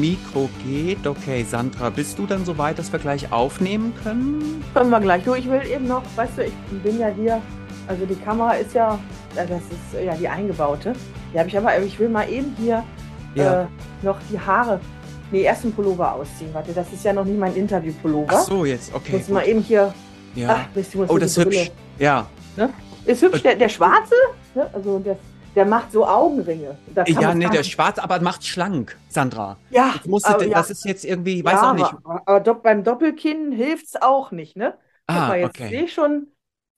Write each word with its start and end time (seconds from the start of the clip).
Mikro 0.00 0.48
geht. 0.64 1.06
Okay, 1.06 1.44
Sandra, 1.48 1.90
bist 1.90 2.18
du 2.18 2.26
dann 2.26 2.44
soweit, 2.44 2.78
dass 2.78 2.92
wir 2.92 2.98
gleich 2.98 3.32
aufnehmen 3.32 3.92
können? 4.02 4.62
Können 4.74 4.90
wir 4.90 5.00
gleich. 5.00 5.24
Du, 5.24 5.34
ich 5.34 5.48
will 5.50 5.62
eben 5.66 5.86
noch, 5.88 6.02
weißt 6.14 6.38
du, 6.38 6.44
ich 6.44 6.52
bin 6.82 6.98
ja 6.98 7.08
hier, 7.08 7.40
also 7.88 8.04
die 8.06 8.14
Kamera 8.16 8.52
ist 8.54 8.74
ja, 8.74 8.98
das 9.34 9.48
ist 9.50 10.04
ja 10.04 10.14
die 10.14 10.28
eingebaute. 10.28 10.92
Die 11.32 11.38
habe 11.38 11.48
ich 11.48 11.56
aber, 11.58 11.78
ich 11.78 11.98
will 11.98 12.08
mal 12.08 12.28
eben 12.30 12.54
hier 12.58 12.84
Ja. 13.34 13.62
äh, 13.62 13.66
noch 14.02 14.18
die 14.30 14.38
Haare, 14.38 14.80
nee, 15.30 15.42
erst 15.42 15.64
den 15.64 15.72
Pullover 15.72 16.14
ausziehen. 16.14 16.50
Warte, 16.52 16.72
das 16.72 16.92
ist 16.92 17.04
ja 17.04 17.12
noch 17.12 17.24
nicht 17.24 17.38
mein 17.38 17.54
Interview-Pullover. 17.56 18.28
Ach 18.32 18.40
so, 18.42 18.64
jetzt, 18.64 18.94
okay. 18.94 19.16
muss 19.16 19.28
mal 19.28 19.46
eben 19.46 19.60
hier, 19.60 19.92
Ja. 20.34 20.66
ach, 20.70 20.76
muss 20.94 21.08
Oh, 21.10 21.18
das 21.18 21.36
ist 21.36 21.44
hübsch. 21.44 21.70
Ja. 21.98 22.26
Ist 23.04 23.22
hübsch, 23.22 23.42
der, 23.42 23.54
der 23.56 23.68
schwarze, 23.68 24.14
ne? 24.54 24.68
also 24.72 24.98
der, 24.98 25.16
der 25.56 25.64
macht 25.66 25.90
so 25.90 26.06
Augenringe. 26.06 26.76
Ja, 27.06 27.34
nee, 27.34 27.46
der 27.48 27.60
nicht- 27.60 27.72
schwarz, 27.72 27.98
aber 27.98 28.20
macht 28.20 28.44
schlank, 28.46 28.96
Sandra. 29.08 29.56
ja, 29.70 29.94
Ich 29.96 30.06
musste, 30.06 30.28
aber 30.28 30.44
ja, 30.44 30.54
das 30.54 30.70
ist 30.70 30.84
jetzt 30.84 31.04
irgendwie, 31.04 31.44
weiß 31.44 31.52
ja, 31.54 31.70
auch 31.70 31.74
nicht. 31.74 31.92
Aber, 32.04 32.22
aber 32.26 32.54
beim 32.54 32.84
Doppelkinn 32.84 33.50
hilft 33.52 33.86
es 33.86 33.96
auch 34.00 34.30
nicht, 34.30 34.56
ne? 34.56 34.78
Ah, 35.08 35.34
jetzt 35.34 35.56
sehe 35.56 35.66
okay. 35.68 35.84
ich 35.84 35.92
schon, 35.94 36.28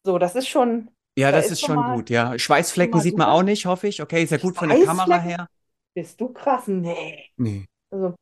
so, 0.06 0.18
das 0.18 0.34
ist 0.36 0.48
schon, 0.48 0.88
Ja, 1.18 1.30
da 1.32 1.38
das 1.38 1.46
ist 1.46 1.52
ist 1.52 1.60
schon 1.66 1.82
gut, 1.94 2.08
ja. 2.10 2.38
Schweißflecken 2.38 3.00
sieht 3.00 3.18
man 3.18 3.28
auch 3.28 3.42
nicht, 3.42 3.66
hoffe 3.66 3.88
ich. 3.88 4.00
Okay, 4.00 4.22
ist 4.22 4.30
ja 4.30 4.38
gut 4.38 4.56
von 4.56 4.68
der 4.68 4.84
Kamera 4.84 5.18
her. 5.18 5.48
bist 5.94 6.20
du 6.20 6.28
krass? 6.28 6.68
Nee. 6.68 7.30
Nee. 7.36 7.66
Also, 7.90 8.14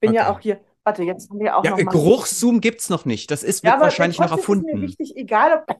bin 0.00 0.12
ja 0.12 0.28
Okay. 0.28 0.30
auch 0.36 0.40
hier, 0.40 0.60
warte, 0.84 1.02
jetzt 1.02 1.28
haben 1.30 1.40
wir 1.40 1.56
auch 1.56 1.64
Ja, 1.64 1.72
noch 1.72 1.78
Geruchszoom 1.92 2.60
gibt's 2.60 2.88
noch 2.88 3.04
nicht. 3.04 3.30
Das 3.32 3.42
ist, 3.42 3.64
Ja, 3.64 3.80
wahrscheinlich 3.80 4.18
noch 4.20 4.28
trotzdem 4.28 4.58
ist 4.58 4.62
mir 4.62 4.68
erfunden. 4.70 4.82
wichtig, 4.82 5.16
egal, 5.16 5.64
ob, 5.68 5.76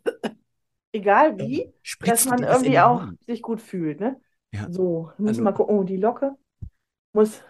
egal 0.93 1.39
wie, 1.39 1.73
dass 2.01 2.25
man 2.27 2.43
irgendwie 2.43 2.79
auch 2.79 3.05
sich 3.27 3.43
gut 3.43 3.61
fühlt, 3.61 4.01
ne? 4.01 4.21
Ja. 4.53 4.67
So, 4.71 5.11
müssen 5.19 5.29
Also- 5.29 5.43
mal 5.43 5.53
gucken, 5.53 5.77
oh, 5.79 5.83
die 5.85 5.97
Locke 5.97 6.35
muss, 7.13 7.43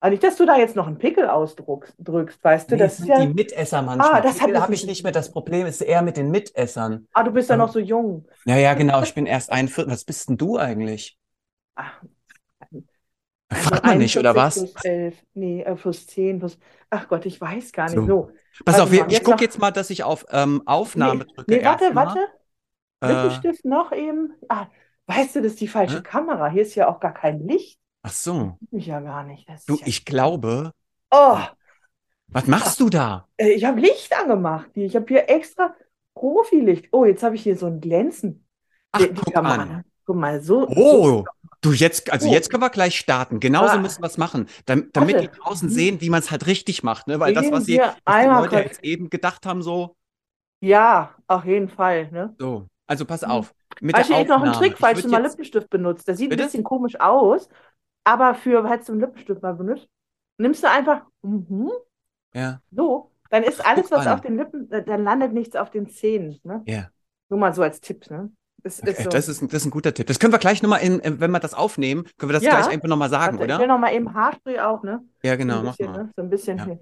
aber 0.00 0.10
nicht, 0.10 0.22
dass 0.22 0.36
du 0.36 0.44
da 0.44 0.56
jetzt 0.58 0.76
noch 0.76 0.86
einen 0.86 0.98
Pickel 0.98 1.28
ausdrückst, 1.28 1.94
drückst, 1.98 2.42
weißt 2.44 2.70
du, 2.70 2.74
Nee, 2.74 2.80
das 2.82 2.98
sind 2.98 3.06
ja, 3.08 3.20
die 3.24 3.32
Mitesser 3.32 3.80
manchmal. 3.82 4.14
Ah, 4.14 4.20
das 4.20 4.40
habe 4.40 4.52
ich 4.74 4.86
nicht- 4.86 5.02
mehr. 5.02 5.12
Das 5.12 5.32
Problem 5.32 5.66
ist 5.66 5.80
eher 5.80 6.02
mit 6.02 6.16
den 6.16 6.30
Mitessern. 6.30 7.08
ah, 7.12 7.22
du 7.22 7.30
bist 7.30 7.48
ja 7.48 7.54
Ähm, 7.54 7.60
noch 7.60 7.72
so 7.72 7.78
jung. 7.78 8.26
Ja, 8.44 8.56
ja, 8.56 8.74
genau. 8.74 9.02
Ich 9.02 9.14
bin 9.14 9.26
erst 9.26 9.50
41. 9.50 9.90
Was 9.92 10.04
bist 10.04 10.28
denn 10.28 10.36
du 10.36 10.58
eigentlich? 10.58 11.18
Ah, 11.76 11.90
Fragt 13.52 13.84
man 13.86 13.98
nicht, 13.98 14.16
oder 14.18 14.30
41 14.30 14.62
was? 14.64 14.72
Plus 14.72 14.84
11, 14.84 15.14
nee, 15.34 15.62
äh, 15.62 15.74
plus 15.76 16.06
10, 16.08 16.40
plus, 16.40 16.58
ach 16.90 17.06
Gott, 17.08 17.24
ich 17.26 17.40
weiß 17.40 17.72
gar 17.72 17.84
nicht. 17.86 17.94
So. 17.94 18.06
So, 18.06 18.64
Pass 18.64 18.74
Also 18.74 18.84
auf, 18.84 18.92
wir- 18.92 19.00
mal, 19.02 19.06
ich 19.06 19.12
jetzt 19.14 19.24
gucke 19.24 19.44
jetzt 19.44 19.58
mal, 19.60 19.70
dass 19.70 19.88
ich 19.90 20.02
auf 20.02 20.26
ähm, 20.30 20.62
Aufnahme 20.66 21.24
nee, 21.26 21.32
drücke. 21.34 21.54
nee, 21.56 21.64
warte, 21.64 21.94
warte, 21.94 22.18
Äh, 22.18 22.22
Lippenstift 23.02 23.64
noch 23.64 23.92
eben. 23.92 24.32
Ah, 24.48 24.66
weißt 25.06 25.36
du, 25.36 25.42
das 25.42 25.52
ist 25.52 25.60
die 25.60 25.68
falsche 25.68 25.98
Hä? 25.98 26.02
Kamera. 26.02 26.48
Hier 26.48 26.62
ist 26.62 26.74
ja 26.74 26.88
auch 26.88 27.00
gar 27.00 27.12
kein 27.14 27.46
Licht. 27.46 27.78
ach 28.02 28.10
so. 28.12 28.56
Mich 28.70 28.86
ja 28.86 29.00
gar 29.00 29.24
nicht. 29.24 29.48
Das 29.48 29.64
Du, 29.66 29.74
ja, 29.76 29.86
ich 29.86 30.04
glaube. 30.04 30.72
oh, 31.10 31.38
Was 32.28 32.46
machst 32.46 32.80
du 32.80 32.88
da? 32.88 33.28
äh, 33.36 33.50
ich 33.50 33.64
habe 33.64 33.80
Licht 33.80 34.16
angemacht. 34.18 34.70
Ich 34.74 34.94
habe 34.96 35.06
hier 35.08 35.28
extra 35.28 35.74
Profilicht. 36.14 36.88
Oh, 36.92 37.04
jetzt 37.04 37.22
habe 37.22 37.34
ich 37.34 37.42
hier 37.42 37.56
so 37.56 37.66
ein 37.66 37.80
Glänzen. 37.80 38.46
Ach, 38.92 39.00
Die- 39.00 39.08
die 39.12 39.20
guck 39.20 39.34
Kamera, 39.34 39.62
an. 39.62 39.84
Guck 40.06 40.16
mal, 40.16 40.40
so. 40.40 40.66
Oh, 40.68 41.24
du 41.60 41.72
jetzt, 41.72 42.10
also 42.12 42.28
Oh. 42.28 42.32
jetzt 42.32 42.48
können 42.48 42.62
wir 42.62 42.70
gleich 42.70 42.96
starten. 42.96 43.40
Genauso 43.40 43.74
Ah. 43.74 43.78
müssen 43.78 44.02
wir 44.02 44.06
es 44.06 44.16
machen, 44.18 44.48
dam- 44.64 44.88
damit 44.92 45.20
die 45.20 45.28
draußen 45.28 45.68
Mhm. 45.68 45.72
sehen, 45.72 46.00
wie 46.00 46.10
man 46.10 46.20
es 46.20 46.30
halt 46.30 46.46
richtig 46.46 46.82
macht. 46.84 47.06
Ne? 47.08 47.18
Weil 47.20 47.34
das, 47.34 47.50
was, 47.50 47.64
sie, 47.64 47.78
was 47.78 47.96
die 48.22 48.26
Leute 48.28 48.48
kurz- 48.48 48.64
jetzt 48.64 48.84
eben 48.84 49.10
gedacht 49.10 49.44
haben, 49.46 49.62
so, 49.62 49.96
Ja, 50.60 51.14
auf 51.26 51.44
jeden 51.44 51.68
Fall. 51.68 52.10
Ne? 52.12 52.34
so. 52.38 52.66
Also 52.86 53.04
pass 53.04 53.22
Mhm. 53.22 53.30
auf. 53.30 53.54
Mit 53.80 53.96
Weißt 53.96 54.08
du, 54.10 54.14
der 54.14 54.22
ich 54.22 54.28
noch 54.28 54.36
einen 54.36 54.48
Aufnahme. 54.50 54.66
Trick, 54.68 54.78
falls 54.78 55.02
du 55.02 55.08
mal 55.08 55.22
jetzt, 55.22 55.32
Lippenstift 55.32 55.70
benutzt. 55.70 56.08
Der 56.08 56.16
sieht 56.16 56.30
Bitte? 56.30 56.42
ein 56.44 56.46
bisschen 56.46 56.64
komisch 56.64 56.98
aus, 57.00 57.48
aber 58.04 58.34
für, 58.34 58.62
falls 58.66 58.86
du 58.86 58.92
einen 58.92 59.00
Lippenstift 59.02 59.42
mal 59.42 59.54
benutzt, 59.54 59.88
nimmst 60.38 60.62
du 60.62 60.70
einfach 60.70 61.02
mhm, 61.22 61.70
ja, 62.34 62.60
so, 62.70 63.10
dann 63.30 63.42
ist 63.42 63.64
alles, 63.66 63.88
Guck 63.88 63.98
was 63.98 64.06
an. 64.06 64.14
auf 64.14 64.20
den 64.20 64.36
Lippen, 64.36 64.70
äh, 64.70 64.84
dann 64.84 65.04
landet 65.04 65.32
nichts 65.32 65.56
auf 65.56 65.70
den 65.70 65.88
Zähnen. 65.88 66.38
Ne? 66.44 66.62
ja. 66.66 66.88
Nur 67.28 67.40
mal 67.40 67.52
so 67.52 67.62
als 67.62 67.80
Tipp. 67.80 68.08
Ne? 68.10 68.30
Das 68.62 68.80
Okay, 68.80 68.92
ist 68.92 69.02
so. 69.02 69.10
das, 69.10 69.28
ist, 69.28 69.42
ein- 69.42 69.48
das 69.48 69.62
ist 69.62 69.66
ein 69.66 69.70
guter 69.70 69.92
Tipp. 69.92 70.06
Das 70.06 70.18
können 70.20 70.32
wir 70.32 70.38
gleich 70.38 70.62
nochmal, 70.62 70.80
in, 70.82 71.00
in- 71.00 71.18
wenn 71.20 71.30
wir 71.32 71.40
das 71.40 71.54
aufnehmen, 71.54 72.04
können 72.18 72.30
wir 72.30 72.34
das 72.34 72.44
Ja. 72.44 72.50
gleich 72.60 72.68
einfach 72.68 72.86
nochmal 72.88 73.10
sagen, 73.10 73.38
Warte, 73.38 73.52
ich 73.52 73.58
will 73.58 73.64
oder? 73.64 73.74
noch 73.74 73.80
mal 73.80 73.92
eben 73.92 74.14
Haarspray 74.14 74.60
auch, 74.60 74.82
ne? 74.84 75.02
Ja, 75.24 75.32
So 75.32 75.38
genau, 75.38 75.58
ein 75.58 75.64
mach 75.64 75.76
bisschen, 75.76 75.92
mal. 75.92 76.04
ne? 76.04 76.12
So 76.16 76.22
ein 76.22 76.30
bisschen. 76.30 76.58
Ja. 76.58 76.78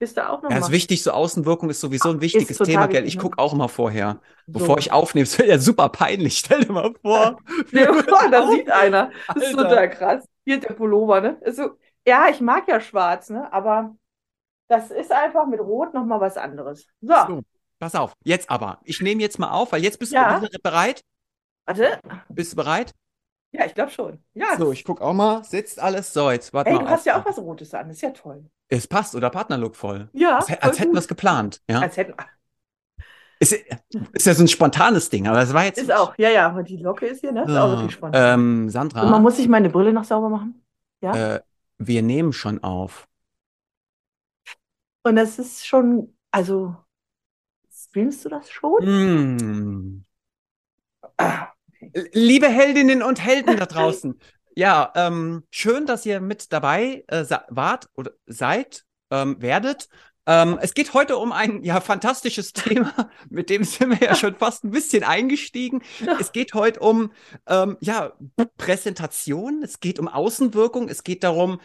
Bist 0.00 0.16
du 0.16 0.26
auch 0.28 0.42
noch 0.42 0.50
Ja, 0.50 0.58
mal? 0.58 0.66
ist 0.66 0.72
wichtig, 0.72 1.02
so 1.02 1.10
Außenwirkung 1.12 1.68
ist 1.70 1.80
sowieso 1.80 2.08
ein 2.10 2.20
wichtiges 2.22 2.56
Thema, 2.58 2.86
gell? 2.88 3.06
Ich 3.06 3.16
ne? 3.16 3.20
gucke 3.22 3.38
auch 3.38 3.52
immer 3.52 3.68
vorher, 3.68 4.20
So. 4.46 4.52
bevor 4.54 4.78
ich 4.78 4.92
aufnehme. 4.92 5.24
Es 5.24 5.38
wäre 5.38 5.48
ja 5.50 5.58
super 5.58 5.90
peinlich, 5.90 6.38
stell 6.38 6.64
dir 6.64 6.72
mal 6.72 6.92
vor. 7.02 7.38
Nee, 7.72 7.84
da 8.30 8.48
sieht 8.50 8.70
einer. 8.70 9.10
Das 9.28 9.44
ist 9.44 9.52
total 9.52 9.90
krass. 9.90 10.24
Hier 10.46 10.58
der 10.58 10.72
Pullover, 10.72 11.20
ne? 11.20 11.38
So, 11.52 11.72
ja, 12.06 12.28
ich 12.30 12.40
mag 12.40 12.66
ja 12.66 12.80
schwarz, 12.80 13.28
ne? 13.28 13.52
Aber 13.52 13.94
das 14.68 14.90
ist 14.90 15.12
einfach 15.12 15.46
mit 15.46 15.60
Rot 15.60 15.94
noch 15.94 16.04
mal 16.06 16.20
was 16.20 16.36
anderes. 16.38 16.86
So, 17.00 17.14
So, 17.28 17.42
pass 17.78 17.94
auf, 17.94 18.14
jetzt 18.24 18.48
aber. 18.50 18.80
Ich 18.84 19.00
nehme 19.00 19.20
jetzt 19.20 19.38
mal 19.38 19.50
auf, 19.50 19.72
weil 19.72 19.82
jetzt 19.82 19.98
bist 19.98 20.12
Ja. 20.12 20.40
du 20.40 20.48
bereit. 20.62 21.02
warte. 21.66 22.00
Bist 22.30 22.52
du 22.52 22.56
bereit? 22.56 22.92
Ja, 23.52 23.66
ich 23.66 23.74
glaube 23.74 23.90
schon. 23.90 24.18
Ja. 24.34 24.56
So, 24.56 24.72
ich 24.72 24.84
gucke 24.84 25.02
auch 25.02 25.12
mal. 25.12 25.42
Sitzt 25.44 25.80
alles. 25.80 26.12
So, 26.12 26.30
jetzt 26.30 26.52
warte 26.52 26.70
Ey, 26.70 26.76
mal 26.76 26.84
du 26.84 26.90
hast 26.90 27.06
ja 27.06 27.20
auch 27.20 27.24
was 27.24 27.38
Rotes 27.38 27.74
an. 27.74 27.88
Das 27.88 27.96
ist 27.96 28.02
ja 28.02 28.10
toll. 28.10 28.44
Es 28.68 28.86
passt, 28.86 29.14
oder 29.16 29.30
Partnerlook 29.30 29.74
voll. 29.74 30.08
Ja, 30.12 30.36
Als, 30.36 30.46
voll 30.46 30.58
als 30.60 30.78
hätten 30.78 30.92
wir 30.92 31.00
es 31.00 31.08
geplant. 31.08 31.60
Ja? 31.68 31.80
Als 31.80 31.96
hätten, 31.96 32.14
Ist, 33.40 33.52
ist 34.12 34.26
ja 34.26 34.34
so 34.34 34.44
ein 34.44 34.48
spontanes 34.48 35.10
Ding, 35.10 35.26
aber 35.26 35.42
es 35.42 35.52
war 35.52 35.64
jetzt. 35.64 35.78
ist 35.78 35.90
auch, 35.90 36.14
ja, 36.18 36.30
ja, 36.30 36.46
aber 36.48 36.62
die 36.62 36.76
Locke 36.76 37.06
ist 37.06 37.20
hier, 37.20 37.32
ne? 37.32 37.42
Ist 37.42 37.56
auch 37.56 37.70
wirklich 37.70 37.92
spannend. 37.92 38.16
Ähm, 38.16 38.32
Und 38.32 38.60
man 38.60 38.70
Sandra, 38.70 39.18
muss 39.18 39.36
sich 39.36 39.48
meine 39.48 39.70
Brille 39.70 39.92
noch 39.92 40.04
sauber 40.04 40.28
machen. 40.28 40.62
Ja. 41.00 41.36
äh, 41.36 41.40
wir 41.78 42.02
nehmen 42.02 42.32
schon 42.32 42.62
auf. 42.62 43.08
Und 45.02 45.16
das 45.16 45.38
ist 45.38 45.66
schon, 45.66 46.14
also, 46.30 46.76
streamst 47.72 48.24
du 48.24 48.28
das 48.28 48.50
schon? 48.50 48.84
Mm. 48.84 50.04
Ah, 51.16 51.49
Liebe 52.12 52.48
Heldinnen 52.48 53.02
und 53.02 53.24
Helden 53.24 53.56
da 53.56 53.66
draußen, 53.66 54.18
ja, 54.54 54.92
ähm, 54.94 55.44
schön, 55.50 55.86
dass 55.86 56.04
ihr 56.04 56.20
mit 56.20 56.52
dabei 56.52 57.04
äh, 57.08 57.24
wart 57.48 57.88
oder 57.96 58.12
seid, 58.26 58.84
ähm, 59.10 59.40
werdet. 59.40 59.88
Ähm, 60.26 60.58
es 60.60 60.74
geht 60.74 60.92
heute 60.92 61.16
um 61.16 61.32
ein 61.32 61.64
ja 61.64 61.80
fantastisches 61.80 62.52
Thema, 62.52 63.10
mit 63.30 63.48
dem 63.48 63.64
sind 63.64 63.98
wir 63.98 64.08
ja 64.08 64.14
schon 64.14 64.36
fast 64.36 64.64
ein 64.64 64.70
bisschen 64.70 65.02
eingestiegen. 65.02 65.82
Es 66.20 66.32
geht 66.32 66.54
heute 66.54 66.80
um 66.80 67.12
ähm, 67.46 67.78
ja 67.80 68.12
Präsentation, 68.56 69.62
es 69.62 69.80
geht 69.80 69.98
um 69.98 70.08
Außenwirkung, 70.08 70.88
es 70.88 71.04
geht 71.04 71.24
darum, 71.24 71.60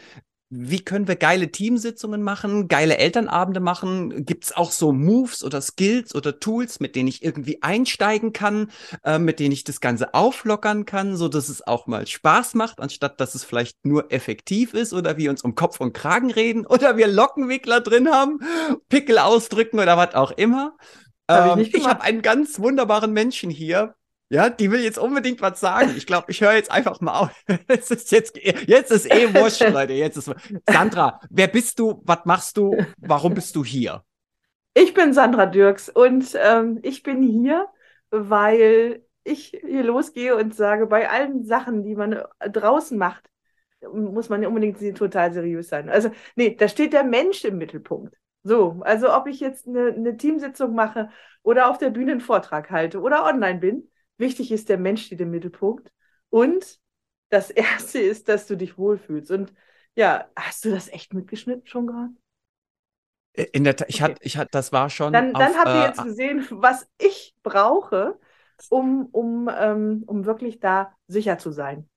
wie 0.58 0.80
können 0.84 1.08
wir 1.08 1.16
geile 1.16 1.52
Teamsitzungen 1.52 2.24
machen, 2.24 2.68
geile 2.68 2.98
Elternabende 2.98 3.60
machen? 3.60 4.26
Gibt 4.26 4.46
es 4.46 4.56
auch 4.56 4.72
so 4.72 4.92
Moves 4.92 5.44
oder 5.44 5.62
Skills 5.62 6.16
oder 6.16 6.40
Tools, 6.40 6.80
mit 6.80 6.96
denen 6.96 7.08
ich 7.10 7.24
irgendwie 7.24 7.62
einsteigen 7.62 8.34
kann, 8.34 8.72
äh, 9.04 9.20
mit 9.20 9.40
denen 9.40 9.52
ich 9.52 9.64
das 9.64 9.82
Ganze 9.82 10.14
auflockern 10.14 10.86
kann, 10.86 11.18
so 11.18 11.28
dass 11.28 11.50
es 11.50 11.66
auch 11.66 11.88
mal 11.88 12.08
Spaß 12.08 12.54
macht, 12.56 12.80
anstatt 12.80 13.20
dass 13.20 13.36
es 13.36 13.44
vielleicht 13.44 13.86
nur 13.86 14.12
effektiv 14.12 14.74
ist 14.74 14.94
oder 14.94 15.18
wir 15.18 15.30
uns 15.30 15.44
um 15.44 15.56
Kopf 15.56 15.80
und 15.80 15.94
Kragen 15.94 16.32
reden 16.32 16.66
oder 16.68 16.98
wir 16.98 17.08
Lockenwickler 17.08 17.82
drin 17.82 18.10
haben, 18.10 18.40
Pickel 18.90 19.20
ausdrücken 19.20 19.80
oder 19.80 19.98
was 19.98 20.16
auch 20.16 20.32
immer. 20.32 20.76
Hab 21.32 21.46
ich 21.46 21.56
Ähm, 21.56 21.60
ich 21.72 21.72
gemacht. 21.72 21.90
habe 21.90 22.02
einen 22.04 22.22
ganz 22.22 22.60
wunderbaren 22.60 23.12
Menschen 23.14 23.50
hier. 23.50 23.96
Ja, 24.30 24.50
die 24.50 24.72
will 24.72 24.82
jetzt 24.84 24.98
unbedingt 24.98 25.42
was 25.42 25.60
sagen. 25.60 25.94
Ich 25.96 26.08
glaube, 26.08 26.32
ich 26.32 26.42
höre 26.42 26.54
jetzt 26.54 26.72
einfach 26.72 27.00
mal 27.00 27.20
auf. 27.20 27.44
Es 27.68 27.92
ist 27.92 28.12
jetzt, 28.12 28.38
jetzt 28.38 28.92
ist 28.92 29.12
eh 29.12 29.34
wurscht, 29.34 29.62
Leute. 29.70 29.94
Jetzt 29.94 30.18
ist, 30.18 30.32
Sandra, 30.68 31.20
wer 31.30 31.48
bist 31.48 31.78
du? 31.80 32.02
Was 32.06 32.26
machst 32.26 32.58
du? 32.58 32.76
Warum 32.98 33.36
bist 33.36 33.56
du 33.56 33.64
hier? 33.64 34.04
Ich 34.74 34.94
bin 34.94 35.14
Sandra 35.14 35.46
Dirks 35.46 35.90
und 35.90 36.36
ähm, 36.42 36.80
ich 36.84 37.04
bin 37.04 37.22
hier, 37.24 37.68
weil 38.10 39.06
ich 39.24 39.58
hier 39.66 39.84
losgehe 39.84 40.36
und 40.36 40.54
sage, 40.56 40.88
bei 40.88 41.10
allen 41.10 41.46
Sachen, 41.46 41.84
die 41.84 41.96
man 41.96 42.22
draußen 42.40 42.98
macht, 42.98 43.30
muss 43.94 44.30
man 44.30 44.46
unbedingt 44.46 44.80
sie- 44.80 44.94
total 44.94 45.32
seriös 45.34 45.70
sein. 45.70 45.90
Also, 45.90 46.10
nee, 46.36 46.56
da 46.56 46.68
steht 46.68 46.94
der 46.94 47.04
Mensch 47.04 47.44
im 47.46 47.58
Mittelpunkt. 47.58 48.18
So, 48.44 48.82
also 48.84 49.14
ob 49.16 49.28
ich 49.28 49.40
jetzt 49.40 49.68
eine, 49.68 49.88
eine 49.94 50.18
Teamsitzung 50.18 50.76
mache 50.76 51.10
oder 51.44 51.70
auf 51.70 51.78
der 51.78 51.90
Bühne 51.90 52.12
einen 52.14 52.22
Vortrag 52.22 52.70
halte 52.72 53.02
oder 53.02 53.26
online 53.26 53.60
bin, 53.60 53.90
wichtig 54.18 54.52
ist, 54.52 54.70
der 54.70 54.78
Mensch 54.78 55.06
steht 55.06 55.22
im 55.22 55.32
Mittelpunkt. 55.32 55.92
Und 56.30 56.80
das 57.30 57.50
Erste 57.52 58.00
ist, 58.00 58.28
dass 58.30 58.48
du 58.48 58.56
dich 58.58 58.78
wohlfühlst. 58.78 59.32
Und 59.32 59.54
ja, 59.96 60.30
hast 60.36 60.66
du 60.66 60.72
das 60.72 60.90
echt 60.90 61.14
mitgeschnitten 61.14 61.68
schon 61.68 61.88
gerade? 61.88 62.14
In 63.54 63.64
der, 63.66 63.76
Ta- 63.76 63.86
ich 63.90 64.02
Okay. 64.02 64.02
hatte, 64.02 64.18
ich 64.22 64.38
hatte, 64.38 64.50
das 64.52 64.72
war 64.72 64.90
schon 64.90 65.26
Dann, 65.28 65.38
dann 65.38 65.56
habt 65.58 65.74
ihr 65.74 65.82
äh, 65.82 65.90
jetzt 65.90 66.02
gesehen, 66.02 66.46
was 66.52 66.88
ich 66.98 67.36
brauche, 67.44 68.20
um, 68.70 69.06
um, 69.08 69.50
ähm, 69.56 70.04
um 70.08 70.26
wirklich 70.26 70.60
da 70.60 70.94
sicher 71.08 71.38
zu 71.38 71.52
sein. 71.52 71.90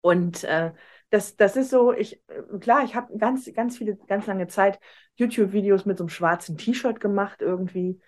Und 0.00 0.44
äh, 0.44 0.72
das, 1.10 1.36
das 1.36 1.56
ist 1.56 1.70
so, 1.70 1.92
ich, 1.92 2.20
äh, 2.28 2.58
klar, 2.60 2.84
ich 2.84 2.94
habe 2.94 3.16
ganz, 3.18 3.50
ganz 3.54 3.78
viele, 3.78 3.96
ganz 3.96 4.26
lange 4.26 4.46
Zeit 4.48 4.78
YouTube-Videos 5.16 5.86
mit 5.86 5.96
so 5.98 6.04
einem 6.04 6.08
schwarzen 6.10 6.58
T-Shirt 6.58 7.00
gemacht, 7.00 7.40
irgendwie. 7.42 8.00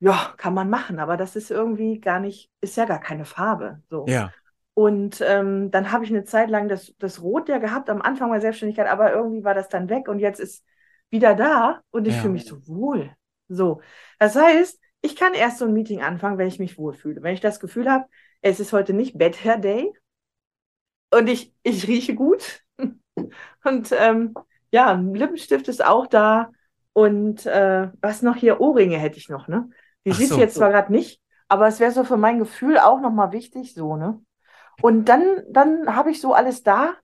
Ja, 0.00 0.34
kann 0.38 0.54
man 0.54 0.70
machen, 0.70 0.98
aber 0.98 1.16
das 1.16 1.36
ist 1.36 1.50
irgendwie 1.50 2.00
gar 2.00 2.20
nicht, 2.20 2.50
ist 2.62 2.76
ja 2.76 2.86
gar 2.86 3.00
keine 3.00 3.24
Farbe. 3.26 3.82
So. 3.90 4.14
ja, 4.14 4.34
Und 4.74 5.20
ähm, 5.22 5.70
dann 5.70 5.92
habe 5.92 6.04
ich 6.04 6.10
eine 6.10 6.24
Zeit 6.24 6.50
lang 6.50 6.68
das, 6.68 6.94
das 6.98 7.22
Rot 7.22 7.48
ja 7.48 7.58
gehabt 7.58 7.90
am 7.90 8.02
Anfang 8.02 8.30
meiner 8.30 8.40
Selbstständigkeit, 8.42 8.88
aber 8.88 9.12
irgendwie 9.12 9.44
war 9.44 9.54
das 9.54 9.68
dann 9.68 9.88
weg 9.90 10.08
und 10.08 10.20
jetzt 10.20 10.40
ist 10.40 10.64
wieder 11.10 11.34
da 11.34 11.82
und 11.90 12.06
ich 12.08 12.16
Ja. 12.16 12.20
fühle 12.20 12.34
mich 12.34 12.46
so 12.46 12.66
wohl. 12.68 13.14
So. 13.48 13.82
Das 14.18 14.36
heißt, 14.36 14.80
ich 15.02 15.16
kann 15.16 15.34
erst 15.34 15.58
so 15.58 15.66
ein 15.66 15.72
Meeting 15.74 16.02
anfangen, 16.02 16.38
wenn 16.38 16.48
ich 16.48 16.58
mich 16.60 16.78
wohlfühle. 16.78 17.22
Wenn 17.22 17.34
ich 17.34 17.40
das 17.40 17.60
Gefühl 17.60 17.90
habe, 17.90 18.06
es 18.42 18.60
ist 18.60 18.72
heute 18.72 18.94
nicht 18.94 19.18
Bad 19.18 19.44
Hair 19.44 19.58
Day 19.58 19.92
und 21.10 21.28
ich, 21.28 21.52
ich 21.62 21.86
rieche 21.88 22.14
gut. 22.14 22.62
Und 23.64 23.92
ähm, 23.92 24.34
ja, 24.72 24.92
ein 24.94 25.14
Lippenstift 25.14 25.68
ist 25.68 25.84
auch 25.84 26.06
da. 26.06 26.50
Und 26.92 27.46
äh, 27.46 27.90
was 28.00 28.22
noch 28.22 28.36
hier? 28.36 28.60
Ohrringe 28.60 28.98
hätte 28.98 29.18
ich 29.18 29.28
noch, 29.28 29.48
ne? 29.48 29.70
Die 30.06 30.12
Ach 30.12 30.16
siehst 30.18 30.30
du 30.32 30.34
so. 30.34 30.40
jetzt 30.40 30.56
zwar 30.56 30.70
gerade 30.70 30.92
nicht, 30.92 31.20
aber 31.48 31.66
es 31.68 31.80
wäre 31.80 31.92
so 31.92 32.04
für 32.04 32.16
mein 32.16 32.38
Gefühl 32.38 32.78
auch 32.78 33.00
nochmal 33.00 33.32
wichtig, 33.32 33.74
so, 33.74 33.96
ne? 33.96 34.20
Und 34.80 35.06
dann, 35.06 35.42
dann 35.50 35.94
habe 35.94 36.10
ich 36.10 36.20
so 36.20 36.32
alles 36.32 36.62
da 36.62 36.94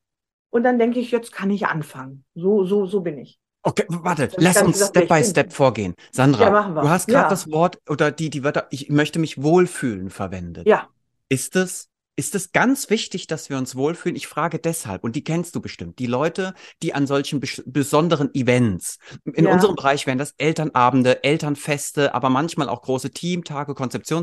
und 0.50 0.62
dann 0.62 0.78
denke 0.78 0.98
ich, 1.00 1.10
jetzt 1.10 1.32
kann 1.32 1.50
ich 1.50 1.66
anfangen. 1.66 2.24
So, 2.34 2.64
so, 2.64 2.86
so 2.86 3.00
bin 3.00 3.18
ich. 3.18 3.38
Okay, 3.62 3.84
warte, 3.88 4.30
lass 4.36 4.62
uns 4.62 4.74
gesagt, 4.74 4.90
Step 4.90 5.08
by 5.08 5.14
ich 5.14 5.20
bin. 5.22 5.30
Step 5.30 5.52
vorgehen. 5.52 5.94
Sandra, 6.12 6.50
Ja, 6.50 6.68
du 6.80 6.88
hast 6.88 7.08
gerade 7.08 7.24
Ja. 7.24 7.28
das 7.28 7.50
Wort 7.50 7.78
oder 7.88 8.12
die, 8.12 8.30
die 8.30 8.44
Wörter, 8.44 8.68
ich 8.70 8.88
möchte 8.90 9.18
mich 9.18 9.42
wohlfühlen 9.42 10.10
verwendet. 10.10 10.66
Ja, 10.68 10.88
Ist 11.28 11.56
es, 11.56 11.88
ist 12.16 12.34
es 12.34 12.52
ganz 12.52 12.90
wichtig, 12.90 13.26
dass 13.26 13.50
wir 13.50 13.58
uns 13.58 13.76
wohlfühlen? 13.76 14.16
Ich 14.16 14.26
frage 14.26 14.58
deshalb, 14.58 15.04
und 15.04 15.14
die 15.16 15.22
kennst 15.24 15.54
du 15.54 15.60
bestimmt, 15.60 15.98
die 15.98 16.06
Leute, 16.06 16.54
die 16.82 16.94
an 16.94 17.06
solchen 17.06 17.40
bes 17.40 17.62
besonderen 17.66 18.34
Events, 18.34 18.98
in 19.34 19.46
Ja. 19.46 19.52
unserem 19.52 19.76
Bereich 19.76 20.06
wären 20.06 20.18
das 20.18 20.34
Elternabende, 20.38 21.22
Elternfeste, 21.24 22.14
aber 22.14 22.30
manchmal 22.30 22.68
auch 22.68 22.82
große 22.82 23.10
Teamtage, 23.10 23.74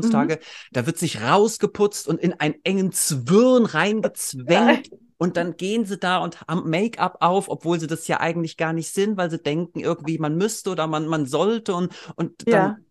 Mhm. 0.02 0.28
Konzeptionstage, 0.28 0.40
da 0.72 0.86
wird 0.86 0.98
sich 0.98 1.22
rausgeputzt 1.22 2.08
und 2.08 2.20
in 2.20 2.32
einen 2.34 2.56
engen 2.64 2.92
Zwirn 2.92 3.66
reingezwängt. 3.66 4.90
Und 5.16 5.36
dann 5.36 5.56
gehen 5.56 5.86
sie 5.86 5.96
da 5.96 6.18
und 6.18 6.40
haben 6.48 6.68
Make-up 6.68 7.18
auf, 7.20 7.48
obwohl 7.48 7.78
sie 7.78 7.86
das 7.86 8.08
ja 8.08 8.20
eigentlich 8.20 8.56
gar 8.56 8.72
nicht 8.72 8.92
sind, 8.92 9.16
weil 9.16 9.30
sie 9.30 9.38
denken, 9.38 9.78
irgendwie 9.80 10.18
man 10.18 10.36
müsste 10.36 10.70
oder 10.70 10.86
man, 10.88 11.06
man 11.06 11.24
sollte 11.26 11.74
und, 11.74 11.92
und 12.16 12.32
ja. 12.46 12.52
dann 12.52 12.84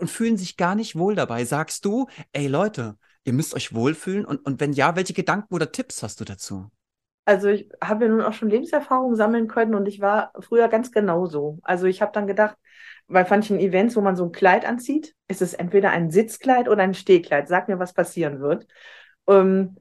und 0.00 0.10
fühlen 0.10 0.36
sich 0.36 0.56
gar 0.56 0.74
nicht 0.74 0.96
wohl 0.96 1.14
dabei. 1.14 1.44
Sagst 1.44 1.84
du, 1.84 2.06
ey 2.32 2.46
Leute, 2.46 2.96
ihr 3.24 3.32
müsst 3.32 3.54
euch 3.54 3.74
wohlfühlen? 3.74 4.24
Und, 4.24 4.44
und 4.46 4.60
wenn 4.60 4.72
ja, 4.72 4.96
welche 4.96 5.14
Gedanken 5.14 5.54
oder 5.54 5.72
Tipps 5.72 6.02
hast 6.02 6.20
du 6.20 6.24
dazu? 6.24 6.70
Also 7.26 7.48
ich 7.48 7.68
habe 7.82 8.04
ja 8.04 8.10
nun 8.10 8.20
auch 8.20 8.34
schon 8.34 8.50
Lebenserfahrung 8.50 9.16
sammeln 9.16 9.48
können 9.48 9.74
und 9.74 9.86
ich 9.86 10.00
war 10.00 10.32
früher 10.40 10.68
ganz 10.68 10.92
genauso. 10.92 11.58
Also 11.62 11.86
ich 11.86 12.02
habe 12.02 12.12
dann 12.12 12.26
gedacht, 12.26 12.56
bei 13.06 13.26
manchen 13.28 13.58
Events, 13.58 13.96
wo 13.96 14.00
man 14.00 14.16
so 14.16 14.24
ein 14.24 14.32
Kleid 14.32 14.66
anzieht, 14.66 15.14
ist 15.28 15.42
es 15.42 15.54
entweder 15.54 15.90
ein 15.90 16.10
Sitzkleid 16.10 16.68
oder 16.68 16.82
ein 16.82 16.94
Stehkleid. 16.94 17.48
Sag 17.48 17.68
mir, 17.68 17.78
was 17.78 17.94
passieren 17.94 18.40
wird. 18.40 18.66
Ähm, 19.26 19.76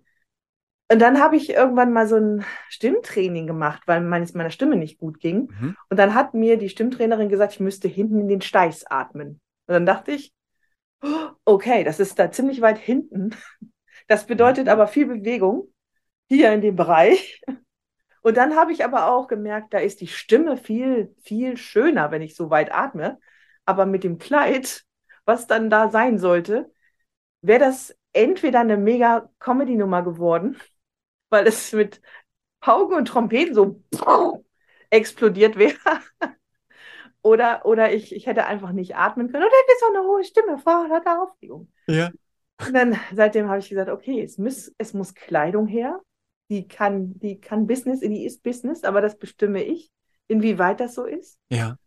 und 0.92 1.00
dann 1.00 1.20
habe 1.20 1.36
ich 1.36 1.50
irgendwann 1.50 1.92
mal 1.92 2.08
so 2.08 2.18
ein 2.18 2.46
Stimmtraining 2.70 3.48
gemacht, 3.48 3.84
weil 3.88 4.02
meines, 4.02 4.34
meiner 4.34 4.52
Stimme 4.52 4.76
nicht 4.76 5.00
gut 5.00 5.20
ging. 5.20 5.50
Mhm. 5.60 5.76
Und 5.90 5.98
dann 5.98 6.14
hat 6.14 6.34
mir 6.34 6.58
die 6.58 6.70
Stimmtrainerin 6.70 7.30
gesagt, 7.30 7.54
ich 7.54 7.60
müsste 7.60 7.88
hinten 7.88 8.20
in 8.20 8.28
den 8.28 8.42
Steiß 8.42 8.86
atmen. 8.90 9.42
Und 9.66 9.74
dann 9.74 9.86
dachte 9.86 10.12
ich, 10.12 10.34
okay, 11.46 11.84
das 11.84 12.00
ist 12.00 12.18
da 12.20 12.32
ziemlich 12.32 12.62
weit 12.62 12.78
hinten. 12.78 13.36
Das 14.08 14.26
bedeutet 14.26 14.68
aber 14.68 14.88
viel 14.88 15.06
Bewegung 15.06 15.74
hier 16.28 16.52
in 16.54 16.62
dem 16.62 16.76
Bereich. 16.76 17.42
Und 18.22 18.38
dann 18.38 18.56
habe 18.56 18.72
ich 18.72 18.84
aber 18.86 19.08
auch 19.12 19.28
gemerkt, 19.28 19.74
da 19.74 19.80
ist 19.80 20.02
die 20.02 20.08
Stimme 20.08 20.58
viel, 20.58 21.14
viel 21.24 21.58
schöner, 21.58 22.12
wenn 22.12 22.22
ich 22.22 22.36
so 22.36 22.50
weit 22.50 22.74
atme. 22.74 23.20
Aber 23.66 23.86
mit 23.86 24.04
dem 24.04 24.18
Kleid, 24.18 24.84
was 25.26 25.48
dann 25.48 25.70
da 25.70 25.90
sein 25.90 26.18
sollte, 26.18 26.72
wäre 27.42 27.60
das 27.60 27.96
entweder 28.14 28.62
eine 28.62 28.78
mega 28.78 29.30
Comedy-Nummer 29.40 30.04
geworden, 30.04 30.60
weil 31.30 31.48
es 31.48 31.74
mit 31.74 32.02
Pauken 32.62 32.96
und 32.98 33.08
Trompeten 33.08 33.54
so 33.54 33.84
explodiert 34.90 35.58
wäre. 35.58 35.78
Oder, 37.24 37.66
oder 37.66 37.94
ich, 37.94 38.14
ich 38.14 38.28
hätte 38.28 38.46
einfach 38.46 38.74
nicht 38.74 38.96
atmen 38.96 39.32
können. 39.32 39.44
Oder 39.44 39.52
hätte 39.52 39.80
so 39.80 39.98
eine 39.98 40.08
hohe 40.08 40.24
Stimme 40.24 40.58
vor 40.60 40.88
lauter 40.90 41.24
Aufregung. 41.24 41.72
Ja. 41.88 42.12
Und 42.60 42.74
dann 42.74 43.00
seitdem 43.14 43.48
habe 43.48 43.60
ich 43.60 43.70
gesagt, 43.70 43.90
okay, 43.90 44.22
es 44.22 44.38
muss, 44.38 44.74
es 44.78 44.94
muss 44.94 45.16
Kleidung 45.16 45.66
her. 45.66 46.02
Die 46.50 46.68
kann, 46.68 47.18
die 47.20 47.40
kann 47.40 47.66
Business, 47.66 48.02
die 48.02 48.26
ist 48.26 48.44
Business, 48.44 48.84
aber 48.84 49.02
das 49.02 49.18
bestimme 49.18 49.64
ich, 49.64 49.90
inwieweit 50.28 50.82
das 50.82 50.94
so 50.94 51.06
ist. 51.06 51.40
Ja. 51.50 51.78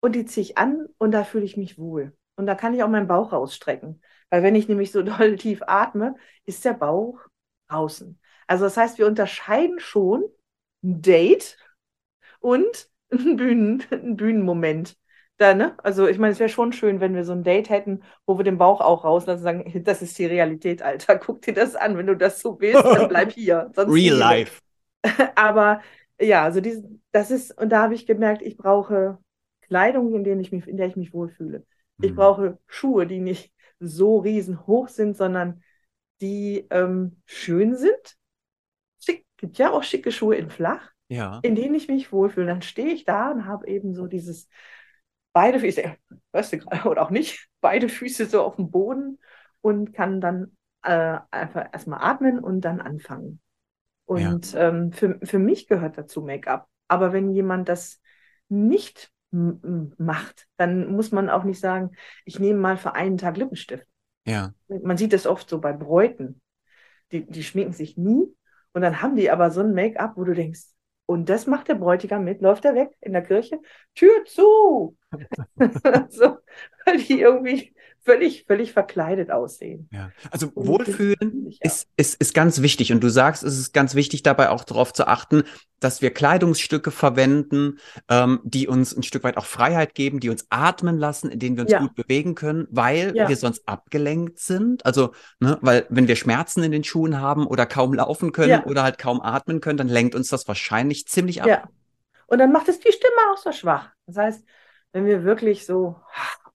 Und 0.00 0.14
die 0.14 0.26
ziehe 0.26 0.44
ich 0.44 0.58
an 0.58 0.86
und 0.98 1.12
da 1.12 1.24
fühle 1.24 1.46
ich 1.46 1.56
mich 1.56 1.78
wohl. 1.78 2.14
Und 2.36 2.46
da 2.46 2.54
kann 2.54 2.74
ich 2.74 2.82
auch 2.82 2.88
meinen 2.88 3.08
Bauch 3.08 3.32
rausstrecken. 3.32 4.02
Weil 4.28 4.42
wenn 4.42 4.54
ich 4.54 4.68
nämlich 4.68 4.92
so 4.92 5.02
doll 5.02 5.36
tief 5.36 5.62
atme, 5.66 6.14
ist 6.44 6.64
der 6.64 6.74
Bauch 6.74 7.18
draußen. 7.68 8.20
Also 8.46 8.64
das 8.64 8.76
heißt, 8.76 8.98
wir 8.98 9.06
unterscheiden 9.06 9.80
schon 9.80 10.24
ein 10.82 11.00
Date 11.00 11.56
und 12.40 12.90
ein, 13.26 13.36
Bühnen, 13.36 13.82
ein 13.90 14.16
Bühnenmoment. 14.16 14.96
Da, 15.36 15.54
ne? 15.54 15.76
Also 15.82 16.06
ich 16.06 16.18
meine, 16.18 16.32
es 16.32 16.38
wäre 16.38 16.48
schon 16.48 16.72
schön, 16.72 17.00
wenn 17.00 17.14
wir 17.14 17.24
so 17.24 17.32
ein 17.32 17.42
Date 17.42 17.68
hätten, 17.68 18.02
wo 18.26 18.38
wir 18.38 18.44
den 18.44 18.58
Bauch 18.58 18.80
auch 18.80 19.04
rauslassen 19.04 19.38
und 19.40 19.44
sagen, 19.44 19.84
das 19.84 20.00
ist 20.02 20.16
die 20.18 20.26
Realität, 20.26 20.82
Alter. 20.82 21.18
Guck 21.18 21.42
dir 21.42 21.54
das 21.54 21.74
an. 21.76 21.96
Wenn 21.96 22.06
du 22.06 22.16
das 22.16 22.40
so 22.40 22.60
willst, 22.60 22.94
dann 22.94 23.08
bleib 23.08 23.32
hier. 23.32 23.70
Sonst 23.74 23.90
Real 23.92 24.16
life. 24.16 24.60
Aber 25.34 25.82
ja, 26.20 26.44
also 26.44 26.60
diese, 26.60 26.88
das 27.12 27.30
ist, 27.30 27.56
und 27.58 27.70
da 27.70 27.82
habe 27.82 27.94
ich 27.94 28.06
gemerkt, 28.06 28.42
ich 28.42 28.56
brauche 28.56 29.18
Kleidung, 29.62 30.14
in, 30.14 30.24
denen 30.24 30.40
ich 30.40 30.52
mich, 30.52 30.66
in 30.66 30.76
der 30.76 30.86
ich 30.86 30.96
mich 30.96 31.12
wohlfühle. 31.12 31.64
Ich 32.00 32.12
Mhm. 32.12 32.16
brauche 32.16 32.58
Schuhe, 32.66 33.06
die 33.06 33.20
nicht 33.20 33.52
so 33.80 34.18
riesenhoch 34.18 34.88
sind, 34.88 35.16
sondern 35.16 35.62
die 36.20 36.66
ähm, 36.70 37.20
schön 37.26 37.76
sind. 37.76 38.16
Schick, 39.00 39.26
gibt 39.36 39.58
ja 39.58 39.72
auch 39.72 39.82
schicke 39.82 40.12
Schuhe 40.12 40.36
in 40.36 40.50
flach, 40.50 40.90
Ja. 41.08 41.40
in 41.42 41.54
denen 41.54 41.74
ich 41.74 41.88
mich 41.88 42.12
wohlfühle. 42.12 42.46
Dann 42.46 42.62
stehe 42.62 42.92
ich 42.92 43.04
da 43.04 43.30
und 43.30 43.46
habe 43.46 43.68
eben 43.68 43.94
so 43.94 44.06
dieses 44.06 44.48
beide 45.32 45.60
Füße, 45.60 45.96
weißt 46.32 46.52
du 46.52 46.58
gerade, 46.58 46.88
oder 46.88 47.02
auch 47.02 47.10
nicht, 47.10 47.48
beide 47.60 47.88
Füße 47.88 48.26
so 48.26 48.42
auf 48.42 48.56
dem 48.56 48.70
Boden 48.70 49.18
und 49.60 49.92
kann 49.92 50.20
dann 50.20 50.56
äh, 50.82 51.18
einfach 51.30 51.68
erstmal 51.72 52.02
atmen 52.02 52.38
und 52.38 52.62
dann 52.62 52.80
anfangen. 52.80 53.40
Und 54.06 54.54
ähm, 54.56 54.92
für, 54.92 55.18
für 55.22 55.38
mich 55.38 55.66
gehört 55.66 55.96
dazu 55.96 56.22
Make-up. 56.22 56.68
Aber 56.88 57.12
wenn 57.12 57.30
jemand 57.30 57.68
das 57.68 58.00
nicht 58.48 59.10
macht, 59.30 60.46
dann 60.58 60.92
muss 60.92 61.10
man 61.10 61.28
auch 61.28 61.42
nicht 61.42 61.58
sagen, 61.58 61.92
ich 62.24 62.38
nehme 62.38 62.60
mal 62.60 62.76
für 62.76 62.94
einen 62.94 63.16
Tag 63.16 63.36
Lippenstift. 63.36 63.86
Ja. 64.26 64.52
Man 64.68 64.96
sieht 64.96 65.12
das 65.12 65.26
oft 65.26 65.48
so 65.48 65.60
bei 65.60 65.72
Bräuten. 65.72 66.40
Die, 67.10 67.26
die 67.26 67.42
schminken 67.42 67.72
sich 67.72 67.96
nie 67.96 68.26
und 68.72 68.82
dann 68.82 69.02
haben 69.02 69.16
die 69.16 69.30
aber 69.30 69.50
so 69.50 69.60
ein 69.60 69.74
Make-up, 69.74 70.16
wo 70.16 70.24
du 70.24 70.34
denkst, 70.34 70.73
und 71.06 71.28
das 71.28 71.46
macht 71.46 71.68
der 71.68 71.74
Bräutigam 71.76 72.24
mit, 72.24 72.40
läuft 72.40 72.64
er 72.64 72.74
weg 72.74 72.90
in 73.00 73.12
der 73.12 73.22
Kirche, 73.22 73.60
Tür 73.94 74.24
zu. 74.26 74.96
so, 76.10 76.38
weil 76.86 76.98
die 76.98 77.20
irgendwie 77.20 77.73
völlig, 78.04 78.44
völlig 78.46 78.72
verkleidet 78.72 79.30
aussehen. 79.30 79.88
Ja, 79.92 80.10
also 80.30 80.50
Und 80.54 80.66
Wohlfühlen 80.66 81.50
ja. 81.50 81.56
ist, 81.60 81.88
ist, 81.96 82.20
ist 82.20 82.34
ganz 82.34 82.60
wichtig. 82.60 82.92
Und 82.92 83.00
du 83.00 83.08
sagst, 83.08 83.42
es 83.42 83.58
ist 83.58 83.72
ganz 83.72 83.94
wichtig, 83.94 84.22
dabei 84.22 84.50
auch 84.50 84.64
darauf 84.64 84.92
zu 84.92 85.06
achten, 85.06 85.44
dass 85.80 86.02
wir 86.02 86.12
Kleidungsstücke 86.12 86.90
verwenden, 86.90 87.78
ähm, 88.08 88.40
die 88.44 88.68
uns 88.68 88.96
ein 88.96 89.02
Stück 89.02 89.24
weit 89.24 89.36
auch 89.36 89.46
Freiheit 89.46 89.94
geben, 89.94 90.20
die 90.20 90.30
uns 90.30 90.46
atmen 90.50 90.98
lassen, 90.98 91.30
in 91.30 91.38
denen 91.38 91.56
wir 91.56 91.62
uns 91.62 91.72
Ja. 91.72 91.80
gut 91.80 91.94
bewegen 91.94 92.34
können, 92.34 92.66
weil 92.70 93.14
wir 93.14 93.36
sonst 93.36 93.66
abgelenkt 93.66 94.38
sind. 94.38 94.84
Also, 94.86 95.12
ne, 95.40 95.58
weil 95.60 95.86
wenn 95.88 96.06
wir 96.08 96.16
Schmerzen 96.16 96.62
in 96.62 96.72
den 96.72 96.84
Schuhen 96.84 97.20
haben 97.20 97.46
oder 97.46 97.66
kaum 97.66 97.94
laufen 97.94 98.32
können 98.32 98.62
oder 98.64 98.82
halt 98.82 98.98
kaum 98.98 99.20
atmen 99.20 99.60
können, 99.60 99.78
dann 99.78 99.88
lenkt 99.88 100.14
uns 100.14 100.28
das 100.28 100.46
wahrscheinlich 100.46 101.06
ziemlich 101.08 101.42
ab. 101.42 101.48
Ja. 101.48 101.68
Und 102.26 102.38
dann 102.38 102.52
macht 102.52 102.68
es 102.68 102.80
die 102.80 102.92
Stimme 102.92 103.16
auch 103.32 103.38
so 103.38 103.52
schwach. 103.52 103.90
Das 104.06 104.16
heißt, 104.16 104.44
wenn 104.92 105.06
wir 105.06 105.24
wirklich 105.24 105.66
so 105.66 105.96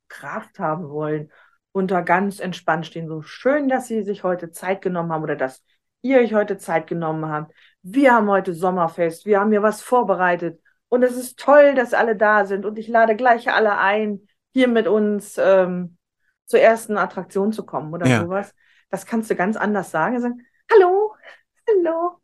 Kraft 0.09 0.59
haben 0.59 0.89
wollen 0.89 1.31
und 1.71 1.91
da 1.91 2.01
ganz 2.01 2.39
entspannt 2.39 2.85
stehen, 2.85 3.07
so 3.07 3.21
schön, 3.21 3.69
dass 3.69 3.87
Sie 3.87 4.03
sich 4.03 4.23
heute 4.23 4.51
Zeit 4.51 4.81
genommen 4.81 5.11
haben 5.11 5.23
oder 5.23 5.35
dass 5.35 5.63
ihr 6.01 6.19
euch 6.19 6.33
heute 6.33 6.57
Zeit 6.57 6.87
genommen 6.87 7.27
habt. 7.29 7.53
Wir 7.81 8.13
haben 8.13 8.29
heute 8.29 8.53
Sommerfest, 8.53 9.25
wir 9.25 9.39
haben 9.39 9.51
hier 9.51 9.63
was 9.63 9.81
vorbereitet 9.81 10.61
und 10.89 11.03
es 11.03 11.15
ist 11.15 11.39
toll, 11.39 11.75
dass 11.75 11.93
alle 11.93 12.15
da 12.15 12.45
sind 12.45 12.65
und 12.65 12.77
ich 12.79 12.87
lade 12.87 13.15
gleich 13.15 13.51
alle 13.51 13.77
ein, 13.77 14.27
hier 14.53 14.67
mit 14.67 14.87
uns 14.87 15.37
ähm, 15.37 15.97
zur 16.45 16.59
ersten 16.59 16.97
Attraktion 16.97 17.53
zu 17.53 17.65
kommen 17.65 17.93
oder 17.93 18.07
Ja. 18.07 18.23
sowas. 18.23 18.53
Das 18.89 19.05
kannst 19.05 19.29
du 19.29 19.35
ganz 19.35 19.55
anders 19.55 19.91
sagen. 19.91 20.19
Sagen, 20.19 20.45
hallo, 20.71 21.15
hallo, 21.67 22.19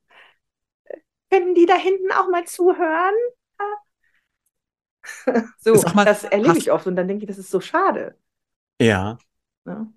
können 1.30 1.54
die 1.54 1.66
da 1.66 1.76
hinten 1.76 2.12
auch 2.12 2.30
mal 2.30 2.46
zuhören? 2.46 3.14
So, 5.58 5.82
mal, 5.94 6.06
das 6.06 6.24
erlebe 6.24 6.50
hast- 6.50 6.58
ich 6.58 6.72
oft 6.72 6.88
und 6.88 6.96
dann 6.96 7.08
denke 7.08 7.24
ich, 7.24 7.28
das 7.28 7.38
ist 7.38 7.52
so 7.52 7.60
schade. 7.60 8.16
Ja. 8.80 9.18
Ne? 9.66 9.88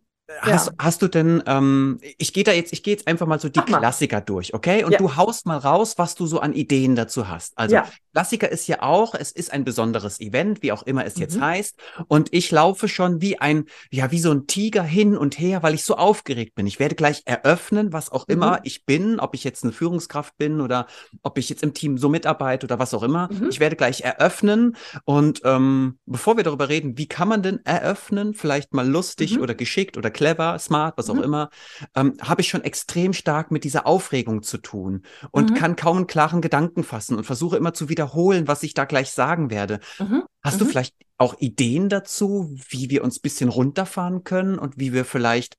Hast, 0.42 0.66
Ja. 0.68 0.72
hast 0.78 1.00
du 1.00 1.08
denn, 1.08 1.42
ähm, 1.46 1.98
ich 2.18 2.34
gehe 2.34 2.44
da 2.44 2.52
jetzt, 2.52 2.74
ich 2.74 2.82
gehe 2.82 2.92
jetzt 2.94 3.08
einfach 3.08 3.26
mal 3.26 3.40
so 3.40 3.48
die 3.48 3.60
mal. 3.60 3.78
Klassiker 3.78 4.20
durch, 4.20 4.52
okay? 4.52 4.84
Und 4.84 4.92
Ja. 4.92 4.98
du 4.98 5.16
haust 5.16 5.46
mal 5.46 5.56
raus, 5.56 5.94
was 5.96 6.14
du 6.16 6.26
so 6.26 6.40
an 6.40 6.52
Ideen 6.52 6.96
dazu 6.96 7.28
hast. 7.28 7.56
Also 7.56 7.76
Ja. 7.76 7.88
Klassiker 8.12 8.50
ist 8.50 8.66
ja 8.66 8.82
auch, 8.82 9.14
es 9.14 9.32
ist 9.32 9.52
ein 9.52 9.64
besonderes 9.64 10.20
Event, 10.20 10.62
wie 10.62 10.72
auch 10.72 10.82
immer 10.82 11.06
es 11.06 11.16
jetzt 11.18 11.36
Mhm. 11.38 11.44
heißt. 11.44 11.78
Und 12.08 12.28
ich 12.34 12.50
laufe 12.50 12.88
schon 12.88 13.22
wie 13.22 13.40
ein, 13.40 13.64
ja, 13.90 14.10
wie 14.10 14.18
so 14.18 14.30
ein 14.30 14.46
Tiger 14.46 14.82
hin 14.82 15.16
und 15.16 15.38
her, 15.38 15.62
weil 15.62 15.72
ich 15.74 15.84
so 15.84 15.96
aufgeregt 15.96 16.54
bin. 16.54 16.66
Ich 16.66 16.78
werde 16.78 16.94
gleich 16.94 17.22
eröffnen, 17.24 17.92
was 17.94 18.10
auch 18.12 18.26
Mhm. 18.28 18.34
immer 18.34 18.60
ich 18.64 18.84
bin, 18.84 19.20
ob 19.20 19.34
ich 19.34 19.44
jetzt 19.44 19.62
eine 19.64 19.72
Führungskraft 19.72 20.36
bin 20.36 20.60
oder 20.60 20.88
ob 21.22 21.38
ich 21.38 21.48
jetzt 21.48 21.62
im 21.62 21.72
Team 21.72 21.96
so 21.96 22.10
mitarbeite 22.10 22.66
oder 22.66 22.78
was 22.78 22.92
auch 22.92 23.02
immer. 23.02 23.30
Mhm. 23.32 23.48
Ich 23.48 23.60
werde 23.60 23.76
gleich 23.76 24.02
eröffnen. 24.02 24.76
Und 25.04 25.40
ähm, 25.44 25.98
bevor 26.04 26.36
wir 26.36 26.44
darüber 26.44 26.68
reden, 26.68 26.98
wie 26.98 27.06
kann 27.08 27.28
man 27.28 27.42
denn 27.42 27.60
eröffnen, 27.64 28.34
vielleicht 28.34 28.74
mal 28.74 28.86
lustig 28.86 29.36
Mhm. 29.36 29.42
oder 29.42 29.54
geschickt 29.54 29.96
oder 29.96 30.10
clever, 30.18 30.58
smart, 30.58 30.98
was 30.98 31.08
auch 31.10 31.16
Mhm. 31.16 31.22
immer, 31.24 31.50
ähm, 31.94 32.14
habe 32.20 32.40
ich 32.40 32.48
schon 32.48 32.62
extrem 32.64 33.12
stark 33.12 33.50
mit 33.50 33.64
dieser 33.64 33.86
Aufregung 33.86 34.42
zu 34.42 34.58
tun 34.58 35.02
und 35.30 35.50
Mhm. 35.50 35.54
kann 35.54 35.76
kaum 35.76 35.98
einen 35.98 36.06
klaren 36.08 36.40
Gedanken 36.40 36.82
fassen 36.84 37.16
und 37.16 37.24
versuche 37.24 37.56
immer 37.56 37.72
zu 37.72 37.88
wiederholen, 37.88 38.48
was 38.48 38.62
ich 38.64 38.74
da 38.74 38.84
gleich 38.84 39.10
sagen 39.12 39.50
werde. 39.50 39.80
Mhm. 40.00 40.24
Hast 40.42 40.60
du 40.60 40.64
Mhm. 40.64 40.70
vielleicht 40.70 40.94
auch 41.18 41.36
Ideen 41.40 41.88
dazu, 41.88 42.50
wie 42.70 42.90
wir 42.90 43.04
uns 43.04 43.18
ein 43.18 43.22
bisschen 43.22 43.48
runterfahren 43.48 44.24
können 44.24 44.58
und 44.58 44.78
wie 44.78 44.92
wir 44.92 45.04
vielleicht, 45.04 45.56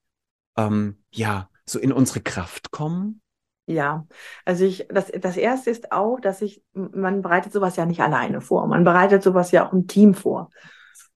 ähm, 0.58 1.04
ja, 1.12 1.50
so 1.66 1.80
in 1.80 1.94
unsere 1.94 2.22
Kraft 2.22 2.72
kommen? 2.72 3.22
Ja, 3.66 4.08
also 4.46 4.66
ich, 4.66 4.88
das, 4.90 5.12
das 5.12 5.38
erste 5.38 5.70
ist 5.70 5.92
auch, 5.92 6.20
dass 6.20 6.42
ich, 6.42 6.64
man 6.74 7.22
bereitet 7.22 7.54
sowas 7.54 7.76
ja 7.76 7.86
nicht 7.86 8.00
alleine 8.02 8.42
vor. 8.42 8.66
Man 8.66 8.84
bereitet 8.84 9.22
sowas 9.22 9.52
ja 9.52 9.68
auch 9.68 9.74
im 9.74 9.86
Team 9.88 10.16
vor. 10.16 10.50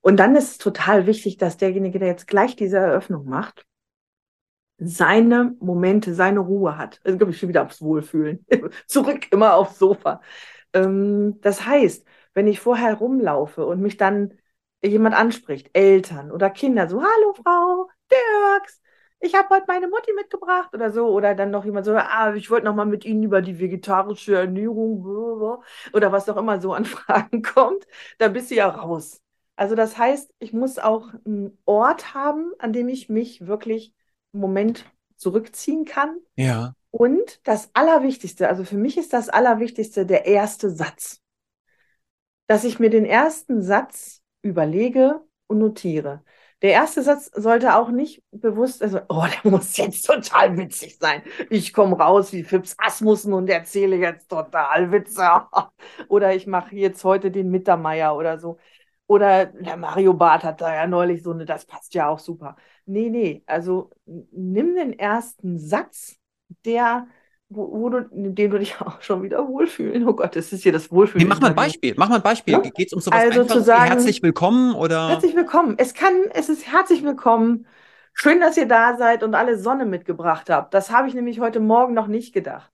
Und 0.04 0.18
dann 0.18 0.36
ist 0.36 0.52
es 0.52 0.58
total 0.60 1.08
wichtig, 1.08 1.38
dass 1.40 1.58
derjenige, 1.58 1.98
der 1.98 2.10
jetzt 2.10 2.28
gleich 2.28 2.56
diese 2.56 2.78
Eröffnung 2.78 3.26
macht, 3.26 3.66
seine 4.78 5.56
Momente, 5.60 6.14
seine 6.14 6.40
Ruhe 6.42 6.78
hat. 6.78 7.00
Also 7.04 7.18
komme 7.18 7.32
ich 7.32 7.40
schon 7.40 7.50
wieder 7.50 7.64
aufs 7.66 7.82
Wohlfühlen. 7.82 8.46
Zurück 8.88 9.32
immer 9.32 9.56
aufs 9.56 9.80
Sofa. 9.80 10.22
Ähm, 10.74 11.40
das 11.42 11.66
heißt, 11.66 12.06
wenn 12.34 12.48
ich 12.48 12.60
vorher 12.62 12.96
rumlaufe 12.96 13.66
und 13.66 13.82
mich 13.82 13.98
dann 13.98 14.34
jemand 14.84 15.16
anspricht, 15.16 15.70
Eltern 15.74 16.32
oder 16.32 16.50
Kinder, 16.50 16.90
so, 16.90 17.02
hallo 17.04 17.34
Frau 17.44 17.90
Dirks, 18.12 18.82
ich 19.22 19.36
habe 19.36 19.50
heute 19.56 19.66
meine 19.68 19.88
Mutti 19.88 20.14
mitgebracht 20.14 20.74
oder 20.74 20.92
so, 20.92 21.08
oder 21.10 21.36
dann 21.36 21.52
noch 21.52 21.66
jemand 21.66 21.86
so, 21.86 21.96
ah, 21.96 22.34
ich 22.36 22.52
wollte 22.52 22.66
noch 22.68 22.76
mal 22.76 22.86
mit 22.86 23.06
Ihnen 23.06 23.24
über 23.24 23.42
die 23.42 23.60
vegetarische 23.60 24.36
Ernährung 24.38 25.06
oder 25.94 26.12
was 26.12 26.30
auch 26.30 26.38
immer 26.38 26.62
so 26.62 26.74
an 26.74 26.86
Fragen 26.86 27.42
kommt, 27.44 27.88
da 28.20 28.30
bist 28.30 28.52
du 28.52 28.56
ja 28.56 28.70
raus. 28.70 29.23
Also 29.56 29.76
das 29.76 29.98
heißt, 29.98 30.34
ich 30.40 30.54
muss 30.54 30.80
auch 30.80 31.10
einen 31.26 31.58
Ort 31.66 32.14
haben, 32.14 32.52
an 32.60 32.74
dem 32.74 32.90
ich 32.90 33.10
mich 33.10 33.46
wirklich 33.46 33.94
einen 34.34 34.42
Moment 34.42 34.86
zurückziehen 35.16 35.86
kann. 35.86 36.18
Ja. 36.36 36.74
Und 36.92 37.40
das 37.44 37.70
Allerwichtigste, 37.74 38.48
also 38.48 38.64
für 38.64 38.78
mich 38.78 38.98
ist 38.98 39.14
das 39.14 39.30
Allerwichtigste 39.30 40.06
der 40.06 40.26
erste 40.26 40.70
Satz. 40.70 41.22
Dass 42.48 42.64
ich 42.64 42.80
mir 42.80 42.90
den 42.90 43.06
ersten 43.06 43.62
Satz 43.62 44.22
überlege 44.42 45.22
und 45.48 45.60
notiere. 45.60 46.24
Der 46.62 46.72
erste 46.72 47.04
Satz 47.04 47.30
sollte 47.34 47.76
auch 47.76 47.90
nicht 47.90 48.24
bewusst, 48.32 48.82
also, 48.82 49.02
oh, 49.10 49.26
der 49.26 49.52
muss 49.52 49.76
jetzt 49.76 50.06
total 50.06 50.58
witzig 50.58 50.98
sein. 50.98 51.22
Ich 51.50 51.74
komme 51.74 51.98
raus 51.98 52.32
wie 52.32 52.44
Fips 52.44 52.76
Asmussen 52.78 53.34
und 53.34 53.50
erzähle 53.50 53.98
jetzt 53.98 54.30
total 54.30 54.92
Witze. 54.92 55.30
Oder 56.08 56.34
ich 56.36 56.48
mache 56.48 56.76
jetzt 56.76 57.04
heute 57.04 57.32
den 57.32 57.50
Mittermeier 57.52 58.16
oder 58.16 58.40
so. 58.40 58.58
Oder 59.08 59.48
der 59.48 59.78
Mario 59.78 60.14
Barth 60.14 60.44
hat 60.44 60.62
da 60.62 60.74
ja 60.74 60.88
neulich 60.88 61.24
so 61.24 61.32
eine, 61.32 61.46
das 61.46 61.66
passt 61.66 61.94
ja 61.94 62.08
auch 62.08 62.20
super. 62.20 62.56
Nee, 62.86 63.10
nee, 63.10 63.44
also 63.46 63.90
nimm 64.06 64.76
den 64.76 64.98
ersten 64.98 65.60
Satz, 65.60 66.16
der, 66.66 67.08
wo, 67.50 67.70
wo 67.72 67.90
du, 67.90 68.08
dem 68.12 68.50
du 68.52 68.58
dich 68.60 68.76
auch 68.82 69.02
schon 69.02 69.22
wieder 69.24 69.46
wohlfühlen. 69.48 70.08
Oh 70.08 70.14
Gott, 70.14 70.36
das 70.36 70.54
ist 70.54 70.64
hier 70.64 70.72
das 70.72 70.92
Wohlfühlen. 70.92 71.28
Nee, 71.28 71.30
mach 71.30 71.42
mal 71.42 71.50
ein 71.50 71.56
Beispiel. 71.56 71.94
Mach 71.98 72.10
mal 72.10 72.16
ein 72.18 72.22
Beispiel. 72.24 72.54
Ja. 72.54 72.60
Geht 72.62 72.88
es 72.88 72.94
um 72.94 73.02
sowas 73.02 73.20
Also 73.20 73.44
zu 73.44 73.62
sagen- 73.62 73.92
herzlich 73.92 74.24
willkommen 74.24 74.74
oder? 74.74 75.10
Herzlich 75.10 75.36
willkommen. 75.36 75.76
Es 75.78 75.94
kann, 75.94 76.14
es 76.34 76.50
ist 76.50 76.72
herzlich 76.72 77.04
willkommen. 77.04 77.68
Schön, 78.14 78.40
dass 78.40 78.58
ihr 78.58 78.68
da 78.68 78.96
seid 78.98 79.24
und 79.24 79.36
alle 79.36 79.58
Sonne 79.58 79.86
mitgebracht 79.86 80.50
habt. 80.50 80.74
Das 80.74 80.92
habe 80.92 81.08
ich 81.08 81.14
nämlich 81.14 81.40
heute 81.40 81.60
Morgen 81.60 81.94
noch 81.94 82.08
nicht 82.08 82.34
gedacht. 82.34 82.72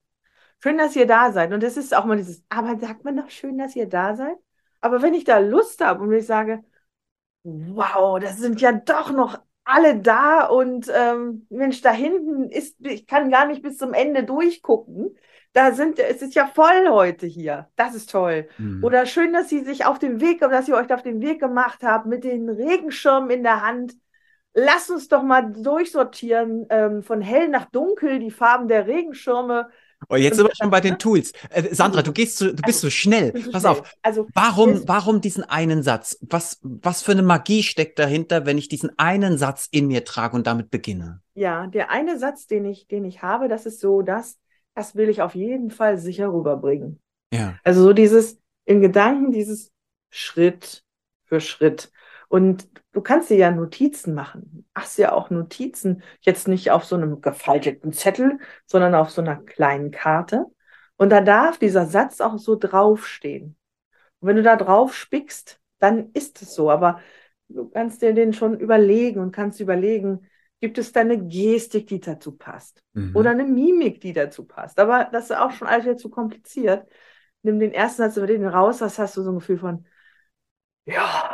Schön, 0.62 0.78
dass 0.78 0.96
ihr 0.96 1.08
da 1.08 1.32
seid. 1.32 1.54
Und 1.54 1.64
es 1.64 1.78
ist 1.78 1.96
auch 1.96 2.04
mal 2.06 2.18
dieses, 2.18 2.44
aber 2.50 2.78
sagt 2.78 3.06
man 3.06 3.16
doch 3.16 3.30
schön, 3.30 3.58
dass 3.58 3.76
ihr 3.76 3.88
da 3.88 4.16
seid? 4.16 4.36
Aber 4.82 5.02
wenn 5.02 5.14
ich 5.14 5.24
da 5.24 5.40
Lust 5.40 5.82
habe 5.84 6.04
und 6.04 6.14
ich 6.14 6.26
sage, 6.26 6.64
wow, 7.44 8.20
das 8.20 8.38
sind 8.38 8.62
ja 8.62 8.72
doch 8.72 9.12
noch 9.12 9.40
alle 9.64 10.00
da 10.00 10.46
und 10.46 10.92
ähm, 10.94 11.46
Mensch, 11.50 11.82
da 11.82 11.92
hinten 11.92 12.50
ist, 12.50 12.78
ich 12.80 13.06
kann 13.06 13.30
gar 13.30 13.46
nicht 13.46 13.62
bis 13.62 13.78
zum 13.78 13.94
Ende 13.94 14.24
durchgucken. 14.24 15.16
Da 15.54 15.74
sind, 15.74 16.00
es 16.00 16.22
ist 16.22 16.36
ja 16.36 16.48
voll 16.48 16.90
heute 16.90 17.28
hier. 17.28 17.70
Das 17.76 17.96
ist 17.96 18.10
toll. 18.10 18.48
Hm. 18.58 18.84
Oder 18.84 19.06
schön, 19.06 19.34
dass 19.34 19.50
Sie 19.50 19.64
sich 19.64 19.86
auf 19.86 20.00
den 20.00 20.22
Weg, 20.22 20.40
dass 20.40 20.68
ihr 20.68 20.76
euch 20.76 20.92
auf 20.92 21.04
den 21.04 21.22
Weg 21.22 21.40
gemacht 21.40 21.80
habt 21.84 22.08
mit 22.08 22.24
den 22.24 22.50
Regenschirmen 22.50 23.30
in 23.30 23.44
der 23.44 23.62
Hand. 23.62 23.94
Lasst 24.54 24.90
uns 24.90 25.08
doch 25.08 25.22
mal 25.22 25.52
durchsortieren 25.52 26.66
ähm, 26.70 27.04
von 27.04 27.22
hell 27.22 27.48
nach 27.48 27.66
dunkel 27.66 28.20
die 28.20 28.32
Farben 28.32 28.68
der 28.68 28.88
Regenschirme. 28.88 29.70
Oh, 30.08 30.16
jetzt 30.16 30.34
Und- 30.34 30.38
sind 30.38 30.48
wir 30.48 30.56
schon 30.56 30.70
bei 30.70 30.80
den 30.82 30.98
Tools. 30.98 31.34
Äh, 31.50 31.76
Sandra, 31.76 32.02
du 32.02 32.14
gehst 32.14 32.38
so, 32.38 32.48
du 32.54 32.62
bist 32.62 32.80
so 32.80 32.90
schnell. 32.90 33.34
So 33.36 33.52
Pass 33.52 33.62
schnell. 33.64 33.72
auf. 33.74 33.96
Also 34.02 34.28
Warum, 34.34 34.88
warum 34.88 35.20
diesen 35.22 35.44
einen 35.44 35.84
Satz? 35.84 36.18
Was, 36.22 36.60
was 36.64 37.02
für 37.04 37.12
eine 37.12 37.22
Magie 37.22 37.64
steckt 37.64 38.00
dahinter, 38.00 38.46
wenn 38.46 38.58
ich 38.58 38.70
diesen 38.70 38.98
einen 38.98 39.38
Satz 39.38 39.68
in 39.72 39.88
mir 39.88 40.06
trage 40.06 40.36
und 40.36 40.48
damit 40.48 40.70
beginne? 40.72 41.22
ja, 41.36 41.68
der 41.68 41.90
eine 41.90 42.20
Satz, 42.20 42.48
den 42.48 42.66
ich, 42.66 42.88
den 42.88 43.06
ich 43.06 43.22
habe, 43.22 43.48
das 43.48 43.66
ist 43.66 43.80
so, 43.80 44.02
das, 44.02 44.38
das 44.76 44.96
will 44.96 45.08
ich 45.10 45.22
auf 45.22 45.36
jeden 45.36 45.72
Fall 45.72 45.98
sicher 45.98 46.34
rüberbringen. 46.34 47.00
Ja. 47.34 47.58
Also 47.64 47.82
so 47.84 47.94
dieses 47.94 48.40
in 48.66 48.82
Gedanken, 48.82 49.32
dieses 49.32 49.72
Schritt 50.10 50.84
für 51.26 51.40
Schritt. 51.40 51.92
Und 52.30 52.70
du 52.94 53.02
kannst 53.02 53.30
dir 53.30 53.38
ja 53.38 53.52
Notizen 53.52 54.14
machen. 54.14 54.66
Machst 54.74 54.98
ja 54.98 55.12
auch 55.12 55.30
Notizen, 55.32 56.04
jetzt 56.22 56.48
nicht 56.48 56.72
auf 56.72 56.86
so 56.86 56.96
einem 56.96 57.22
gefalteten 57.22 57.92
Zettel, 57.92 58.40
sondern 58.66 58.96
auf 58.96 59.10
so 59.10 59.22
einer 59.22 59.36
kleinen 59.36 59.92
Karte. 59.92 60.46
Und 60.96 61.10
da 61.10 61.22
darf 61.22 61.58
dieser 61.58 61.86
Satz 61.86 62.22
auch 62.22 62.38
so 62.38 62.56
draufstehen. 62.56 63.58
Und 64.20 64.28
wenn 64.28 64.36
du 64.36 64.44
da 64.44 64.56
drauf 64.56 64.96
spickst, 64.96 65.60
dann 65.80 66.12
ist 66.14 66.42
es 66.42 66.54
so. 66.54 66.70
Aber 66.70 67.02
du 67.48 67.68
kannst 67.70 68.02
dir 68.02 68.14
den 68.14 68.34
schon 68.34 68.60
überlegen 68.60 69.20
und 69.20 69.32
kannst 69.32 69.60
überlegen, 69.60 70.28
gibt 70.62 70.78
es 70.78 70.92
da 70.92 71.00
eine 71.00 71.18
Gestik, 71.18 71.88
die 71.88 72.00
dazu 72.00 72.38
passt? 72.38 72.84
Mhm. 72.94 73.16
Oder 73.16 73.32
eine 73.32 73.46
Mimik, 73.46 74.02
die 74.02 74.14
dazu 74.14 74.46
passt. 74.46 74.80
Aber 74.80 75.10
das 75.12 75.26
ist 75.26 75.36
auch 75.36 75.52
schon 75.52 75.68
alles 75.68 75.86
wieder 75.86 75.98
zu 75.98 76.10
kompliziert. 76.10 76.88
Nimm 77.42 77.60
den 77.60 77.72
ersten 77.74 78.04
Satz 78.04 78.18
über 78.18 78.28
den 78.28 78.46
raus, 78.46 78.82
was 78.82 79.00
hast 79.00 79.18
du 79.18 79.24
so 79.24 79.32
ein 79.32 79.40
Gefühl 79.40 79.58
von, 79.58 79.86
ja, 80.86 81.29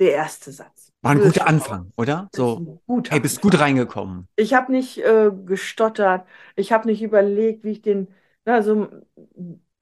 der 0.00 0.12
erste 0.12 0.50
Satz. 0.50 0.92
War 1.02 1.12
ein 1.12 1.20
guter 1.20 1.46
Anfang, 1.46 1.92
oder? 1.96 2.28
So, 2.34 2.80
guter 2.86 3.12
hey, 3.12 3.20
bist 3.20 3.40
gut 3.40 3.58
reingekommen. 3.58 4.26
Ich 4.36 4.54
habe 4.54 4.72
nicht 4.72 4.98
äh, 4.98 5.30
gestottert, 5.44 6.26
ich 6.56 6.72
habe 6.72 6.88
nicht 6.88 7.02
überlegt, 7.02 7.64
wie 7.64 7.72
ich 7.72 7.82
den, 7.82 8.08
also 8.44 8.88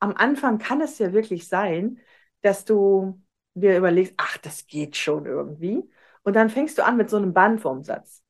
am 0.01 0.15
Anfang 0.15 0.59
kann 0.59 0.81
es 0.81 0.99
ja 0.99 1.13
wirklich 1.13 1.49
sein, 1.49 1.99
dass 2.43 2.65
du 2.65 3.21
dir 3.55 3.77
überlegst, 3.77 4.15
ach, 4.17 4.39
das 4.39 4.67
geht 4.67 4.97
schon 4.97 5.27
irgendwie. 5.27 5.89
Und 6.23 6.35
dann 6.35 6.51
fängst 6.51 6.79
du 6.79 6.85
an 6.85 6.97
mit 6.97 7.11
so 7.11 7.17
einem 7.17 7.33
Bandformsatz. 7.33 8.23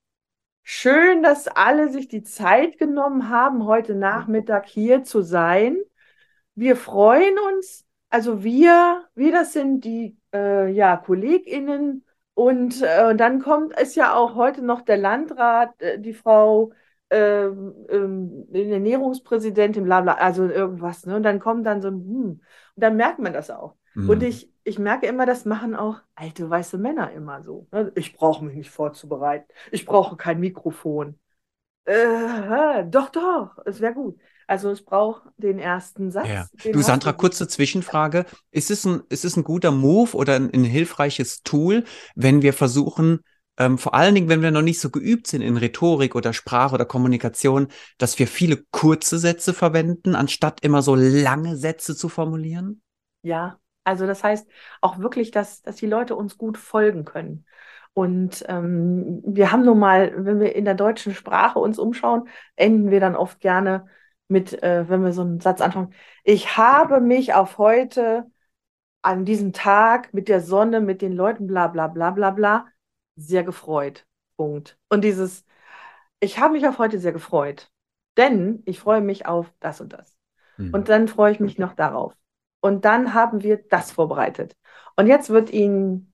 Schön, 0.62 1.22
dass 1.22 1.48
alle 1.48 1.90
sich 1.90 2.08
die 2.08 2.22
Zeit 2.22 2.78
genommen 2.78 3.30
haben, 3.30 3.64
heute 3.64 3.94
Nachmittag 3.94 4.66
hier 4.66 5.02
zu 5.04 5.22
sein. 5.22 5.78
Wir 6.54 6.76
freuen 6.76 7.36
uns. 7.54 7.86
Also 8.10 8.42
wir, 8.44 9.06
wir, 9.14 9.32
das 9.32 9.54
sind 9.54 9.84
die 9.84 10.17
äh, 10.34 10.68
ja, 10.70 10.96
KollegInnen. 10.96 12.04
Und 12.34 12.82
äh, 12.82 13.16
dann 13.16 13.40
kommt 13.40 13.72
es 13.76 13.94
ja 13.96 14.14
auch 14.14 14.34
heute 14.36 14.62
noch 14.64 14.82
der 14.82 14.96
Landrat, 14.96 15.80
äh, 15.82 15.98
die 15.98 16.14
Frau 16.14 16.72
ähm, 17.10 17.74
ähm, 17.88 18.46
Ernährungspräsidentin, 18.52 19.84
bla 19.84 20.02
bla, 20.02 20.14
also 20.14 20.44
irgendwas. 20.48 21.06
Ne? 21.06 21.16
Und 21.16 21.22
dann 21.22 21.40
kommt 21.40 21.66
dann 21.66 21.82
so 21.82 21.88
ein, 21.88 21.94
hm, 21.94 22.24
und 22.30 22.40
dann 22.76 22.96
merkt 22.96 23.18
man 23.18 23.32
das 23.32 23.50
auch. 23.50 23.76
Mhm. 23.94 24.10
Und 24.10 24.22
ich, 24.22 24.52
ich 24.64 24.78
merke 24.78 25.06
immer, 25.06 25.26
das 25.26 25.44
machen 25.44 25.74
auch 25.74 26.00
alte 26.14 26.48
weiße 26.48 26.78
Männer 26.78 27.10
immer 27.12 27.42
so. 27.42 27.66
ne? 27.72 27.90
Ich 27.94 28.14
brauche 28.14 28.44
mich 28.44 28.54
nicht 28.56 28.70
vorzubereiten. 28.70 29.46
Ich 29.72 29.84
brauche 29.86 30.16
kein 30.16 30.38
Mikrofon. 30.38 31.18
Äh, 31.84 32.84
doch, 32.86 33.08
doch, 33.08 33.56
es 33.64 33.80
wäre 33.80 33.94
gut. 33.94 34.20
Also 34.48 34.70
es 34.70 34.82
braucht 34.82 35.22
den 35.36 35.58
ersten 35.58 36.10
Satz. 36.10 36.26
Ja. 36.26 36.46
Du, 36.72 36.80
Sandra, 36.80 37.12
kurze 37.12 37.46
Zwischenfrage. 37.46 38.24
Ist 38.50 38.70
es 38.70 38.86
ein, 38.86 39.02
ist 39.10 39.26
es 39.26 39.36
ein 39.36 39.44
guter 39.44 39.70
Move 39.70 40.16
oder 40.16 40.36
ein, 40.36 40.50
ein 40.52 40.64
hilfreiches 40.64 41.42
Tool, 41.42 41.84
wenn 42.14 42.40
wir 42.40 42.54
versuchen, 42.54 43.20
ähm, 43.58 43.76
vor 43.76 43.92
allen 43.92 44.14
Dingen, 44.14 44.30
wenn 44.30 44.40
wir 44.40 44.50
noch 44.50 44.62
nicht 44.62 44.80
so 44.80 44.88
geübt 44.88 45.26
sind 45.26 45.42
in 45.42 45.58
Rhetorik 45.58 46.14
oder 46.14 46.32
Sprache 46.32 46.74
oder 46.74 46.86
Kommunikation, 46.86 47.68
dass 47.98 48.18
wir 48.18 48.26
viele 48.26 48.64
kurze 48.70 49.18
Sätze 49.18 49.52
verwenden, 49.52 50.14
anstatt 50.14 50.60
immer 50.62 50.80
so 50.80 50.94
lange 50.94 51.56
Sätze 51.56 51.94
zu 51.94 52.08
formulieren? 52.08 52.80
Ja, 53.20 53.58
also 53.84 54.06
das 54.06 54.24
heißt 54.24 54.48
auch 54.80 54.98
wirklich, 54.98 55.30
dass, 55.30 55.60
dass 55.60 55.76
die 55.76 55.86
Leute 55.86 56.16
uns 56.16 56.38
gut 56.38 56.56
folgen 56.56 57.04
können. 57.04 57.44
Und 57.92 58.46
ähm, 58.48 59.20
wir 59.26 59.52
haben 59.52 59.64
nun 59.64 59.78
mal, 59.78 60.24
wenn 60.24 60.40
wir 60.40 60.54
in 60.54 60.64
der 60.64 60.74
deutschen 60.74 61.12
Sprache 61.12 61.58
uns 61.58 61.78
umschauen, 61.78 62.28
enden 62.56 62.90
wir 62.90 63.00
dann 63.00 63.16
oft 63.16 63.40
gerne 63.40 63.86
mit, 64.28 64.62
äh, 64.62 64.88
wenn 64.88 65.02
wir 65.02 65.12
so 65.12 65.22
einen 65.22 65.40
Satz 65.40 65.60
anfangen, 65.60 65.94
ich 66.24 66.56
habe 66.56 67.00
mich 67.00 67.34
auf 67.34 67.58
heute 67.58 68.26
an 69.02 69.24
diesem 69.24 69.52
Tag 69.52 70.12
mit 70.12 70.28
der 70.28 70.40
Sonne, 70.40 70.80
mit 70.80 71.02
den 71.02 71.12
Leuten, 71.12 71.46
bla 71.46 71.68
bla 71.68 71.88
bla 71.88 72.10
bla 72.10 72.30
bla, 72.30 72.66
sehr 73.16 73.44
gefreut. 73.44 74.06
Punkt. 74.36 74.78
Und 74.88 75.02
dieses, 75.02 75.44
ich 76.20 76.38
habe 76.38 76.54
mich 76.54 76.66
auf 76.66 76.78
heute 76.78 76.98
sehr 76.98 77.12
gefreut, 77.12 77.70
denn 78.16 78.62
ich 78.66 78.80
freue 78.80 79.00
mich 79.00 79.26
auf 79.26 79.52
das 79.60 79.80
und 79.80 79.92
das. 79.92 80.16
Mhm. 80.56 80.74
Und 80.74 80.88
dann 80.88 81.08
freue 81.08 81.32
ich 81.32 81.40
mich 81.40 81.58
noch 81.58 81.74
darauf. 81.74 82.14
Und 82.60 82.84
dann 82.84 83.14
haben 83.14 83.42
wir 83.42 83.56
das 83.68 83.92
vorbereitet. 83.92 84.56
Und 84.96 85.06
jetzt 85.06 85.30
wird 85.30 85.50
Ihnen 85.50 86.12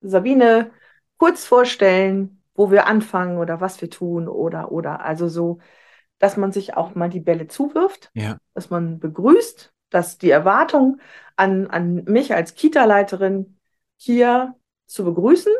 Sabine 0.00 0.70
kurz 1.18 1.44
vorstellen, 1.46 2.42
wo 2.54 2.70
wir 2.70 2.86
anfangen 2.86 3.38
oder 3.38 3.60
was 3.60 3.80
wir 3.80 3.90
tun 3.90 4.28
oder 4.28 4.72
oder. 4.72 5.04
Also 5.04 5.28
so, 5.28 5.58
dass 6.18 6.36
man 6.36 6.52
sich 6.52 6.76
auch 6.76 6.94
mal 6.94 7.08
die 7.08 7.20
Bälle 7.20 7.48
zuwirft, 7.48 8.10
ja. 8.14 8.38
dass 8.54 8.70
man 8.70 8.98
begrüßt, 8.98 9.72
dass 9.90 10.18
die 10.18 10.30
Erwartung 10.30 11.00
an, 11.36 11.66
an 11.68 12.04
mich 12.04 12.34
als 12.34 12.54
Kita-Leiterin 12.54 13.58
hier 13.96 14.54
zu 14.86 15.04
begrüßen. 15.04 15.52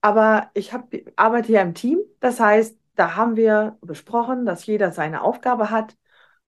Aber 0.00 0.50
ich 0.54 0.72
hab, 0.72 0.92
arbeite 1.16 1.48
hier 1.48 1.62
im 1.62 1.74
Team. 1.74 2.00
Das 2.20 2.40
heißt, 2.40 2.76
da 2.94 3.16
haben 3.16 3.36
wir 3.36 3.78
besprochen, 3.80 4.44
dass 4.44 4.66
jeder 4.66 4.92
seine 4.92 5.22
Aufgabe 5.22 5.70
hat 5.70 5.96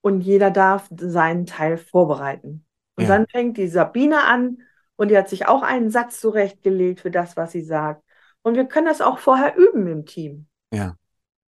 und 0.00 0.20
jeder 0.20 0.50
darf 0.50 0.88
seinen 0.96 1.46
Teil 1.46 1.76
vorbereiten. 1.76 2.64
Und 2.96 3.04
ja. 3.04 3.08
dann 3.08 3.26
fängt 3.28 3.56
die 3.56 3.68
Sabine 3.68 4.24
an 4.24 4.62
und 4.96 5.08
die 5.08 5.16
hat 5.16 5.28
sich 5.28 5.46
auch 5.46 5.62
einen 5.62 5.90
Satz 5.90 6.20
zurechtgelegt 6.20 7.00
für 7.00 7.10
das, 7.10 7.36
was 7.36 7.52
sie 7.52 7.62
sagt. 7.62 8.04
Und 8.42 8.56
wir 8.56 8.66
können 8.66 8.86
das 8.86 9.00
auch 9.00 9.18
vorher 9.18 9.56
üben 9.56 9.86
im 9.86 10.06
Team. 10.06 10.46
Ja. 10.72 10.96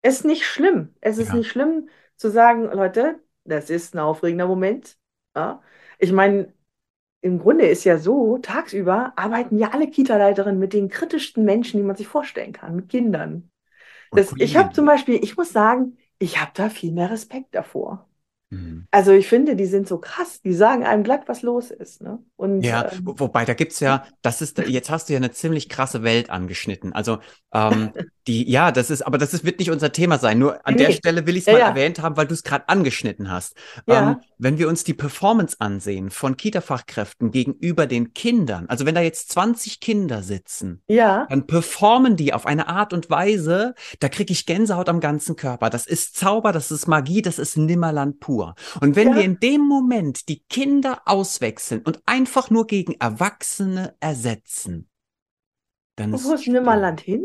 Es 0.02 0.16
ist 0.16 0.24
nicht 0.24 0.44
schlimm. 0.44 0.94
Es 1.00 1.18
ist 1.18 1.28
ja. 1.28 1.34
nicht 1.34 1.50
schlimm 1.50 1.88
zu 2.16 2.30
sagen, 2.30 2.64
Leute, 2.64 3.20
das 3.44 3.70
ist 3.70 3.94
ein 3.94 3.98
aufregender 3.98 4.46
Moment. 4.46 4.96
Ja? 5.34 5.62
Ich 5.98 6.12
meine, 6.12 6.52
im 7.22 7.38
Grunde 7.38 7.66
ist 7.66 7.84
ja 7.84 7.98
so, 7.98 8.38
tagsüber 8.38 9.12
arbeiten 9.16 9.58
ja 9.58 9.70
alle 9.72 9.88
Kita-Leiterinnen 9.88 10.58
mit 10.58 10.72
den 10.72 10.88
kritischsten 10.88 11.44
Menschen, 11.44 11.78
die 11.78 11.84
man 11.84 11.96
sich 11.96 12.08
vorstellen 12.08 12.52
kann, 12.52 12.76
mit 12.76 12.88
Kindern. 12.88 13.50
Das, 14.10 14.34
ich 14.38 14.56
habe 14.56 14.72
zum 14.72 14.86
Beispiel, 14.86 15.22
ich 15.22 15.36
muss 15.36 15.52
sagen, 15.52 15.98
ich 16.18 16.40
habe 16.40 16.50
da 16.54 16.68
viel 16.68 16.92
mehr 16.92 17.10
Respekt 17.10 17.54
davor. 17.54 18.09
Mhm. 18.50 18.86
Also 18.90 19.12
ich 19.12 19.28
finde, 19.28 19.54
die 19.54 19.66
sind 19.66 19.86
so 19.86 19.98
krass, 19.98 20.40
die 20.42 20.52
sagen 20.52 20.84
einem 20.84 21.04
glatt, 21.04 21.22
was 21.26 21.42
los 21.42 21.70
ist. 21.70 22.02
Ne? 22.02 22.18
Und, 22.36 22.62
ja, 22.62 22.90
ähm, 22.90 23.00
wobei 23.04 23.44
da 23.44 23.54
gibt 23.54 23.72
es 23.72 23.80
ja, 23.80 24.04
das 24.22 24.42
ist, 24.42 24.58
jetzt 24.58 24.90
hast 24.90 25.08
du 25.08 25.12
ja 25.12 25.18
eine 25.18 25.30
ziemlich 25.30 25.68
krasse 25.68 26.02
Welt 26.02 26.30
angeschnitten. 26.30 26.92
Also 26.92 27.18
ähm, 27.54 27.92
die, 28.26 28.50
ja, 28.50 28.72
das 28.72 28.90
ist, 28.90 29.02
aber 29.02 29.18
das 29.18 29.34
ist, 29.34 29.44
wird 29.44 29.60
nicht 29.60 29.70
unser 29.70 29.92
Thema 29.92 30.18
sein. 30.18 30.38
Nur 30.38 30.66
an 30.66 30.74
nee. 30.74 30.86
der 30.86 30.92
Stelle 30.92 31.26
will 31.26 31.36
ich 31.36 31.42
es 31.42 31.46
ja, 31.46 31.52
mal 31.52 31.58
ja. 31.60 31.68
erwähnt 31.68 32.02
haben, 32.02 32.16
weil 32.16 32.26
du 32.26 32.34
es 32.34 32.42
gerade 32.42 32.68
angeschnitten 32.68 33.30
hast. 33.30 33.54
Ja. 33.86 34.10
Ähm, 34.10 34.16
wenn 34.38 34.58
wir 34.58 34.68
uns 34.68 34.82
die 34.82 34.94
Performance 34.94 35.56
ansehen 35.60 36.10
von 36.10 36.36
Kita-Fachkräften 36.36 37.30
gegenüber 37.30 37.86
den 37.86 38.14
Kindern, 38.14 38.66
also 38.68 38.84
wenn 38.84 38.96
da 38.96 39.00
jetzt 39.00 39.30
20 39.30 39.78
Kinder 39.78 40.22
sitzen, 40.22 40.82
ja. 40.88 41.26
dann 41.30 41.46
performen 41.46 42.16
die 42.16 42.34
auf 42.34 42.46
eine 42.46 42.66
Art 42.66 42.92
und 42.92 43.10
Weise, 43.10 43.74
da 44.00 44.08
kriege 44.08 44.32
ich 44.32 44.44
Gänsehaut 44.44 44.88
am 44.88 44.98
ganzen 44.98 45.36
Körper. 45.36 45.70
Das 45.70 45.86
ist 45.86 46.16
Zauber, 46.16 46.50
das 46.50 46.72
ist 46.72 46.88
Magie, 46.88 47.22
das 47.22 47.38
ist 47.38 47.56
Nimmerland 47.56 48.18
pur 48.18 48.39
pur. 48.40 48.54
Und 48.80 48.96
wenn 48.96 49.10
ja. 49.10 49.16
wir 49.16 49.22
in 49.22 49.38
dem 49.40 49.62
Moment 49.62 50.28
die 50.28 50.40
Kinder 50.48 51.02
auswechseln 51.06 51.82
und 51.82 52.02
einfach 52.06 52.50
nur 52.50 52.66
gegen 52.66 52.94
Erwachsene 52.94 53.96
ersetzen, 54.00 54.88
dann 55.96 56.14
ist, 56.14 56.24
Wo 56.24 56.34
ist 56.34 56.46
Nimmerland 56.46 57.00
hin? 57.00 57.24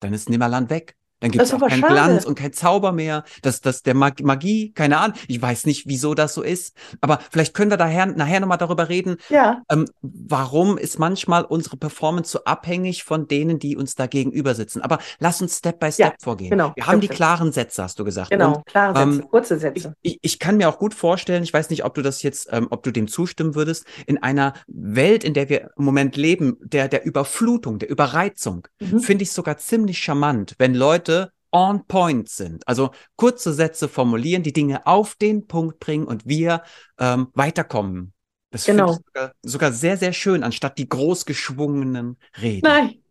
Dann 0.00 0.12
ist 0.12 0.28
Nimmerland 0.28 0.70
weg. 0.70 0.96
Dann 1.20 1.30
gibt 1.30 1.42
es 1.42 1.52
auch 1.52 1.60
keinen 1.60 1.80
schade. 1.80 1.94
Glanz 1.94 2.24
und 2.24 2.36
kein 2.36 2.52
Zauber 2.52 2.92
mehr. 2.92 3.24
Das, 3.42 3.60
das, 3.60 3.82
der 3.82 3.94
Mag 3.94 4.20
Magie, 4.22 4.72
keine 4.72 4.98
Ahnung. 4.98 5.16
Ich 5.26 5.40
weiß 5.40 5.66
nicht, 5.66 5.86
wieso 5.86 6.14
das 6.14 6.34
so 6.34 6.42
ist. 6.42 6.76
Aber 7.00 7.18
vielleicht 7.30 7.54
können 7.54 7.70
wir 7.70 7.76
daher, 7.76 8.06
nachher 8.06 8.40
nochmal 8.40 8.58
darüber 8.58 8.88
reden. 8.88 9.16
Ja. 9.28 9.62
Ähm, 9.70 9.86
warum 10.02 10.78
ist 10.78 10.98
manchmal 10.98 11.44
unsere 11.44 11.76
Performance 11.76 12.30
so 12.32 12.44
abhängig 12.44 13.02
von 13.02 13.26
denen, 13.26 13.58
die 13.58 13.76
uns 13.76 13.96
da 13.96 14.06
gegenüber 14.06 14.54
sitzen? 14.54 14.80
Aber 14.80 14.98
lass 15.18 15.42
uns 15.42 15.58
Step 15.58 15.80
by 15.80 15.90
Step 15.90 16.06
ja, 16.06 16.14
vorgehen. 16.20 16.50
Genau. 16.50 16.72
Wir 16.76 16.86
haben 16.86 17.00
die 17.00 17.08
klaren 17.08 17.52
Sätze, 17.52 17.82
hast 17.82 17.98
du 17.98 18.04
gesagt. 18.04 18.30
Genau, 18.30 18.56
und, 18.56 18.66
klare 18.66 18.96
Sätze, 18.96 19.20
ähm, 19.20 19.28
kurze 19.28 19.58
Sätze. 19.58 19.94
Ich, 20.02 20.12
ich, 20.12 20.18
ich, 20.22 20.38
kann 20.38 20.56
mir 20.56 20.68
auch 20.68 20.78
gut 20.78 20.94
vorstellen, 20.94 21.42
ich 21.42 21.52
weiß 21.52 21.70
nicht, 21.70 21.84
ob 21.84 21.94
du 21.94 22.02
das 22.02 22.22
jetzt, 22.22 22.48
ähm, 22.52 22.68
ob 22.70 22.82
du 22.84 22.92
dem 22.92 23.08
zustimmen 23.08 23.54
würdest, 23.54 23.86
in 24.06 24.22
einer 24.22 24.54
Welt, 24.68 25.24
in 25.24 25.34
der 25.34 25.48
wir 25.48 25.70
im 25.76 25.84
Moment 25.84 26.16
leben, 26.16 26.58
der, 26.60 26.88
der 26.88 27.04
Überflutung, 27.04 27.78
der 27.78 27.90
Überreizung, 27.90 28.68
mhm. 28.78 29.00
finde 29.00 29.24
ich 29.24 29.32
sogar 29.32 29.58
ziemlich 29.58 29.98
charmant, 29.98 30.54
wenn 30.58 30.74
Leute 30.74 31.07
on 31.52 31.86
point 31.86 32.28
sind. 32.28 32.66
Also 32.66 32.90
kurze 33.16 33.52
Sätze 33.52 33.88
formulieren, 33.88 34.42
die 34.42 34.52
Dinge 34.52 34.86
auf 34.86 35.14
den 35.14 35.46
Punkt 35.46 35.78
bringen 35.78 36.06
und 36.06 36.26
wir 36.26 36.62
ähm, 36.98 37.28
weiterkommen. 37.34 38.12
Das 38.50 38.64
genau. 38.64 38.86
finde 38.86 39.00
ich 39.00 39.06
sogar, 39.06 39.32
sogar, 39.42 39.72
sehr, 39.72 39.96
sehr 39.96 40.12
schön, 40.12 40.42
anstatt 40.42 40.78
die 40.78 40.88
großgeschwungenen 40.88 42.16
Reden. 42.40 42.62
Nein, 42.64 43.02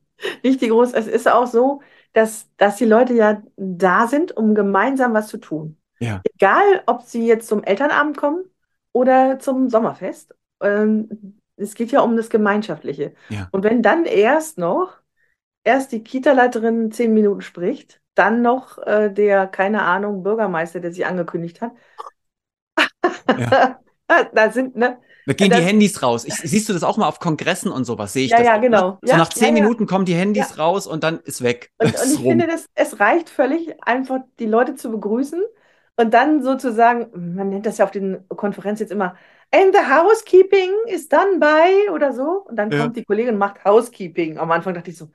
nicht 0.44 0.62
die 0.62 0.70
groß. 0.70 0.94
Es 0.94 1.08
ist 1.08 1.28
auch 1.28 1.48
so, 1.48 1.82
dass, 2.14 2.48
dass 2.58 2.78
die 2.78 2.86
Leute 2.86 3.14
ja 3.14 3.42
da 3.56 4.08
sind, 4.08 4.36
um 4.36 4.56
gemeinsam 4.56 5.14
was 5.14 5.28
zu 5.28 5.38
tun. 5.38 5.78
Ja. 6.00 6.22
Egal, 6.34 6.84
ob 6.86 7.04
sie 7.04 7.26
jetzt 7.26 7.48
zum 7.48 7.64
Elternabend 7.64 8.18
kommen 8.18 8.46
oder 8.94 9.40
zum 9.40 9.70
Sommerfest. 9.70 10.34
Ähm, 10.62 11.40
es 11.56 11.74
geht 11.74 11.92
ja 11.92 12.02
um 12.02 12.16
das 12.16 12.30
Gemeinschaftliche. 12.30 13.14
Ja. 13.30 13.48
Und 13.52 13.64
wenn 13.64 13.82
dann 13.82 14.06
erst 14.06 14.58
noch 14.58 14.98
erst 15.68 15.92
die 15.92 16.04
Kita-Leiterin 16.04 16.92
zehn 16.92 17.14
Minuten 17.14 17.42
spricht, 17.42 18.00
dann 18.16 18.42
noch 18.42 18.78
äh, 18.80 19.10
der, 19.12 19.48
keine 19.48 19.84
Ahnung, 19.84 20.24
Bürgermeister, 20.24 20.80
der 20.80 20.92
sich 20.92 21.06
angekündigt 21.06 21.62
hat. 21.62 21.72
Ja. 23.38 23.80
da 24.34 24.52
sind, 24.52 24.76
ne? 24.76 24.98
Da 25.26 25.34
gehen 25.34 25.50
das, 25.50 25.60
die 25.60 25.66
Handys 25.66 26.02
raus. 26.02 26.24
Ich, 26.24 26.36
siehst 26.36 26.70
du 26.70 26.74
das 26.74 26.84
auch 26.84 26.96
mal 26.96 27.10
auf 27.10 27.20
Kongressen 27.20 27.70
und 27.70 27.84
sowas? 27.84 28.14
Sehe 28.14 28.26
ich 28.26 28.32
ja, 28.32 28.38
das. 28.38 28.48
Ja, 28.48 28.58
genau. 28.58 28.98
So 29.02 29.12
ja, 29.12 29.18
nach 29.18 29.28
zehn 29.28 29.56
ja, 29.56 29.62
Minuten 29.62 29.86
kommen 29.86 30.06
die 30.06 30.16
Handys 30.16 30.58
raus 30.58 30.88
und 30.88 31.04
dann 31.04 31.20
ist 31.20 31.44
weg. 31.44 31.72
Und, 31.78 31.94
und 31.94 32.12
ich 32.12 32.20
rum. 32.20 32.30
finde, 32.30 32.48
das, 32.48 32.66
es 32.74 33.02
reicht 33.02 33.30
völlig, 33.30 33.76
einfach 33.84 34.20
die 34.40 34.46
Leute 34.46 34.76
zu 34.76 34.90
begrüßen 34.90 35.44
und 35.98 36.14
dann 36.14 36.42
sozusagen, 36.42 37.36
man 37.36 37.50
nennt 37.50 37.66
das 37.66 37.80
ja 37.80 37.86
auf 37.86 37.92
den 37.92 38.26
Konferenzen 38.30 38.84
jetzt 38.84 38.92
immer, 38.92 39.18
and 39.52 39.76
the 39.76 39.82
housekeeping 39.82 40.72
is 40.88 41.10
done 41.10 41.40
by 41.40 41.90
oder 41.92 42.14
so. 42.14 42.46
Und 42.48 42.56
dann 42.56 42.70
kommt 42.70 42.96
die 42.96 43.04
Kollegin 43.04 43.34
und 43.34 43.40
macht 43.40 43.66
Housekeeping. 43.66 44.38
Am 44.38 44.52
Anfang 44.52 44.74
dachte 44.74 44.92
ich 44.92 44.98
so, 44.98 45.10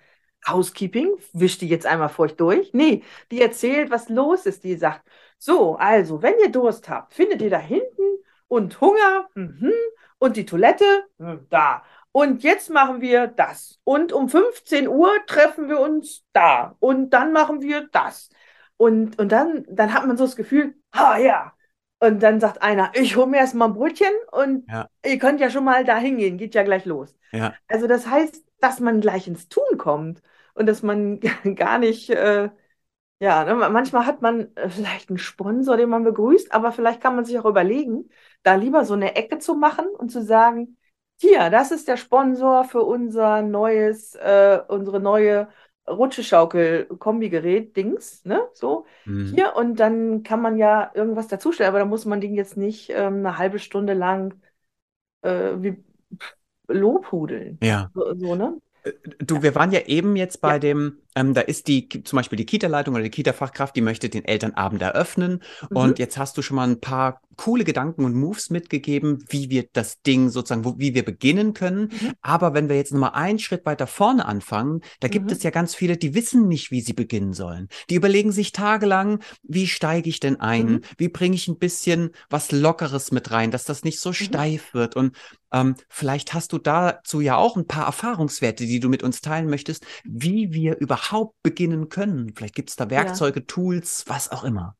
Housekeeping, 0.46 1.16
wischt 1.32 1.60
die 1.60 1.68
jetzt 1.68 1.86
einmal 1.86 2.08
feucht 2.08 2.40
durch. 2.40 2.72
Nee, 2.72 3.02
die 3.30 3.40
erzählt, 3.40 3.90
was 3.90 4.08
los 4.08 4.46
ist. 4.46 4.64
Die 4.64 4.76
sagt, 4.76 5.02
so, 5.38 5.76
also, 5.76 6.22
wenn 6.22 6.38
ihr 6.40 6.50
Durst 6.50 6.88
habt, 6.88 7.14
findet 7.14 7.42
ihr 7.42 7.50
da 7.50 7.58
hinten 7.58 8.02
und 8.48 8.80
Hunger 8.80 9.28
mhm, 9.34 9.72
und 10.18 10.36
die 10.36 10.46
Toilette 10.46 11.04
mhm, 11.18 11.46
da. 11.50 11.84
Und 12.12 12.42
jetzt 12.42 12.68
machen 12.70 13.00
wir 13.00 13.26
das. 13.26 13.78
Und 13.84 14.12
um 14.12 14.28
15 14.28 14.86
Uhr 14.86 15.10
treffen 15.26 15.68
wir 15.68 15.80
uns 15.80 16.24
da. 16.32 16.76
Und 16.78 17.10
dann 17.10 17.32
machen 17.32 17.62
wir 17.62 17.88
das. 17.90 18.28
Und, 18.76 19.18
und 19.18 19.32
dann, 19.32 19.64
dann 19.68 19.94
hat 19.94 20.06
man 20.06 20.16
so 20.16 20.24
das 20.24 20.36
Gefühl, 20.36 20.74
ah 20.90 21.16
ja. 21.16 21.54
Und 22.00 22.22
dann 22.22 22.40
sagt 22.40 22.60
einer, 22.62 22.90
ich 22.94 23.16
hole 23.16 23.28
mir 23.28 23.38
erstmal 23.38 23.68
ein 23.68 23.74
Brötchen 23.74 24.12
und 24.32 24.68
ja. 24.68 24.88
ihr 25.04 25.18
könnt 25.18 25.40
ja 25.40 25.50
schon 25.50 25.64
mal 25.64 25.84
da 25.84 25.96
hingehen, 25.96 26.36
geht 26.36 26.54
ja 26.54 26.64
gleich 26.64 26.84
los. 26.84 27.16
Ja. 27.30 27.54
Also 27.68 27.86
das 27.86 28.08
heißt, 28.08 28.44
dass 28.60 28.80
man 28.80 29.00
gleich 29.00 29.28
ins 29.28 29.48
Tun 29.48 29.78
kommt 29.78 30.20
und 30.54 30.66
dass 30.66 30.82
man 30.82 31.20
gar 31.56 31.78
nicht, 31.78 32.10
äh, 32.10 32.50
ja, 33.20 33.44
ne, 33.44 33.54
manchmal 33.54 34.06
hat 34.06 34.22
man 34.22 34.54
äh, 34.56 34.68
vielleicht 34.68 35.08
einen 35.08 35.18
Sponsor, 35.18 35.76
den 35.76 35.88
man 35.88 36.02
begrüßt, 36.04 36.52
aber 36.52 36.72
vielleicht 36.72 37.00
kann 37.00 37.16
man 37.16 37.24
sich 37.24 37.38
auch 37.38 37.44
überlegen, 37.44 38.10
da 38.42 38.54
lieber 38.54 38.84
so 38.84 38.94
eine 38.94 39.14
Ecke 39.16 39.38
zu 39.38 39.54
machen 39.54 39.86
und 39.86 40.10
zu 40.10 40.22
sagen, 40.22 40.76
hier, 41.20 41.50
das 41.50 41.70
ist 41.70 41.86
der 41.88 41.96
Sponsor 41.96 42.64
für 42.64 42.82
unser 42.82 43.42
neues, 43.42 44.14
äh, 44.16 44.58
unsere 44.66 44.98
neue 44.98 45.48
Rutscheschaukel-Kombigerät-Dings, 45.88 48.24
ne? 48.24 48.40
So, 48.54 48.86
mhm. 49.04 49.32
hier, 49.34 49.54
und 49.56 49.80
dann 49.80 50.22
kann 50.24 50.42
man 50.42 50.56
ja 50.56 50.90
irgendwas 50.94 51.28
dazustellen, 51.28 51.68
aber 51.68 51.78
da 51.80 51.84
muss 51.84 52.06
man 52.06 52.20
den 52.20 52.34
jetzt 52.34 52.56
nicht 52.56 52.90
ähm, 52.90 53.18
eine 53.18 53.38
halbe 53.38 53.60
Stunde 53.60 53.94
lang 53.94 54.34
äh, 55.22 55.52
wie 55.56 55.82
lobhudeln. 56.68 57.58
Ja. 57.62 57.90
So, 57.94 58.14
so, 58.14 58.34
ne? 58.34 58.60
Du, 59.18 59.42
wir 59.42 59.54
waren 59.54 59.70
ja 59.70 59.80
eben 59.86 60.16
jetzt 60.16 60.40
bei 60.40 60.54
ja. 60.54 60.58
dem 60.58 61.01
ähm, 61.14 61.34
da 61.34 61.42
ist 61.42 61.68
die, 61.68 61.88
zum 61.88 62.16
Beispiel 62.16 62.36
die 62.36 62.46
Kita-Leitung 62.46 62.94
oder 62.94 63.04
die 63.04 63.10
Kita-Fachkraft, 63.10 63.76
die 63.76 63.80
möchte 63.80 64.08
den 64.08 64.24
Elternabend 64.24 64.82
eröffnen. 64.82 65.42
Mhm. 65.70 65.76
Und 65.76 65.98
jetzt 65.98 66.16
hast 66.18 66.36
du 66.38 66.42
schon 66.42 66.56
mal 66.56 66.68
ein 66.68 66.80
paar 66.80 67.20
coole 67.36 67.64
Gedanken 67.64 68.04
und 68.04 68.14
Moves 68.14 68.50
mitgegeben, 68.50 69.24
wie 69.28 69.50
wir 69.50 69.66
das 69.72 70.02
Ding 70.02 70.28
sozusagen, 70.30 70.64
wo, 70.64 70.78
wie 70.78 70.94
wir 70.94 71.04
beginnen 71.04 71.54
können. 71.54 71.84
Mhm. 71.84 72.12
Aber 72.22 72.54
wenn 72.54 72.68
wir 72.68 72.76
jetzt 72.76 72.92
nochmal 72.92 73.12
einen 73.14 73.38
Schritt 73.38 73.66
weiter 73.66 73.86
vorne 73.86 74.26
anfangen, 74.26 74.80
da 75.00 75.08
gibt 75.08 75.26
mhm. 75.26 75.32
es 75.32 75.42
ja 75.42 75.50
ganz 75.50 75.74
viele, 75.74 75.96
die 75.96 76.14
wissen 76.14 76.48
nicht, 76.48 76.70
wie 76.70 76.80
sie 76.80 76.92
beginnen 76.92 77.32
sollen. 77.32 77.68
Die 77.90 77.94
überlegen 77.94 78.32
sich 78.32 78.52
tagelang, 78.52 79.20
wie 79.42 79.66
steige 79.66 80.08
ich 80.08 80.20
denn 80.20 80.40
ein? 80.40 80.66
Mhm. 80.66 80.80
Wie 80.98 81.08
bringe 81.08 81.34
ich 81.34 81.48
ein 81.48 81.58
bisschen 81.58 82.10
was 82.30 82.52
Lockeres 82.52 83.12
mit 83.12 83.30
rein, 83.30 83.50
dass 83.50 83.64
das 83.64 83.84
nicht 83.84 84.00
so 84.00 84.10
mhm. 84.10 84.14
steif 84.14 84.74
wird? 84.74 84.96
Und 84.96 85.16
ähm, 85.52 85.74
vielleicht 85.88 86.32
hast 86.34 86.52
du 86.52 86.58
dazu 86.58 87.20
ja 87.20 87.36
auch 87.36 87.56
ein 87.56 87.66
paar 87.66 87.86
Erfahrungswerte, 87.86 88.64
die 88.64 88.80
du 88.80 88.88
mit 88.88 89.02
uns 89.02 89.20
teilen 89.20 89.50
möchtest, 89.50 89.84
wie 90.04 90.52
wir 90.52 90.78
überhaupt 90.78 91.01
beginnen 91.42 91.88
können. 91.88 92.32
Vielleicht 92.34 92.54
gibt 92.54 92.70
es 92.70 92.76
da 92.76 92.90
Werkzeuge, 92.90 93.40
ja. 93.40 93.46
Tools, 93.46 94.04
was 94.06 94.30
auch 94.30 94.44
immer. 94.44 94.76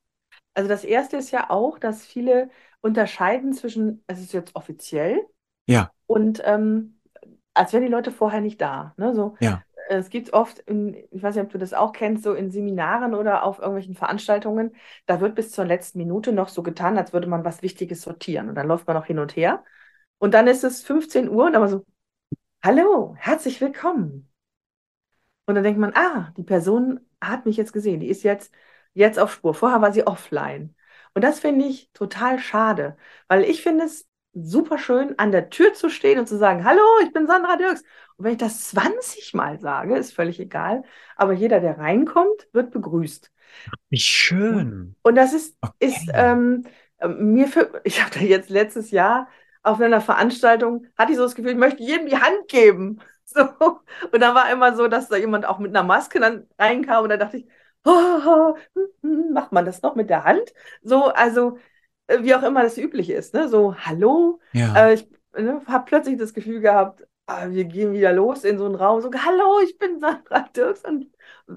Also 0.53 0.69
das 0.69 0.83
erste 0.83 1.17
ist 1.17 1.31
ja 1.31 1.49
auch, 1.49 1.79
dass 1.79 2.05
viele 2.05 2.49
unterscheiden 2.81 3.53
zwischen, 3.53 4.03
es 4.07 4.19
ist 4.19 4.33
jetzt 4.33 4.55
offiziell 4.55 5.25
ja. 5.67 5.91
und 6.05 6.41
ähm, 6.45 6.99
als 7.53 7.73
wären 7.73 7.83
die 7.83 7.91
Leute 7.91 8.11
vorher 8.11 8.41
nicht 8.41 8.61
da. 8.61 8.93
Ne? 8.97 9.15
So, 9.15 9.35
ja. 9.39 9.63
Es 9.89 10.09
gibt 10.09 10.31
oft, 10.33 10.59
in, 10.59 10.95
ich 11.11 11.21
weiß 11.21 11.35
nicht, 11.35 11.43
ob 11.43 11.51
du 11.51 11.57
das 11.57 11.73
auch 11.73 11.91
kennst, 11.91 12.23
so 12.23 12.33
in 12.33 12.51
Seminaren 12.51 13.13
oder 13.13 13.43
auf 13.43 13.59
irgendwelchen 13.59 13.95
Veranstaltungen, 13.95 14.75
da 15.05 15.19
wird 15.19 15.35
bis 15.35 15.51
zur 15.51 15.65
letzten 15.65 15.97
Minute 15.97 16.31
noch 16.31 16.47
so 16.47 16.63
getan, 16.63 16.97
als 16.97 17.11
würde 17.11 17.27
man 17.27 17.43
was 17.43 17.61
Wichtiges 17.61 18.01
sortieren. 18.01 18.49
Und 18.49 18.55
dann 18.55 18.67
läuft 18.67 18.87
man 18.87 18.95
noch 18.95 19.05
hin 19.05 19.19
und 19.19 19.35
her. 19.35 19.63
Und 20.19 20.33
dann 20.33 20.47
ist 20.47 20.63
es 20.63 20.83
15 20.83 21.29
Uhr 21.29 21.45
und 21.45 21.53
dann 21.53 21.67
so, 21.67 21.85
hallo, 22.63 23.13
herzlich 23.17 23.59
willkommen. 23.59 24.32
Und 25.45 25.55
dann 25.55 25.63
denkt 25.63 25.79
man, 25.79 25.93
ah, 25.95 26.31
die 26.37 26.43
Person 26.43 26.99
hat 27.21 27.45
mich 27.45 27.57
jetzt 27.57 27.73
gesehen, 27.73 27.99
die 27.99 28.07
ist 28.07 28.23
jetzt 28.23 28.53
jetzt 28.93 29.19
auf 29.19 29.33
Spur. 29.33 29.53
Vorher 29.53 29.81
war 29.81 29.91
sie 29.91 30.07
offline. 30.07 30.75
Und 31.13 31.23
das 31.23 31.39
finde 31.39 31.65
ich 31.65 31.91
total 31.93 32.39
schade, 32.39 32.97
weil 33.27 33.43
ich 33.43 33.61
finde 33.61 33.85
es 33.85 34.07
super 34.33 34.79
schön, 34.79 35.17
an 35.19 35.31
der 35.31 35.51
Tür 35.51 35.73
zu 35.73 35.89
stehen 35.89 36.17
und 36.17 36.27
zu 36.27 36.37
sagen, 36.37 36.63
hallo, 36.65 36.81
ich 37.03 37.13
bin 37.13 37.27
Sandra 37.27 37.55
Dirks. 37.55 37.83
Und 38.17 38.25
wenn 38.25 38.31
ich 38.31 38.39
das 38.39 38.69
20 38.69 39.33
Mal 39.35 39.59
sage, 39.59 39.95
ist 39.95 40.13
völlig 40.13 40.39
egal, 40.39 40.83
aber 41.15 41.33
jeder, 41.33 41.59
der 41.59 41.77
reinkommt, 41.77 42.47
wird 42.51 42.71
begrüßt. 42.71 43.31
Wie 43.89 43.99
schön. 43.99 44.95
Und 45.03 45.15
das 45.15 45.33
ist, 45.33 45.55
okay. 45.61 45.73
ist 45.79 46.09
ähm, 46.13 46.65
mir 47.07 47.47
für, 47.47 47.81
ich 47.83 48.01
habe 48.03 48.11
da 48.17 48.21
jetzt 48.21 48.49
letztes 48.49 48.89
Jahr 48.89 49.27
auf 49.61 49.79
einer 49.79 50.01
Veranstaltung, 50.01 50.87
hatte 50.97 51.11
ich 51.11 51.17
so 51.17 51.23
das 51.23 51.35
Gefühl, 51.35 51.51
ich 51.51 51.57
möchte 51.57 51.83
jedem 51.83 52.07
die 52.07 52.17
Hand 52.17 52.47
geben. 52.47 52.99
So. 53.59 53.79
Und 54.11 54.21
da 54.21 54.35
war 54.35 54.51
immer 54.51 54.75
so, 54.75 54.87
dass 54.87 55.09
da 55.09 55.17
jemand 55.17 55.45
auch 55.45 55.59
mit 55.59 55.75
einer 55.75 55.83
Maske 55.83 56.19
dann 56.19 56.47
reinkam 56.59 57.03
und 57.03 57.09
da 57.09 57.17
dachte 57.17 57.37
ich, 57.37 57.47
oh, 57.85 58.55
macht 59.01 59.51
man 59.51 59.65
das 59.65 59.81
noch 59.81 59.95
mit 59.95 60.09
der 60.09 60.23
Hand? 60.23 60.53
So, 60.81 61.05
also 61.05 61.57
äh, 62.07 62.23
wie 62.23 62.35
auch 62.35 62.43
immer 62.43 62.63
das 62.63 62.77
üblich 62.77 63.09
ist, 63.09 63.33
ne? 63.33 63.47
So, 63.49 63.75
hallo. 63.75 64.39
Ja. 64.53 64.87
Äh, 64.89 64.93
ich 64.95 65.09
ne, 65.33 65.61
habe 65.67 65.85
plötzlich 65.85 66.17
das 66.17 66.33
Gefühl 66.33 66.61
gehabt, 66.61 67.05
ah, 67.25 67.49
wir 67.49 67.65
gehen 67.65 67.93
wieder 67.93 68.13
los 68.13 68.43
in 68.43 68.57
so 68.57 68.65
einen 68.65 68.75
Raum, 68.75 69.01
so, 69.01 69.09
hallo, 69.13 69.59
ich 69.63 69.77
bin 69.77 69.99
Sandra 69.99 70.47
Dirks 70.55 70.83
und 70.83 71.07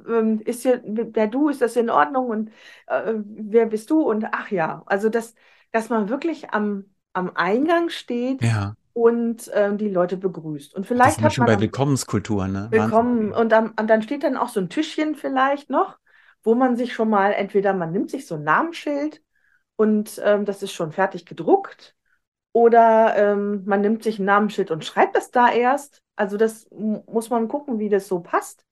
ähm, 0.09 0.41
ist 0.45 0.62
hier, 0.62 0.83
wer 0.85 1.27
du, 1.27 1.49
ist 1.49 1.62
das 1.62 1.77
in 1.77 1.91
Ordnung 1.91 2.29
und 2.29 2.51
äh, 2.87 3.15
wer 3.17 3.67
bist 3.67 3.91
du? 3.91 4.01
Und 4.03 4.27
ach 4.33 4.51
ja, 4.51 4.83
also 4.87 5.09
das, 5.09 5.35
dass 5.73 5.89
man 5.89 6.09
wirklich 6.09 6.51
am, 6.51 6.87
am 7.12 7.33
Eingang 7.35 7.89
steht 7.89 8.43
ja. 8.43 8.77
Und 8.97 9.51
ähm, 9.55 9.79
die 9.79 9.89
Leute 9.89 10.17
begrüßt. 10.17 10.75
Und 10.75 10.87
vielleicht 10.87 11.19
das 11.19 11.25
hat 11.25 11.35
schon 11.35 11.47
man 11.47 11.57
bei 11.57 11.61
Willkommenskultur, 11.63 12.49
ne? 12.49 12.69
Willkommen 12.71 13.33
und, 13.33 13.51
dann, 13.51 13.71
und 13.79 13.89
dann 13.89 14.03
steht 14.03 14.23
dann 14.23 14.37
auch 14.37 14.49
so 14.49 14.61
ein 14.61 14.69
Tischchen 14.69 15.15
vielleicht 15.15 15.71
noch 15.71 15.99
wo 16.47 16.55
man 16.55 16.77
sich 16.77 16.95
schon 16.95 17.11
mal 17.11 17.33
entweder 17.33 17.75
man 17.75 17.91
nimmt 17.91 18.11
sich 18.11 18.27
so 18.27 18.37
ein 18.37 18.45
Namensschild 18.45 19.21
und 19.75 20.23
ähm, 20.25 20.45
das 20.45 20.63
ist 20.63 20.73
schon 20.73 20.93
fertig 20.93 21.27
gedruckt 21.27 21.97
oder 22.53 23.15
ähm, 23.17 23.65
man 23.67 23.81
nimmt 23.81 24.05
sich 24.05 24.21
ein 24.21 24.27
Namensschild 24.27 24.71
und 24.71 24.85
schreibt 24.85 25.17
das 25.17 25.33
da 25.33 25.51
erst. 25.51 26.03
Also 26.15 26.37
das 26.37 26.69
muss 26.71 27.31
man 27.31 27.49
gucken, 27.49 27.81
wie 27.81 27.89
das 27.89 28.07
so 28.07 28.21
passt. 28.21 28.65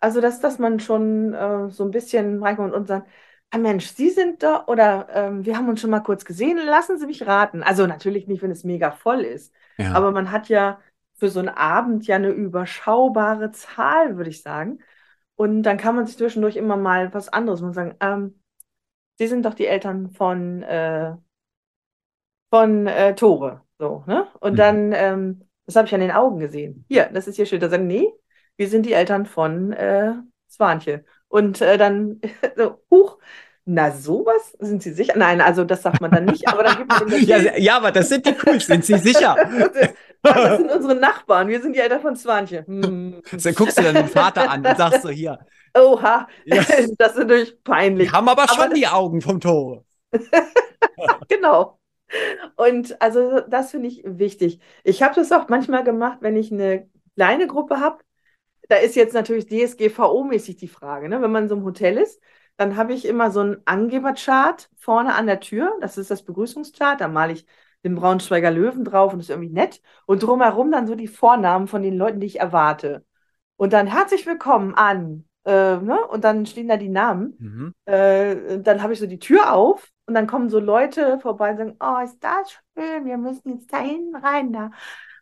Also 0.00 0.20
dass, 0.20 0.40
dass 0.40 0.58
man 0.58 0.80
schon 0.80 1.32
äh, 1.32 1.70
so 1.70 1.84
ein 1.84 1.92
bisschen 1.92 2.42
reinkommt 2.42 2.74
und 2.74 2.88
sagt, 2.88 3.08
ah 3.52 3.58
Mensch, 3.58 3.86
Sie 3.92 4.10
sind 4.10 4.42
da 4.42 4.64
oder 4.66 5.08
ähm, 5.12 5.44
wir 5.44 5.56
haben 5.56 5.68
uns 5.68 5.80
schon 5.80 5.90
mal 5.90 6.00
kurz 6.00 6.24
gesehen, 6.24 6.58
lassen 6.58 6.98
Sie 6.98 7.06
mich 7.06 7.26
raten. 7.26 7.62
Also 7.62 7.86
natürlich 7.86 8.26
nicht, 8.26 8.42
wenn 8.42 8.50
es 8.50 8.64
mega 8.64 8.90
voll 8.90 9.20
ist, 9.20 9.54
ja. 9.78 9.92
aber 9.92 10.10
man 10.10 10.32
hat 10.32 10.48
ja 10.48 10.80
für 11.14 11.28
so 11.28 11.38
einen 11.38 11.50
Abend 11.50 12.06
ja 12.06 12.16
eine 12.16 12.30
überschaubare 12.30 13.52
Zahl, 13.52 14.16
würde 14.16 14.30
ich 14.30 14.42
sagen. 14.42 14.80
Und 15.36 15.62
dann 15.62 15.76
kann 15.76 15.94
man 15.94 16.06
sich 16.06 16.16
zwischendurch 16.16 16.56
immer 16.56 16.76
mal 16.76 17.14
was 17.14 17.28
anderes 17.28 17.60
und 17.62 17.74
sagen, 17.74 17.94
ähm, 18.00 18.40
Sie 19.18 19.26
sind 19.28 19.44
doch 19.44 19.54
die 19.54 19.66
Eltern 19.66 20.10
von, 20.10 20.62
äh, 20.62 21.14
von 22.50 22.86
äh, 22.86 23.14
Tore. 23.14 23.62
So, 23.78 24.04
ne? 24.06 24.26
Und 24.40 24.52
mhm. 24.52 24.56
dann, 24.56 24.92
ähm, 24.94 25.48
das 25.66 25.76
habe 25.76 25.86
ich 25.86 25.94
an 25.94 26.00
den 26.00 26.10
Augen 26.10 26.38
gesehen. 26.38 26.84
Hier, 26.88 27.10
das 27.12 27.28
ist 27.28 27.36
hier 27.36 27.46
schön. 27.46 27.60
Da 27.60 27.68
sagen, 27.68 27.86
nee, 27.86 28.08
wir 28.56 28.68
sind 28.68 28.86
die 28.86 28.92
Eltern 28.92 29.26
von 29.26 29.72
äh, 29.72 30.14
Swanche. 30.48 31.04
Und 31.32 31.62
äh, 31.62 31.78
dann, 31.78 32.20
so, 32.56 32.78
huch, 32.90 33.18
na, 33.64 33.90
sowas? 33.90 34.54
Sind 34.60 34.82
Sie 34.82 34.92
sicher? 34.92 35.14
Nein, 35.16 35.40
also 35.40 35.64
das 35.64 35.80
sagt 35.80 36.02
man 36.02 36.10
dann 36.10 36.26
nicht, 36.26 36.46
aber 36.46 36.62
dann 36.62 36.76
gibt 36.76 36.90
man 36.90 37.08
ja, 37.24 37.56
ja, 37.56 37.76
aber 37.78 37.90
das 37.90 38.10
sind 38.10 38.26
die 38.26 38.34
cool, 38.44 38.60
sind 38.60 38.84
Sie 38.84 38.98
sicher? 38.98 39.36
das 40.22 40.58
sind 40.58 40.70
unsere 40.70 40.94
Nachbarn, 40.94 41.48
wir 41.48 41.62
sind 41.62 41.74
die 41.74 41.78
Eltern 41.78 42.02
von 42.02 42.16
Swanche. 42.16 42.66
Hm. 42.66 43.22
Dann 43.30 43.54
guckst 43.54 43.78
du 43.78 43.82
dann 43.82 43.94
den 43.94 44.08
Vater 44.08 44.50
an 44.50 44.66
und 44.66 44.76
sagst 44.76 45.02
so, 45.02 45.08
hier. 45.08 45.38
Oha, 45.74 46.28
ja. 46.44 46.56
das 46.56 46.80
ist 46.80 47.16
natürlich 47.16 47.56
peinlich. 47.64 48.10
Die 48.10 48.14
haben 48.14 48.28
aber, 48.28 48.42
aber 48.42 48.52
schon 48.52 48.74
die 48.74 48.86
Augen 48.86 49.22
vom 49.22 49.40
Tore. 49.40 49.84
genau. 51.28 51.78
Und 52.56 53.00
also 53.00 53.40
das 53.48 53.70
finde 53.70 53.88
ich 53.88 54.02
wichtig. 54.04 54.60
Ich 54.84 55.02
habe 55.02 55.14
das 55.14 55.32
auch 55.32 55.48
manchmal 55.48 55.82
gemacht, 55.82 56.18
wenn 56.20 56.36
ich 56.36 56.52
eine 56.52 56.90
kleine 57.16 57.46
Gruppe 57.46 57.80
habe. 57.80 58.02
Da 58.68 58.76
ist 58.76 58.96
jetzt 58.96 59.14
natürlich 59.14 59.46
DSGVO-mäßig 59.46 60.56
die 60.56 60.68
Frage, 60.68 61.08
ne? 61.08 61.20
wenn 61.20 61.32
man 61.32 61.44
in 61.44 61.48
so 61.48 61.56
einem 61.56 61.64
Hotel 61.64 61.98
ist 61.98 62.20
dann 62.56 62.76
habe 62.76 62.92
ich 62.92 63.04
immer 63.06 63.30
so 63.30 63.40
einen 63.40 63.62
Angeberchart 63.64 64.70
vorne 64.76 65.14
an 65.14 65.26
der 65.26 65.40
Tür. 65.40 65.76
Das 65.80 65.98
ist 65.98 66.10
das 66.10 66.22
Begrüßungschart. 66.24 67.00
Da 67.00 67.08
male 67.08 67.32
ich 67.32 67.46
den 67.84 67.94
Braunschweiger 67.94 68.50
Löwen 68.50 68.84
drauf 68.84 69.12
und 69.12 69.18
das 69.18 69.26
ist 69.26 69.30
irgendwie 69.30 69.52
nett. 69.52 69.80
Und 70.06 70.22
drumherum 70.22 70.70
dann 70.70 70.86
so 70.86 70.94
die 70.94 71.08
Vornamen 71.08 71.66
von 71.66 71.82
den 71.82 71.96
Leuten, 71.96 72.20
die 72.20 72.26
ich 72.26 72.40
erwarte. 72.40 73.04
Und 73.56 73.72
dann 73.72 73.86
herzlich 73.86 74.26
willkommen 74.26 74.74
an. 74.74 75.24
Äh, 75.44 75.78
ne? 75.78 75.98
Und 76.08 76.24
dann 76.24 76.46
stehen 76.46 76.68
da 76.68 76.76
die 76.76 76.88
Namen. 76.88 77.36
Mhm. 77.38 77.74
Äh, 77.84 78.60
dann 78.60 78.82
habe 78.82 78.92
ich 78.92 79.00
so 79.00 79.06
die 79.06 79.18
Tür 79.18 79.52
auf 79.52 79.90
und 80.06 80.14
dann 80.14 80.26
kommen 80.26 80.48
so 80.48 80.60
Leute 80.60 81.18
vorbei 81.20 81.50
und 81.50 81.56
sagen, 81.56 81.76
oh, 81.80 82.04
ist 82.04 82.22
das 82.22 82.52
schön, 82.52 83.04
wir 83.06 83.16
müssen 83.16 83.54
jetzt 83.54 83.72
da 83.72 83.78
hinten 83.78 84.14
rein, 84.14 84.52
da 84.52 84.70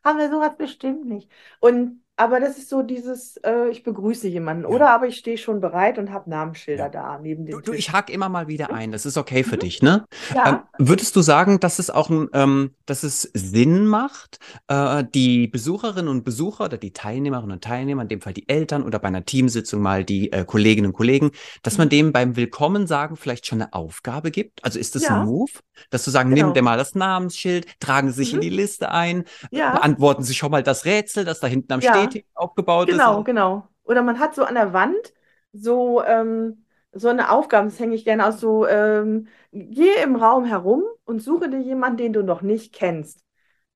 haben 0.05 0.18
wir 0.18 0.31
sowas 0.31 0.57
bestimmt 0.57 1.07
nicht. 1.07 1.31
Und 1.61 2.03
aber 2.20 2.38
das 2.38 2.59
ist 2.59 2.68
so 2.68 2.83
dieses, 2.83 3.38
äh, 3.38 3.70
ich 3.70 3.83
begrüße 3.83 4.28
jemanden. 4.28 4.64
Ja. 4.64 4.68
Oder 4.68 4.90
aber 4.90 5.06
ich 5.06 5.16
stehe 5.16 5.38
schon 5.38 5.61
bereit 5.61 5.96
und 5.96 6.12
habe 6.12 6.28
Namensschilder 6.28 6.85
ja. 6.85 6.88
da 6.90 7.18
neben 7.18 7.46
dem 7.46 7.62
du, 7.62 7.72
Tisch. 7.72 7.78
ich 7.78 7.92
hake 7.92 8.12
immer 8.12 8.28
mal 8.28 8.46
wieder 8.46 8.74
ein. 8.74 8.92
Das 8.92 9.06
ist 9.06 9.16
okay 9.16 9.42
für 9.42 9.56
mhm. 9.56 9.61
dich, 9.61 9.83
ne? 9.83 10.04
Ja. 10.35 10.66
Ähm, 10.78 10.87
würdest 10.87 11.16
du 11.16 11.22
sagen, 11.22 11.61
dass 11.61 11.78
es 11.78 11.88
auch 11.88 12.11
ein, 12.11 12.28
ähm, 12.35 12.74
dass 12.85 13.04
es 13.04 13.22
Sinn 13.33 13.87
macht, 13.87 14.38
äh, 14.68 15.02
die 15.14 15.48
Besucherinnen 15.48 16.09
und 16.09 16.22
Besucher 16.22 16.64
oder 16.64 16.76
die 16.76 16.92
Teilnehmerinnen 16.92 17.52
und 17.52 17.64
Teilnehmer, 17.64 18.02
in 18.02 18.09
dem 18.09 18.20
Fall 18.20 18.35
die 18.35 18.46
Eltern 18.50 18.83
oder 18.83 18.98
bei 18.98 19.09
einer 19.09 19.24
Teamsitzung 19.24 19.80
mal 19.80 20.04
die 20.04 20.30
äh, 20.30 20.44
Kolleginnen 20.44 20.88
und 20.88 20.92
Kollegen, 20.92 21.30
dass 21.62 21.78
man 21.78 21.87
mhm. 21.87 21.90
dem 21.90 22.12
beim 22.12 22.37
Willkommen 22.37 22.87
sagen 22.87 23.16
vielleicht 23.16 23.46
schon 23.46 23.62
eine 23.62 23.72
Aufgabe 23.72 24.30
gibt? 24.30 24.62
Also 24.62 24.78
ist 24.78 24.94
das 24.94 25.06
ein 25.06 25.24
Move, 25.24 25.52
dass 25.88 26.04
du 26.04 26.11
sagen, 26.11 26.35
genau. 26.35 26.48
nimm 26.48 26.54
dir 26.54 26.62
mal 26.62 26.76
das 26.76 26.94
Namensschild, 26.94 27.66
tragen 27.80 28.09
Sie 28.09 28.16
sich 28.16 28.35
mhm. 28.35 28.40
in 28.40 28.40
die 28.42 28.56
Liste 28.56 28.90
ein, 28.90 29.24
beantworten 29.50 30.22
Sie 30.22 30.35
schon 30.35 30.50
mal 30.50 30.62
das 30.62 30.85
Rätsel, 30.85 31.24
das 31.24 31.40
da 31.40 31.46
hinten 31.46 31.72
am 31.72 31.80
ja. 31.80 31.92
Steht 32.11 32.27
aufgebaut 32.35 32.88
genau, 32.88 33.20
ist. 33.20 33.25
Genau, 33.27 33.51
genau. 33.59 33.68
Oder 33.85 34.03
man 34.03 34.18
hat 34.18 34.35
so 34.35 34.44
an 34.44 34.55
der 34.55 34.73
Wand 34.73 35.14
so, 35.53 36.03
ähm, 36.05 36.64
so 36.92 37.09
eine 37.09 37.31
Aufgabe, 37.31 37.68
das 37.68 37.79
hänge 37.79 37.94
ich 37.94 38.05
gerne 38.05 38.27
aus, 38.27 38.40
so, 38.40 38.66
ähm, 38.66 39.29
geh 39.53 39.94
im 40.03 40.16
Raum 40.16 40.44
herum 40.44 40.83
und 41.05 41.20
suche 41.20 41.49
dir 41.49 41.61
jemanden, 41.61 41.99
den 41.99 42.12
du 42.12 42.23
noch 42.23 42.42
nicht 42.42 42.73
kennst. 42.73 43.25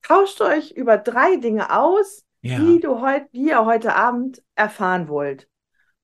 Tauscht 0.03 0.41
euch 0.41 0.73
über 0.73 0.99
drei 0.99 1.37
Dinge 1.37 1.75
aus, 1.77 2.25
ja. 2.43 2.59
die, 2.59 2.81
du 2.81 3.01
heut, 3.01 3.25
die 3.33 3.49
ihr 3.49 3.65
heute 3.65 3.97
Abend 3.97 4.43
erfahren 4.55 5.09
wollt. 5.09 5.49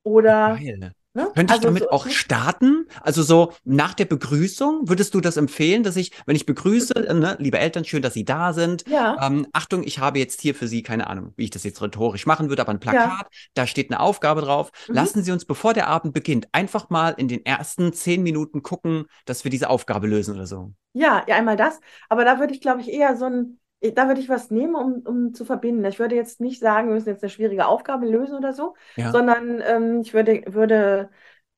Oder 0.02 0.56
Geil. 0.58 0.94
Ne? 1.12 1.28
Könnte 1.34 1.52
ich 1.52 1.58
also 1.58 1.68
damit 1.68 1.82
so, 1.82 1.90
auch 1.90 2.08
starten? 2.08 2.86
Also 3.00 3.24
so 3.24 3.52
nach 3.64 3.94
der 3.94 4.04
Begrüßung, 4.04 4.88
würdest 4.88 5.12
du 5.14 5.20
das 5.20 5.36
empfehlen, 5.36 5.82
dass 5.82 5.96
ich, 5.96 6.12
wenn 6.26 6.36
ich 6.36 6.46
begrüße, 6.46 6.94
äh, 6.94 7.14
ne, 7.14 7.36
liebe 7.40 7.58
Eltern, 7.58 7.84
schön, 7.84 8.00
dass 8.00 8.14
Sie 8.14 8.24
da 8.24 8.52
sind. 8.52 8.86
Ja. 8.88 9.16
Ähm, 9.26 9.48
Achtung, 9.52 9.82
ich 9.82 9.98
habe 9.98 10.20
jetzt 10.20 10.40
hier 10.40 10.54
für 10.54 10.68
Sie, 10.68 10.84
keine 10.84 11.08
Ahnung, 11.08 11.32
wie 11.36 11.44
ich 11.44 11.50
das 11.50 11.64
jetzt 11.64 11.82
rhetorisch 11.82 12.26
machen 12.26 12.48
würde, 12.48 12.62
aber 12.62 12.70
ein 12.70 12.78
Plakat, 12.78 13.08
ja. 13.08 13.26
da 13.54 13.66
steht 13.66 13.90
eine 13.90 13.98
Aufgabe 13.98 14.42
drauf. 14.42 14.70
Mhm. 14.86 14.94
Lassen 14.94 15.24
Sie 15.24 15.32
uns, 15.32 15.44
bevor 15.44 15.74
der 15.74 15.88
Abend 15.88 16.14
beginnt, 16.14 16.46
einfach 16.52 16.90
mal 16.90 17.10
in 17.10 17.26
den 17.26 17.44
ersten 17.44 17.92
zehn 17.92 18.22
Minuten 18.22 18.62
gucken, 18.62 19.06
dass 19.24 19.42
wir 19.42 19.50
diese 19.50 19.68
Aufgabe 19.68 20.06
lösen 20.06 20.36
oder 20.36 20.46
so. 20.46 20.72
Ja, 20.92 21.24
ja, 21.26 21.34
einmal 21.34 21.56
das. 21.56 21.80
Aber 22.08 22.24
da 22.24 22.38
würde 22.38 22.54
ich, 22.54 22.60
glaube 22.60 22.82
ich, 22.82 22.88
eher 22.88 23.16
so 23.16 23.24
ein 23.24 23.58
ich, 23.69 23.69
da 23.80 24.08
würde 24.08 24.20
ich 24.20 24.28
was 24.28 24.50
nehmen, 24.50 24.74
um, 24.74 25.02
um 25.06 25.34
zu 25.34 25.44
verbinden. 25.44 25.84
Ich 25.86 25.98
würde 25.98 26.14
jetzt 26.14 26.40
nicht 26.40 26.60
sagen, 26.60 26.88
wir 26.88 26.94
müssen 26.94 27.08
jetzt 27.08 27.22
eine 27.22 27.30
schwierige 27.30 27.66
Aufgabe 27.66 28.06
lösen 28.06 28.36
oder 28.36 28.52
so, 28.52 28.74
Ja. 28.96 29.10
sondern 29.12 29.60
ähm, 29.64 30.00
ich 30.02 30.14
würde, 30.14 30.42
würde 30.46 31.10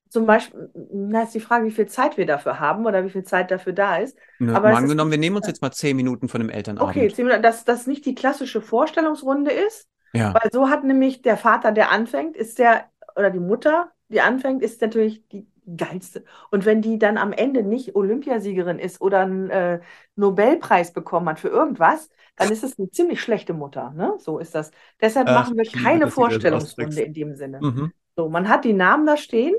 zum 0.08 0.26
Beispiel, 0.26 0.70
na, 0.92 1.22
ist 1.24 1.34
die 1.34 1.40
Frage, 1.40 1.66
wie 1.66 1.70
viel 1.72 1.88
Zeit 1.88 2.16
wir 2.16 2.26
dafür 2.26 2.60
haben 2.60 2.86
oder 2.86 3.04
wie 3.04 3.10
viel 3.10 3.24
Zeit 3.24 3.50
dafür 3.50 3.72
da 3.72 3.96
ist. 3.96 4.18
Ne, 4.38 4.52
Aber 4.52 4.70
mal 4.70 4.74
es 4.74 4.82
ist 4.82 4.84
angenommen, 4.84 5.10
wir 5.10 5.18
nehmen 5.18 5.36
uns 5.36 5.46
jetzt 5.46 5.62
mal 5.62 5.70
zehn 5.72 5.96
Minuten 5.96 6.28
von 6.28 6.40
dem 6.40 6.50
Elternabend. 6.50 6.96
okay, 6.96 7.12
zehn 7.12 7.26
Minuten, 7.26 7.42
dass 7.42 7.64
das 7.64 7.86
nicht 7.86 8.04
die 8.06 8.14
klassische 8.14 8.60
Vorstellungsrunde 8.60 9.50
ist, 9.52 9.88
Ja. 10.12 10.32
weil 10.32 10.50
so 10.52 10.68
hat 10.68 10.84
nämlich 10.84 11.22
der 11.22 11.36
Vater, 11.36 11.72
der 11.72 11.90
anfängt, 11.90 12.36
ist 12.36 12.58
der, 12.58 12.90
oder 13.16 13.30
die 13.30 13.38
Mutter, 13.40 13.92
die 14.08 14.20
anfängt, 14.20 14.62
ist 14.62 14.80
natürlich 14.80 15.26
die 15.28 15.46
geilste. 15.76 16.24
Und 16.50 16.64
wenn 16.64 16.82
die 16.82 16.98
dann 16.98 17.18
am 17.18 17.32
Ende 17.32 17.62
nicht 17.62 17.94
Olympiasiegerin 17.94 18.78
ist 18.78 19.00
oder 19.00 19.20
einen 19.20 19.50
äh, 19.50 19.80
Nobelpreis 20.16 20.92
bekommen 20.92 21.28
hat 21.28 21.40
für 21.40 21.48
irgendwas, 21.48 22.10
dann 22.36 22.50
ist 22.50 22.64
es 22.64 22.78
eine 22.78 22.90
ziemlich 22.90 23.20
schlechte 23.20 23.54
Mutter. 23.54 23.90
Ne? 23.90 24.14
So 24.18 24.38
ist 24.38 24.54
das. 24.54 24.70
Deshalb 25.00 25.28
Ach, 25.28 25.34
machen 25.34 25.56
wir 25.56 25.64
keine 25.64 26.10
Vorstellungsrunde 26.10 27.02
in 27.02 27.12
dem 27.12 27.34
Sinne. 27.36 27.60
Mhm. 27.60 27.92
So, 28.16 28.28
man 28.28 28.48
hat 28.48 28.64
die 28.64 28.72
Namen 28.72 29.06
da 29.06 29.16
stehen 29.16 29.54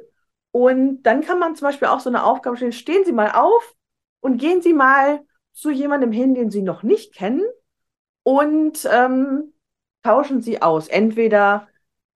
und 0.52 1.04
dann 1.04 1.22
kann 1.22 1.40
man 1.40 1.56
zum 1.56 1.68
Beispiel 1.68 1.88
auch 1.88 2.00
so 2.00 2.10
eine 2.10 2.24
Aufgabe 2.24 2.58
stellen, 2.58 2.72
stehen 2.72 3.06
Sie 3.06 3.14
mal 3.14 3.32
auf 3.32 3.76
und 4.20 4.38
gehen 4.38 4.62
Sie 4.62 4.74
mal 4.74 5.22
zu 5.54 5.72
jemandem 5.72 6.12
hin, 6.12 6.36
den 6.36 6.52
Sie 6.52 6.62
noch 6.62 6.84
nicht 6.84 7.14
kennen 7.14 7.44
und 8.24 8.88
ähm, 8.92 9.54
tauschen 10.04 10.42
Sie 10.42 10.62
aus. 10.62 10.88
Entweder 10.88 11.68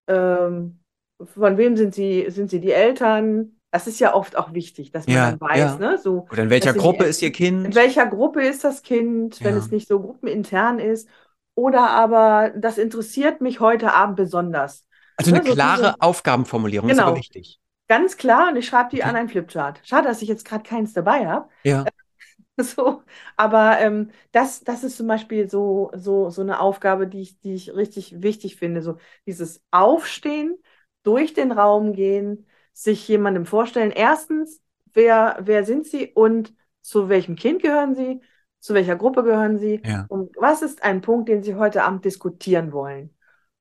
ähm, 0.07 0.79
von 1.19 1.57
wem 1.57 1.75
sind 1.75 1.95
Sie, 1.95 2.29
sind 2.29 2.49
Sie 2.49 2.59
die 2.59 2.71
Eltern? 2.71 3.56
Das 3.71 3.87
ist 3.87 3.99
ja 3.99 4.13
oft 4.13 4.35
auch 4.35 4.53
wichtig, 4.53 4.91
dass 4.91 5.09
man 5.09 5.21
Ja, 5.21 5.23
dann 5.23 5.39
weiß, 5.39 5.77
ja. 5.77 5.79
ne? 5.79 5.97
So, 5.97 6.29
Oder 6.29 6.43
in 6.43 6.49
welcher 6.49 6.73
sind 6.73 6.87
die 6.87 6.87
Gruppe 6.87 7.05
ist 7.05 7.21
Ihr 7.21 7.31
Eltern. 7.31 7.41
In 7.63 7.75
Kind? 7.75 7.75
welcher 7.75 8.05
Gruppe 8.07 8.43
ist 8.45 8.63
das 8.63 8.81
Kind, 8.83 9.43
wenn 9.43 9.55
Ja. 9.55 9.57
es 9.57 9.71
nicht 9.71 9.87
so 9.87 9.99
gruppenintern 10.01 10.79
ist? 10.79 11.09
Oder 11.55 11.89
aber, 11.89 12.51
das 12.55 12.77
interessiert 12.77 13.41
mich 13.41 13.59
heute 13.59 13.93
Abend 13.93 14.15
besonders. 14.15 14.85
Also 15.15 15.29
eine 15.31 15.41
Ne? 15.41 15.43
So 15.45 15.55
klare 15.55 15.55
diese, 15.55 15.97
Aufgabenformulierung 16.01 16.89
ist 16.89 16.99
aber 16.99 17.13
genau, 17.13 17.15
wichtig. 17.15 17.59
ganz 17.89 18.17
klar. 18.17 18.49
Und 18.51 18.57
ich 18.57 18.67
schreibe 18.67 18.91
die 18.91 19.03
an 19.03 19.15
Okay. 19.15 19.17
einen 19.17 19.29
Flipchart. 19.29 19.81
Schade, 19.87 20.07
dass 20.09 20.21
ich 20.23 20.29
jetzt 20.29 20.45
gerade 20.45 20.63
keins 20.63 20.93
dabei 20.93 21.27
habe. 21.27 21.49
Ja. 21.63 21.91
So, 22.59 23.03
aber 23.35 23.79
ähm, 23.79 24.11
das, 24.31 24.63
das 24.63 24.83
ist 24.83 24.97
zum 24.97 25.07
Beispiel 25.07 25.49
so, 25.49 25.91
so, 25.95 26.29
so 26.29 26.41
eine 26.41 26.59
Aufgabe, 26.59 27.07
die 27.07 27.21
ich, 27.21 27.39
die 27.39 27.53
ich 27.53 27.73
richtig 27.75 28.21
wichtig 28.21 28.55
finde. 28.57 28.81
So 28.81 28.97
dieses 29.25 29.61
Aufstehen, 29.71 30.57
durch 31.03 31.33
den 31.33 31.51
Raum 31.51 31.93
gehen, 31.93 32.47
sich 32.83 33.07
jemandem 33.07 33.45
vorstellen. 33.45 33.91
Erstens, 33.91 34.61
wer, 34.93 35.37
wer 35.41 35.65
sind 35.65 35.87
Sie 35.87 36.11
und 36.13 36.53
zu 36.81 37.09
welchem 37.09 37.35
Kind 37.35 37.61
gehören 37.61 37.95
Sie? 37.95 38.21
Zu 38.59 38.73
welcher 38.73 38.95
Gruppe 38.95 39.23
gehören 39.23 39.57
Sie? 39.57 39.81
Ja. 39.85 40.05
Und 40.07 40.35
was 40.37 40.61
ist 40.61 40.83
ein 40.83 41.01
Punkt, 41.01 41.29
den 41.29 41.43
Sie 41.43 41.55
heute 41.55 41.83
Abend 41.83 42.05
diskutieren 42.05 42.71
wollen? 42.71 43.15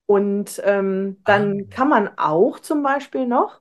Und 0.07 0.61
ähm, 0.65 1.17
Ah. 1.25 1.33
dann 1.33 1.69
kann 1.71 1.89
man 1.89 2.11
auch 2.17 2.61
zum 2.61 2.83
Beispiel 2.83 3.27
noch, 3.27 3.61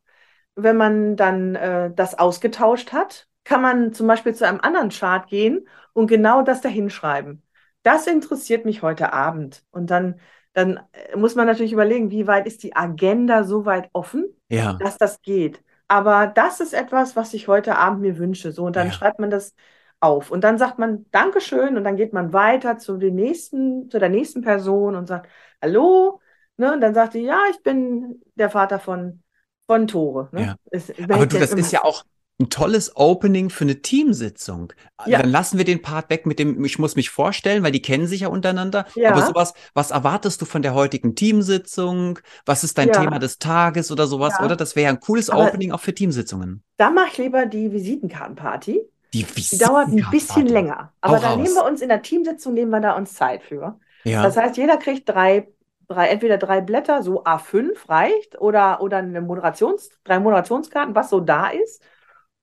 wenn 0.56 0.78
man 0.78 1.16
dann 1.16 1.56
äh, 1.56 1.92
das 1.94 2.18
ausgetauscht 2.18 2.94
hat, 2.94 3.28
kann 3.44 3.62
man 3.62 3.94
zum 3.94 4.08
Beispiel 4.08 4.34
zu 4.34 4.48
einem 4.48 4.60
anderen 4.62 4.90
Chart 4.90 5.28
gehen 5.28 5.68
und 5.94 6.08
genau 6.08 6.42
das 6.42 6.62
dahin 6.62 6.90
schreiben. 6.90 7.44
Das 7.84 8.08
interessiert 8.08 8.66
mich 8.66 8.82
heute 8.82 9.14
Abend. 9.14 9.64
Und 9.72 9.90
dann, 9.90 10.20
dann 10.56 10.80
äh, 10.94 11.16
muss 11.18 11.36
man 11.36 11.46
natürlich 11.48 11.74
überlegen, 11.74 12.10
wie 12.12 12.28
weit 12.28 12.48
ist 12.48 12.64
die 12.64 12.76
Agenda 12.76 13.44
so 13.44 13.66
weit 13.66 13.90
offen, 13.94 14.26
Ja. 14.50 14.74
dass 14.74 14.98
das 14.98 15.22
geht. 15.22 15.62
Aber 15.88 16.28
das 16.28 16.60
ist 16.62 16.74
etwas, 16.74 17.16
was 17.16 17.34
ich 17.36 17.48
heute 17.48 17.78
Abend 17.78 18.02
mir 18.02 18.18
wünsche. 18.18 18.52
So, 18.52 18.66
und 18.66 18.76
dann 18.76 18.88
Ja. 18.88 18.94
schreibt 18.94 19.20
man 19.20 19.30
das 19.30 19.54
auf. 20.00 20.32
Und 20.32 20.44
dann 20.44 20.58
sagt 20.58 20.80
man 20.80 21.06
Dankeschön 21.12 21.78
und 21.78 21.84
dann 21.84 21.98
geht 21.98 22.14
man 22.14 22.34
weiter 22.34 22.78
zu 22.78 22.98
den 22.98 23.16
nächsten, 23.16 23.90
zu 23.92 24.00
der 24.00 24.10
nächsten 24.10 24.42
Person 24.42 24.96
und 24.96 25.08
sagt 25.08 25.30
Hallo. 25.62 26.22
Ne? 26.58 26.74
Und 26.74 26.82
dann 26.82 26.94
sagt 26.94 27.14
die, 27.14 27.20
ja, 27.22 27.40
ich 27.52 27.62
bin 27.64 28.22
der 28.36 28.50
Vater 28.50 28.80
von, 28.80 29.22
von 29.68 29.88
Tore. 29.88 30.30
Ne? 30.32 30.56
Ja. 30.72 31.04
Aber 31.12 31.26
du, 31.26 31.38
das 31.40 31.52
ist 31.52 31.72
ja 31.72 31.84
auch 31.84 32.04
ein 32.40 32.50
tolles 32.50 32.96
Opening 32.98 33.50
für 33.50 33.64
eine 33.64 33.82
Teamsitzung. 33.82 34.74
Ja. 35.06 35.20
Dann 35.22 35.30
lassen 35.32 35.58
wir 35.58 35.64
den 35.64 35.82
Part 35.82 36.10
weg 36.10 36.26
mit 36.26 36.38
dem, 36.38 36.64
ich 36.66 36.78
muss 36.80 36.98
mich 36.98 37.10
vorstellen, 37.10 37.64
weil 37.64 37.72
die 37.72 37.82
kennen 37.82 38.08
sich 38.08 38.22
ja 38.22 38.28
untereinander. 38.28 38.86
Ja. 38.96 39.12
Aber 39.12 39.26
sowas, 39.26 39.54
was 39.74 39.92
erwartest 39.92 40.42
du 40.42 40.46
von 40.46 40.62
der 40.62 40.74
heutigen 40.74 41.16
Teamsitzung? 41.16 42.20
Was 42.46 42.66
ist 42.66 42.78
dein 42.78 42.90
Ja. 42.90 43.02
Thema 43.02 43.20
des 43.20 43.40
Tages 43.40 43.90
oder 43.92 44.06
sowas, 44.08 44.34
oder? 44.44 44.56
Das 44.58 44.76
wäre 44.76 44.86
ja 44.86 44.90
ein 44.90 45.00
cooles 45.00 45.30
Aber- 45.30 45.48
Opening 45.48 45.72
auch 45.72 45.80
für 45.80 45.96
Teamsitzungen. 45.96 46.62
Da 46.78 46.90
mache 46.90 47.08
ich 47.14 47.18
lieber 47.20 47.46
die 47.46 47.72
Visitenkartenparty. 47.72 48.82
Die, 49.14 49.24
Die 49.24 49.58
dauert 49.58 49.88
ein 49.88 49.96
bisschen 49.96 50.12
Visitenkartenparty. 50.12 50.52
länger. 50.54 50.94
Aber 51.00 51.20
da 51.20 51.30
raus. 51.30 51.38
nehmen 51.38 51.56
wir 51.56 51.64
uns 51.66 51.82
in 51.82 51.88
der 51.90 52.02
Teamsitzung, 52.02 52.54
nehmen 52.54 52.72
wir 52.72 52.82
da 52.82 52.98
uns 52.98 53.14
Zeit 53.14 53.44
für. 53.44 53.80
Ja. 54.04 54.24
Das 54.24 54.36
heißt, 54.36 54.58
jeder 54.58 54.76
kriegt 54.76 55.08
drei, 55.08 55.48
drei, 55.88 56.08
entweder 56.10 56.38
drei 56.38 56.60
Blätter, 56.60 57.02
so 57.02 57.24
A5 57.24 57.88
reicht, 57.88 58.42
oder, 58.42 58.82
oder 58.82 58.98
eine 58.98 59.22
Moderations, 59.22 59.90
drei 60.04 60.20
Moderationskarten, 60.20 60.96
was 60.96 61.10
so 61.10 61.22
da 61.22 61.48
ist, 61.48 61.82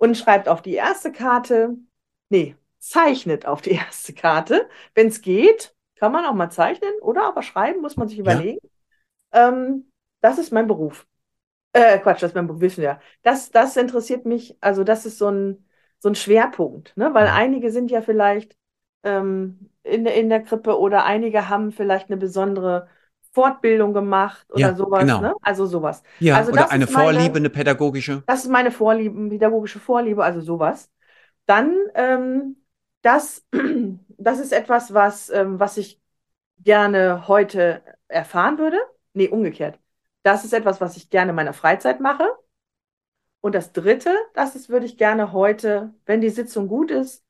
und 0.03 0.17
schreibt 0.19 0.49
auf 0.49 0.63
die 0.63 0.75
erste 0.75 1.13
Karte, 1.13 1.77
nee, 2.29 2.57
zeichnet 2.81 3.47
auf 3.47 3.63
die 3.63 3.73
erste 3.73 4.15
Karte. 4.15 4.69
Wenn 4.95 5.09
es 5.09 5.23
geht, 5.23 5.77
kann 5.97 6.13
man 6.13 6.27
auch 6.27 6.35
mal 6.35 6.51
zeichnen, 6.51 6.93
oder 7.03 7.25
aber 7.27 7.43
schreiben, 7.43 7.81
muss 7.83 7.97
man 7.97 8.09
sich 8.09 8.19
überlegen. 8.19 8.61
Ähm, 9.33 9.91
das 10.21 10.39
ist 10.39 10.53
mein 10.53 10.67
Beruf. 10.67 11.07
Äh, 11.75 11.99
Quatsch, 12.01 12.23
das 12.23 12.33
ist 12.33 12.35
mein 12.37 12.47
Beruf, 12.49 12.61
wissen 12.63 12.83
wir. 12.83 13.01
Das, 13.23 13.51
das 13.51 13.77
interessiert 13.77 14.27
mich, 14.27 14.57
also 14.63 14.85
das 14.85 15.07
ist 15.07 15.19
so 15.19 15.29
ein, 15.31 15.67
so 16.01 16.09
ein 16.11 16.15
Schwerpunkt, 16.17 16.97
ne? 16.97 17.15
Weil 17.15 17.29
einige 17.29 17.71
sind 17.73 17.91
ja 17.91 18.03
vielleicht 18.03 18.57
ähm, 19.05 19.71
in, 19.85 20.05
der- 20.05 20.15
in 20.17 20.29
der 20.31 20.43
Krippe 20.43 20.79
oder 20.79 21.05
einige 21.05 21.49
haben 21.49 21.73
vielleicht 21.73 22.09
eine 22.11 22.19
besondere 22.19 22.89
Fortbildung 23.33 23.93
gemacht 23.95 24.47
oder 24.51 24.61
Ja, 24.61 24.75
sowas, 24.75 25.01
genau. 25.01 25.21
ne? 25.21 25.35
Also 25.43 25.67
sowas. 25.67 26.03
Ja, 26.21 26.37
also 26.37 26.53
oder 26.53 26.63
das 26.63 26.71
eine 26.71 26.85
meine- 26.87 26.99
Vorliebe, 27.15 27.37
eine 27.39 27.51
pädagogische. 27.51 28.23
Das 28.27 28.45
ist 28.45 28.51
meine 28.51 28.71
Vorliebe, 28.71 29.29
pädagogische 29.31 29.81
Vorliebe, 29.81 30.23
also 30.23 30.41
sowas. 30.41 30.91
Dann, 31.47 31.75
ähm, 31.95 32.57
das, 33.03 33.45
das 34.19 34.39
ist 34.39 34.53
etwas, 34.53 34.93
was, 34.95 35.31
ähm, 35.31 35.59
was 35.59 35.77
ich 35.79 36.01
gerne 36.59 37.27
heute 37.27 37.83
erfahren 38.09 38.59
würde. 38.59 38.79
Nee, 39.15 39.29
umgekehrt. 39.29 39.79
Das 40.23 40.45
ist 40.45 40.53
etwas, 40.53 40.81
was 40.81 40.97
ich 40.97 41.11
gerne 41.11 41.31
in 41.31 41.37
meiner 41.37 41.53
Freizeit 41.55 42.01
mache. 42.01 42.29
Und 43.41 43.55
das 43.55 43.73
Dritte, 43.73 44.15
das 44.35 44.55
ist, 44.55 44.69
würde 44.69 44.87
ich 44.87 44.97
gerne 44.97 45.33
heute, 45.33 45.93
wenn 46.07 46.21
die 46.21 46.31
Sitzung 46.31 46.69
gut 46.69 46.91
ist, 46.91 47.25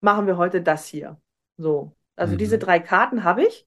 machen 0.00 0.26
wir 0.26 0.36
heute 0.36 0.60
das 0.60 0.86
hier. 0.86 1.18
So. 1.56 1.92
Also 2.16 2.34
Mhm. 2.34 2.38
diese 2.38 2.58
drei 2.58 2.78
Karten 2.80 3.24
habe 3.24 3.44
ich. 3.44 3.66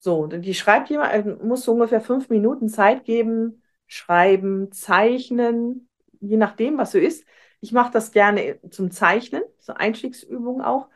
So, 0.00 0.26
die 0.26 0.54
schreibt 0.54 0.88
jemand, 0.88 1.12
äh, 1.12 1.22
muss 1.44 1.64
so 1.64 1.72
ungefähr 1.72 2.00
fünf 2.00 2.30
Minuten 2.30 2.68
Zeit 2.68 3.04
geben, 3.04 3.62
schreiben, 3.86 4.72
zeichnen, 4.72 5.88
je 6.20 6.38
nachdem, 6.38 6.78
was 6.78 6.92
so 6.92 6.98
ist. 6.98 7.24
Ich 7.60 7.72
mache 7.72 7.92
das 7.92 8.10
gerne 8.10 8.58
zum 8.70 8.90
Zeichnen, 8.90 9.42
so 9.58 9.74
Einstiegsübung 9.74 10.62
auch. 10.62 10.88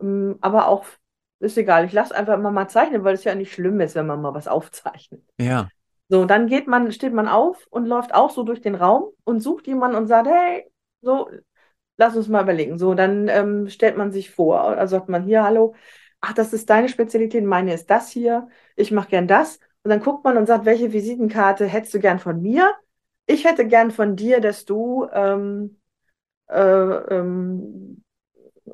Ähm, 0.00 0.38
Aber 0.40 0.66
auch, 0.68 0.84
ist 1.38 1.56
egal, 1.56 1.84
ich 1.84 1.92
lasse 1.92 2.14
einfach 2.16 2.34
immer 2.34 2.50
mal 2.50 2.68
zeichnen, 2.68 3.04
weil 3.04 3.14
es 3.14 3.22
ja 3.22 3.36
nicht 3.36 3.52
schlimm 3.52 3.80
ist, 3.80 3.94
wenn 3.94 4.06
man 4.06 4.20
mal 4.20 4.34
was 4.34 4.48
aufzeichnet. 4.48 5.22
Ja. 5.38 5.68
So, 6.08 6.24
dann 6.24 6.48
geht 6.48 6.66
man, 6.66 6.90
steht 6.90 7.12
man 7.12 7.28
auf 7.28 7.64
und 7.70 7.86
läuft 7.86 8.12
auch 8.14 8.30
so 8.30 8.42
durch 8.42 8.60
den 8.60 8.74
Raum 8.74 9.10
und 9.24 9.40
sucht 9.40 9.66
jemanden 9.68 9.96
und 9.96 10.06
sagt, 10.08 10.26
hey, 10.26 10.68
so, 11.00 11.30
lass 11.96 12.16
uns 12.16 12.28
mal 12.28 12.42
überlegen. 12.42 12.78
So, 12.78 12.94
dann 12.94 13.28
ähm, 13.28 13.68
stellt 13.68 13.96
man 13.96 14.10
sich 14.10 14.30
vor, 14.30 14.62
also 14.62 14.96
sagt 14.96 15.08
man 15.08 15.24
hier, 15.24 15.44
hallo, 15.44 15.74
ach, 16.20 16.32
das 16.34 16.52
ist 16.52 16.70
deine 16.70 16.88
Spezialität, 16.88 17.44
meine 17.44 17.74
ist 17.74 17.88
das 17.90 18.10
hier, 18.10 18.48
ich 18.76 18.90
mache 18.92 19.08
gern 19.10 19.28
das. 19.28 19.60
Und 19.82 19.90
dann 19.90 20.00
guckt 20.00 20.24
man 20.24 20.36
und 20.36 20.46
sagt, 20.46 20.64
welche 20.64 20.92
Visitenkarte 20.92 21.66
hättest 21.66 21.94
du 21.94 22.00
gern 22.00 22.18
von 22.18 22.42
mir? 22.42 22.74
Ich 23.26 23.44
hätte 23.44 23.66
gern 23.66 23.90
von 23.90 24.16
dir, 24.16 24.40
dass 24.40 24.64
du 24.64 25.06
ähm, 25.12 25.80
äh, 26.48 26.60
ähm, 26.60 28.04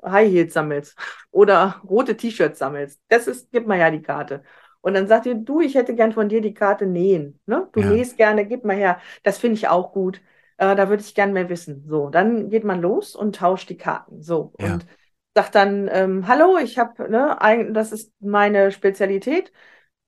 High 0.05 0.31
Heels 0.31 0.55
sammelst 0.55 0.97
oder 1.31 1.81
rote 1.89 2.17
T-Shirts 2.17 2.59
sammelst. 2.59 3.01
Das 3.09 3.27
ist, 3.27 3.51
gib 3.53 3.67
mal 3.67 3.79
ja 3.79 3.91
die 3.91 4.03
Karte. 4.03 4.43
Und 4.81 4.95
dann 4.95 5.07
sagt 5.09 5.27
ihr, 5.27 5.35
du, 5.35 5.61
ich 5.61 5.75
hätte 5.77 5.95
gern 5.95 6.13
von 6.13 6.29
dir 6.29 6.41
die 6.41 6.55
Karte 6.55 6.87
nähen. 6.87 7.41
Ne? 7.47 7.69
Du 7.73 7.81
Ja. 7.81 7.89
nähst 7.89 8.17
gerne, 8.19 8.47
gib 8.47 8.65
mal 8.65 8.77
her. 8.77 9.01
Das 9.23 9.39
finde 9.39 9.57
ich 9.57 9.69
auch 9.69 9.93
gut. 9.93 10.21
Äh, 10.59 10.77
da 10.77 10.89
würde 10.89 11.03
ich 11.03 11.15
gern 11.15 11.33
mehr 11.33 11.49
wissen. 11.49 11.85
So, 11.89 12.11
dann 12.11 12.51
geht 12.51 12.65
man 12.65 12.81
los 12.83 13.17
und 13.17 13.37
tauscht 13.37 13.71
die 13.71 13.79
Karten. 13.79 14.23
So, 14.23 14.53
Ja. 14.59 14.75
und 14.75 14.87
sagt 15.35 15.55
dann, 15.55 15.89
ähm, 15.93 16.27
hallo, 16.29 16.59
ich 16.59 16.79
habe, 16.79 17.09
ne, 17.11 17.41
ein, 17.41 17.75
das 17.75 17.93
ist 17.93 18.13
meine 18.21 18.71
Spezialität. 18.73 19.53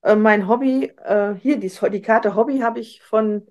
Äh, 0.03 0.15
mein 0.15 0.47
Hobby, 0.47 0.85
äh, 1.03 1.35
hier, 1.35 1.59
die, 1.59 1.71
die 1.91 2.01
Karte 2.01 2.35
Hobby 2.35 2.59
habe 2.59 2.79
ich 2.79 3.01
von, 3.03 3.47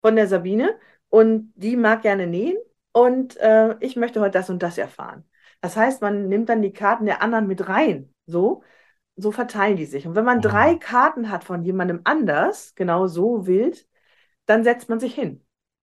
von 0.00 0.16
der 0.16 0.28
Sabine 0.28 0.78
und 1.08 1.52
die 1.56 1.76
mag 1.76 2.02
gerne 2.02 2.26
nähen 2.26 2.56
und 2.92 3.36
äh, 3.38 3.76
ich 3.80 3.96
möchte 3.96 4.20
heute 4.20 4.32
das 4.38 4.50
und 4.50 4.62
das 4.62 4.78
erfahren. 4.78 5.24
Das 5.60 5.76
heißt, 5.76 6.02
man 6.02 6.28
nimmt 6.28 6.48
dann 6.48 6.62
die 6.62 6.72
Karten 6.72 7.06
der 7.06 7.22
anderen 7.22 7.46
mit 7.46 7.68
rein. 7.68 8.14
So, 8.26 8.62
so 9.16 9.32
verteilen 9.32 9.76
die 9.76 9.86
sich. 9.86 10.06
Und 10.06 10.14
wenn 10.16 10.24
man 10.24 10.38
Ah. 10.38 10.42
drei 10.42 10.74
Karten 10.76 11.30
hat 11.30 11.44
von 11.44 11.64
jemandem 11.64 12.00
anders, 12.04 12.74
genau 12.76 13.06
so 13.08 13.46
wild, 13.46 13.86
dann 14.46 14.64
setzt 14.64 14.88
man 14.88 15.00
sich 15.00 15.14
hin. 15.14 15.44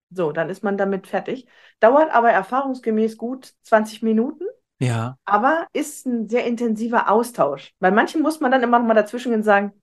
So, 0.10 0.32
dann 0.32 0.50
ist 0.50 0.64
man 0.64 0.78
damit 0.78 1.08
fertig. 1.08 1.48
Dauert 1.80 2.12
aber 2.14 2.32
erfahrungsgemäß 2.32 3.18
gut 3.18 3.54
20 3.64 4.04
Minuten. 4.04 4.46
Ja. 4.80 5.18
aber 5.26 5.68
ist 5.74 6.06
ein 6.06 6.28
sehr 6.30 6.46
intensiver 6.46 7.10
Austausch. 7.10 7.74
Bei 7.80 7.92
manchen 7.92 8.22
muss 8.22 8.40
man 8.40 8.52
dann 8.52 8.64
immer 8.64 8.80
noch 8.80 8.86
mal 8.88 8.94
dazwischen 8.94 9.30
gehen 9.32 9.40
und 9.40 9.44
sagen, 9.44 9.74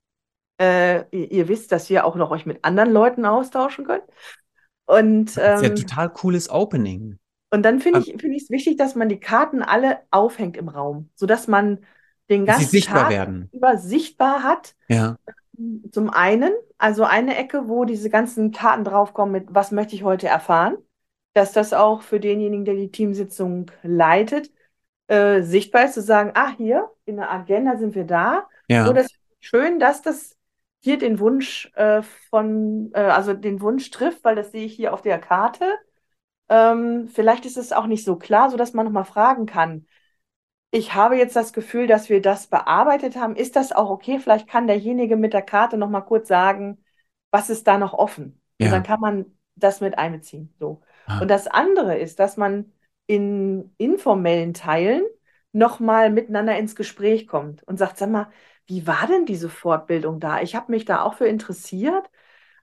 äh, 0.60 1.00
ihr, 1.10 1.30
ihr 1.32 1.48
wisst, 1.48 1.72
dass 1.72 1.90
ihr 1.90 2.04
auch 2.04 2.16
noch 2.16 2.30
euch 2.30 2.46
mit 2.46 2.64
anderen 2.64 2.92
Leuten 2.92 3.24
austauschen 3.26 3.86
könnt. 3.86 4.04
Und, 4.86 5.36
Das 5.36 5.62
ist 5.62 5.62
ja 5.62 5.68
ähm, 5.68 5.76
total 5.76 6.10
cooles 6.10 6.50
Opening. 6.50 7.18
und 7.52 7.62
dann 7.64 7.80
finde 7.80 8.00
Ähm, 8.00 8.04
ich, 8.32 8.42
es 8.42 8.50
wichtig, 8.50 8.76
dass 8.76 8.94
man 8.94 9.08
die 9.08 9.20
Karten 9.20 9.62
alle 9.62 10.00
aufhängt 10.10 10.56
im 10.56 10.68
Raum, 10.68 11.10
sodass 11.14 11.48
man 11.48 11.84
den 12.28 12.46
Dass 12.46 12.56
sie 12.58 12.62
ganzen 12.62 12.70
sichtbar 12.70 13.02
Tag 13.04 13.10
werden. 13.10 13.50
über 13.52 13.76
sichtbar 13.78 14.42
hat. 14.42 14.74
Ja. 14.88 15.16
Zum 15.92 16.10
einen, 16.10 16.52
also 16.78 17.04
eine 17.04 17.36
Ecke, 17.36 17.68
wo 17.68 17.84
diese 17.84 18.08
ganzen 18.08 18.50
Karten 18.52 18.84
draufkommen 18.84 19.32
mit, 19.32 19.46
was 19.54 19.72
möchte 19.72 19.94
ich 19.94 20.04
heute 20.04 20.26
erfahren, 20.26 20.76
dass 21.34 21.52
das 21.52 21.72
auch 21.72 22.02
für 22.02 22.18
denjenigen, 22.20 22.64
der 22.64 22.74
die 22.76 22.90
Teamsitzung 22.90 23.70
leitet, 23.82 24.50
äh, 25.10 25.42
sichtbar 25.42 25.86
ist, 25.86 25.94
zu 25.94 26.02
sagen, 26.02 26.30
ah, 26.34 26.52
hier 26.56 26.88
in 27.04 27.16
der 27.16 27.32
Agenda 27.32 27.76
sind 27.76 27.96
wir 27.96 28.04
da. 28.04 28.46
Ja. 28.68 28.88
Es 28.92 29.06
ist 29.06 29.18
schön, 29.40 29.80
dass 29.80 30.02
das 30.02 30.36
hier 30.78 30.98
den 30.98 31.18
Wunsch 31.18 31.70
äh, 31.74 32.02
von, 32.30 32.92
äh, 32.94 33.00
also 33.00 33.34
den 33.34 33.60
Wunsch 33.60 33.90
trifft, 33.90 34.22
weil 34.22 34.36
das 34.36 34.52
sehe 34.52 34.64
ich 34.64 34.74
hier 34.74 34.94
auf 34.94 35.02
der 35.02 35.18
Karte. 35.18 35.66
Ähm, 36.48 37.08
vielleicht 37.08 37.44
ist 37.44 37.56
es 37.56 37.72
auch 37.72 37.86
nicht 37.86 38.04
so 38.04 38.14
klar, 38.14 38.50
sodass 38.50 38.72
man 38.72 38.86
nochmal 38.86 39.04
fragen 39.04 39.46
kann. 39.46 39.86
Ich 40.70 40.94
habe 40.94 41.16
jetzt 41.16 41.34
das 41.34 41.52
Gefühl, 41.52 41.88
dass 41.88 42.08
wir 42.08 42.22
das 42.22 42.46
bearbeitet 42.46 43.16
haben. 43.16 43.34
Ist 43.34 43.56
das 43.56 43.72
auch 43.72 43.90
okay? 43.90 44.20
Vielleicht 44.20 44.46
kann 44.46 44.68
derjenige 44.68 45.16
mit 45.16 45.32
der 45.32 45.42
Karte 45.42 45.76
nochmal 45.76 46.04
kurz 46.04 46.28
sagen, 46.28 46.84
was 47.32 47.50
ist 47.50 47.66
da 47.66 47.78
noch 47.78 47.94
offen? 47.94 48.40
Und 48.60 48.66
Ja. 48.66 48.70
dann 48.70 48.84
kann 48.84 49.00
man 49.00 49.26
das 49.56 49.80
mit 49.80 49.98
einbeziehen. 49.98 50.54
So. 50.60 50.82
Ah. 51.06 51.18
Und 51.20 51.28
das 51.28 51.48
andere 51.48 51.98
ist, 51.98 52.20
dass 52.20 52.36
man 52.36 52.72
in 53.10 53.74
informellen 53.78 54.54
Teilen 54.54 55.02
nochmal 55.52 56.10
miteinander 56.10 56.56
ins 56.56 56.76
Gespräch 56.76 57.26
kommt 57.26 57.62
und 57.64 57.76
sagt, 57.76 57.98
sag 57.98 58.08
mal, 58.10 58.30
wie 58.66 58.86
war 58.86 59.06
denn 59.08 59.26
diese 59.26 59.48
Fortbildung 59.48 60.20
da? 60.20 60.40
Ich 60.42 60.54
habe 60.54 60.70
mich 60.70 60.84
da 60.84 61.02
auch 61.02 61.14
für 61.14 61.26
interessiert, 61.26 62.08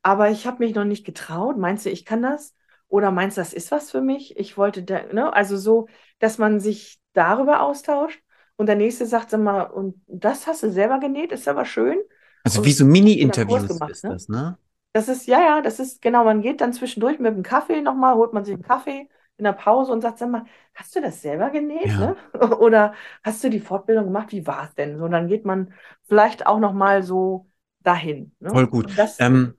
aber 0.01 0.29
ich 0.29 0.47
habe 0.47 0.59
mich 0.63 0.73
noch 0.75 0.85
nicht 0.85 1.05
getraut. 1.05 1.57
Meinst 1.57 1.85
du, 1.85 1.89
ich 1.89 2.05
kann 2.05 2.21
das? 2.21 2.55
Oder 2.87 3.11
meinst 3.11 3.35
du, 3.37 3.41
das 3.41 3.53
ist 3.53 3.71
was 3.71 3.91
für 3.91 4.01
mich? 4.01 4.37
Ich 4.37 4.57
wollte 4.57 4.83
da, 4.83 5.03
ne? 5.13 5.33
Also 5.33 5.57
so, 5.57 5.87
dass 6.19 6.37
man 6.37 6.59
sich 6.61 6.99
darüber 7.13 7.61
austauscht 7.61 8.21
und 8.55 8.67
der 8.67 8.75
nächste 8.77 9.05
sagt, 9.05 9.31
sag 9.31 9.41
mal, 9.41 9.63
und 9.63 10.01
das 10.07 10.47
hast 10.47 10.63
du 10.63 10.71
selber 10.71 10.99
genäht, 10.99 11.33
ist 11.33 11.47
aber 11.49 11.65
schön. 11.65 11.97
Also 12.43 12.59
Und 12.59 12.65
wie 12.65 12.71
so 12.71 12.85
Mini-Interviews 12.85 13.63
ist 13.69 14.03
ne? 14.03 14.09
das, 14.09 14.29
ne? 14.29 14.57
Das 14.93 15.07
ist, 15.09 15.27
ja, 15.27 15.39
ja, 15.41 15.61
das 15.61 15.79
ist, 15.79 16.01
genau, 16.01 16.23
man 16.23 16.41
geht 16.41 16.61
dann 16.61 16.73
zwischendurch 16.73 17.19
mit 17.19 17.35
dem 17.35 17.43
Kaffee 17.43 17.81
nochmal, 17.81 18.15
holt 18.15 18.33
man 18.33 18.45
sich 18.45 18.55
einen 18.55 18.63
Kaffee 18.63 19.09
in 19.37 19.43
der 19.45 19.53
Pause 19.53 19.91
und 19.91 20.01
sagt, 20.01 20.17
sag 20.19 20.29
mal, 20.29 20.45
hast 20.73 20.95
du 20.95 21.01
das 21.01 21.21
selber 21.21 21.49
genäht, 21.49 21.97
Ja. 21.97 21.97
ne? 21.97 22.15
Oder 22.59 22.93
hast 23.23 23.43
du 23.43 23.49
die 23.49 23.59
Fortbildung 23.59 24.05
gemacht? 24.05 24.31
Wie 24.31 24.47
war 24.47 24.65
es 24.65 24.75
denn? 24.75 24.97
So, 24.97 25.05
und 25.05 25.11
dann 25.11 25.27
geht 25.27 25.45
man 25.45 25.73
vielleicht 26.03 26.47
auch 26.47 26.59
nochmal 26.59 27.03
so 27.03 27.49
dahin, 27.81 28.35
ne? 28.39 28.51
Voll 28.51 28.67
gut. 28.67 28.91
Das, 28.95 29.19
Ähm, 29.19 29.55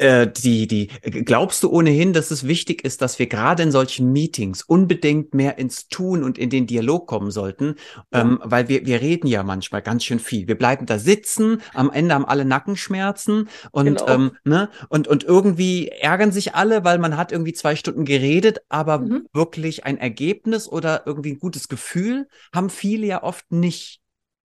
Äh, 0.00 0.28
die, 0.32 0.66
die, 0.66 0.86
glaubst 1.26 1.62
du 1.62 1.70
ohnehin, 1.70 2.14
dass 2.14 2.30
es 2.30 2.46
wichtig 2.46 2.84
ist, 2.86 3.02
dass 3.02 3.18
wir 3.18 3.26
gerade 3.26 3.62
in 3.62 3.70
solchen 3.70 4.10
Meetings 4.12 4.62
unbedingt 4.62 5.34
mehr 5.34 5.58
ins 5.58 5.88
Tun 5.88 6.24
und 6.24 6.38
in 6.38 6.48
den 6.48 6.66
Dialog 6.66 7.06
kommen 7.06 7.30
sollten? 7.30 7.74
Ja. 8.10 8.22
Ähm, 8.22 8.40
weil 8.42 8.68
wir, 8.68 8.86
wir 8.86 9.02
reden 9.02 9.26
ja 9.26 9.42
manchmal 9.42 9.82
ganz 9.82 10.04
schön 10.04 10.18
viel. 10.18 10.48
Wir 10.48 10.56
bleiben 10.56 10.86
da 10.86 10.98
sitzen, 10.98 11.60
am 11.74 11.90
Ende 11.90 12.14
haben 12.14 12.24
alle 12.24 12.46
Nackenschmerzen 12.46 13.50
und, 13.72 13.84
Genau. 13.84 14.08
ähm, 14.08 14.36
ne, 14.44 14.70
und, 14.88 15.06
und 15.06 15.24
irgendwie 15.24 15.88
ärgern 15.88 16.32
sich 16.32 16.54
alle, 16.54 16.82
weil 16.82 16.98
man 16.98 17.18
hat 17.18 17.30
irgendwie 17.30 17.52
zwei 17.52 17.76
Stunden 17.76 18.06
geredet, 18.06 18.60
aber 18.70 19.00
Mhm. 19.00 19.26
wirklich 19.34 19.84
ein 19.84 19.98
Ergebnis 19.98 20.66
oder 20.66 21.02
irgendwie 21.06 21.32
ein 21.32 21.38
gutes 21.40 21.68
Gefühl 21.68 22.26
haben 22.54 22.70
viele 22.70 23.06
ja 23.06 23.22
oft 23.22 23.52
nicht. 23.52 24.00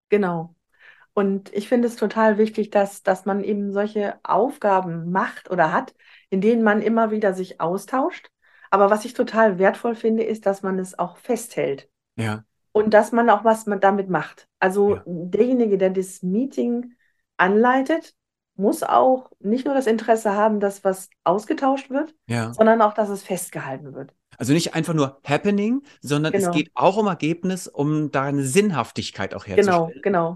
genau. 0.10 0.55
Und 1.16 1.54
ich 1.54 1.70
finde 1.70 1.88
es 1.90 1.98
total 1.98 2.38
wichtig, 2.40 2.72
dass, 2.72 3.04
dass 3.04 3.26
man 3.26 3.44
eben 3.44 3.74
solche 3.74 4.20
Aufgaben 4.24 5.12
macht 5.12 5.52
oder 5.52 5.74
hat, 5.74 5.96
in 6.30 6.42
denen 6.42 6.64
man 6.64 6.84
immer 6.84 7.12
wieder 7.12 7.34
sich 7.34 7.62
austauscht. 7.62 8.30
Aber 8.72 8.92
was 8.92 9.06
ich 9.06 9.16
total 9.16 9.60
wertvoll 9.60 9.96
finde, 9.96 10.24
ist, 10.24 10.46
dass 10.46 10.64
man 10.64 10.80
es 10.80 11.00
auch 11.00 11.18
festhält. 11.18 11.90
Ja, 12.18 12.46
Und 12.74 12.94
dass 12.94 13.12
man 13.12 13.30
auch 13.30 13.44
was 13.46 13.66
man 13.66 13.80
damit 13.80 14.10
macht. 14.10 14.48
Also 14.60 14.96
Ja. 14.96 15.04
derjenige, 15.06 15.78
der 15.78 15.92
das 15.92 16.24
Meeting 16.24 16.96
anleitet, 17.38 18.14
muss 18.56 18.84
auch 18.84 19.32
nicht 19.40 19.66
nur 19.66 19.76
das 19.76 19.88
Interesse 19.88 20.34
haben, 20.34 20.60
dass 20.60 20.84
was 20.84 21.10
ausgetauscht 21.24 21.90
wird, 21.90 22.14
ja. 22.28 22.52
sondern 22.54 22.82
auch, 22.82 22.94
dass 22.94 23.10
es 23.10 23.24
festgehalten 23.24 23.94
wird. 23.94 24.14
Also 24.38 24.54
nicht 24.54 24.74
einfach 24.76 24.94
nur 24.94 25.20
Happening, 25.26 25.84
sondern 26.02 26.34
es 26.34 26.44
Genau. 26.44 26.54
geht 26.54 26.72
auch 26.74 26.98
um 26.98 27.08
Ergebnis, 27.08 27.68
um 27.68 28.12
da 28.12 28.24
eine 28.24 28.44
Sinnhaftigkeit 28.44 29.34
auch 29.34 29.46
Genau, 29.56 29.88
herzustellen. 29.88 30.02
genau. 30.04 30.36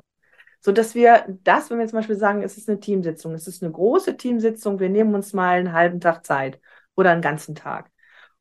So 0.62 0.72
dass 0.72 0.96
wir 0.96 1.26
das, 1.44 1.70
wenn 1.70 1.80
wir 1.80 1.88
zum 1.88 2.00
Beispiel 2.00 2.18
sagen, 2.18 2.44
es 2.44 2.58
ist 2.58 2.70
eine 2.70 2.80
Teamsitzung, 2.80 3.34
es 3.34 3.48
ist 3.48 3.64
eine 3.64 3.72
große 3.72 4.18
Teamsitzung, 4.18 4.80
wir 4.80 4.90
nehmen 4.90 5.16
uns 5.16 5.34
mal 5.34 5.60
einen 5.60 5.74
halben 5.74 6.00
Tag 6.02 6.26
Zeit 6.26 6.60
oder 6.96 7.12
einen 7.12 7.22
ganzen 7.22 7.56
Tag 7.56 7.90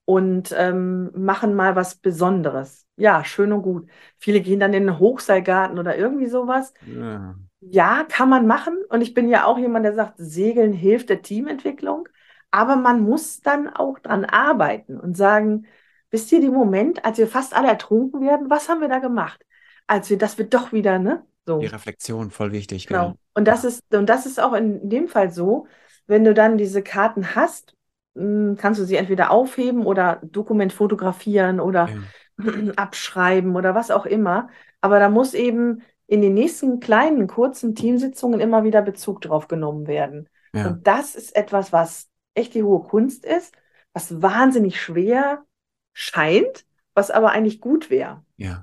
und 0.04 0.54
ähm, 0.56 1.10
machen 1.14 1.54
mal 1.54 1.76
was 1.76 1.96
Besonderes. 1.96 2.86
Ja, 2.96 3.24
schön 3.24 3.52
und 3.52 3.62
gut. 3.62 3.90
Viele 4.16 4.40
gehen 4.40 4.58
dann 4.58 4.72
in 4.72 4.86
den 4.86 4.98
Hochseilgarten 4.98 5.78
oder 5.78 5.96
irgendwie 5.96 6.26
sowas. 6.26 6.72
Ja. 6.80 7.36
Ja, 7.60 8.04
kann 8.08 8.28
man 8.28 8.46
machen. 8.46 8.78
Und 8.88 9.02
ich 9.02 9.14
bin 9.14 9.28
ja 9.28 9.44
auch 9.44 9.58
jemand, 9.58 9.84
der 9.84 9.94
sagt, 9.94 10.14
Segeln 10.16 10.72
hilft 10.72 11.10
der 11.10 11.22
Teamentwicklung. 11.22 12.08
Aber 12.50 12.76
man 12.76 13.02
muss 13.02 13.42
dann 13.42 13.68
auch 13.68 13.98
dran 13.98 14.24
arbeiten 14.24 14.98
und 14.98 15.16
sagen, 15.16 15.66
wisst 16.10 16.32
ihr, 16.32 16.40
den 16.40 16.54
Moment, 16.54 17.04
als 17.04 17.18
wir 17.18 17.28
fast 17.28 17.54
alle 17.54 17.68
ertrunken 17.68 18.20
werden, 18.22 18.48
was 18.48 18.68
haben 18.68 18.80
wir 18.80 18.88
da 18.88 19.00
gemacht? 19.00 19.44
Als 19.86 20.08
wir, 20.08 20.16
das 20.18 20.38
wird 20.38 20.54
doch 20.54 20.72
wieder, 20.72 20.98
ne? 20.98 21.24
So. 21.48 21.60
Die 21.60 21.66
Reflexion, 21.66 22.30
voll 22.30 22.52
wichtig. 22.52 22.86
Genau. 22.86 23.12
gell? 23.12 23.18
Und 23.32 23.48
das 23.48 23.64
ist, 23.64 23.82
und 23.94 24.06
das 24.06 24.26
ist 24.26 24.38
auch 24.38 24.52
in 24.52 24.90
dem 24.90 25.08
Fall 25.08 25.30
so, 25.30 25.66
wenn 26.06 26.22
du 26.22 26.34
dann 26.34 26.58
diese 26.58 26.82
Karten 26.82 27.34
hast, 27.34 27.74
mh, 28.12 28.56
kannst 28.56 28.78
du 28.78 28.84
sie 28.84 28.96
entweder 28.96 29.30
aufheben 29.30 29.86
oder 29.86 30.20
Dokument 30.22 30.74
fotografieren 30.74 31.58
oder 31.58 31.88
Ja. 31.88 31.96
abschreiben 32.76 33.56
oder 33.56 33.74
was 33.74 33.90
auch 33.90 34.04
immer. 34.04 34.48
Aber 34.82 34.98
da 34.98 35.08
muss 35.08 35.32
eben 35.32 35.80
in 36.06 36.20
den 36.20 36.34
nächsten 36.34 36.80
kleinen, 36.80 37.26
kurzen 37.26 37.74
Teamsitzungen 37.74 38.40
immer 38.40 38.62
wieder 38.62 38.82
Bezug 38.82 39.22
drauf 39.22 39.48
genommen 39.48 39.86
werden. 39.86 40.28
Ja. 40.52 40.68
Und 40.68 40.86
das 40.86 41.14
ist 41.14 41.34
etwas, 41.34 41.72
was 41.72 42.08
echt 42.34 42.52
die 42.52 42.62
hohe 42.62 42.82
Kunst 42.82 43.24
ist, 43.24 43.54
was 43.94 44.20
wahnsinnig 44.20 44.80
schwer 44.80 45.44
scheint, 45.94 46.66
was 46.92 47.10
aber 47.10 47.30
eigentlich 47.30 47.60
gut 47.60 47.88
wäre. 47.88 48.22
Ja. 48.40 48.62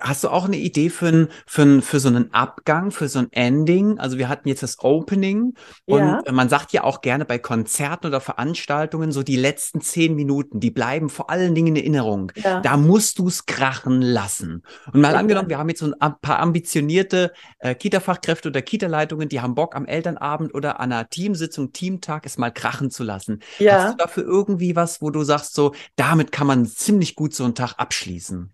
Hast 0.00 0.24
du 0.24 0.30
auch 0.30 0.46
eine 0.46 0.56
Idee 0.56 0.90
für, 0.90 1.06
ein, 1.06 1.28
für, 1.46 1.62
ein, 1.62 1.80
für 1.80 2.00
so 2.00 2.08
einen 2.08 2.34
Abgang, 2.34 2.90
für 2.90 3.06
so 3.08 3.20
ein 3.20 3.28
Ending? 3.30 4.00
Also 4.00 4.18
wir 4.18 4.28
hatten 4.28 4.48
jetzt 4.48 4.64
das 4.64 4.80
Opening 4.80 5.54
und 5.86 6.00
Ja. 6.26 6.32
man 6.32 6.48
sagt 6.48 6.72
ja 6.72 6.82
auch 6.82 7.02
gerne 7.02 7.24
bei 7.24 7.38
Konzerten 7.38 8.08
oder 8.08 8.20
Veranstaltungen 8.20 9.12
so 9.12 9.22
die 9.22 9.36
letzten 9.36 9.80
zehn 9.80 10.16
Minuten, 10.16 10.58
die 10.58 10.72
bleiben 10.72 11.08
vor 11.08 11.30
allen 11.30 11.54
Dingen 11.54 11.68
in 11.68 11.76
Erinnerung. 11.76 12.32
Ja. 12.34 12.60
Da 12.62 12.76
musst 12.76 13.20
du 13.20 13.28
es 13.28 13.46
krachen 13.46 14.02
lassen. 14.02 14.64
Und 14.92 15.00
mal 15.00 15.12
Ja. 15.12 15.18
angenommen, 15.20 15.48
wir 15.48 15.58
haben 15.58 15.68
jetzt 15.68 15.78
so 15.80 15.92
ein 16.00 16.14
paar 16.20 16.40
ambitionierte 16.40 17.32
äh, 17.60 17.76
Kita-Fachkräfte 17.76 18.48
oder 18.48 18.60
Kita-Leitungen, 18.60 19.28
die 19.28 19.40
haben 19.40 19.54
Bock 19.54 19.76
am 19.76 19.86
Elternabend 19.86 20.52
oder 20.52 20.80
an 20.80 20.90
einer 20.90 21.08
Teamsitzung, 21.08 21.70
Teamtag 21.72 22.26
es 22.26 22.38
mal 22.38 22.50
krachen 22.50 22.90
zu 22.90 23.04
lassen. 23.04 23.38
Hast 23.52 23.60
Ja. 23.60 23.90
du 23.92 23.96
dafür 23.98 24.24
irgendwie 24.24 24.74
was, 24.74 25.00
wo 25.00 25.10
du 25.10 25.22
sagst, 25.22 25.54
so, 25.54 25.74
damit 25.94 26.32
kann 26.32 26.48
man 26.48 26.66
ziemlich 26.66 27.14
gut 27.14 27.34
so 27.36 27.44
einen 27.44 27.54
Tag 27.54 27.74
abschließen? 27.78 28.52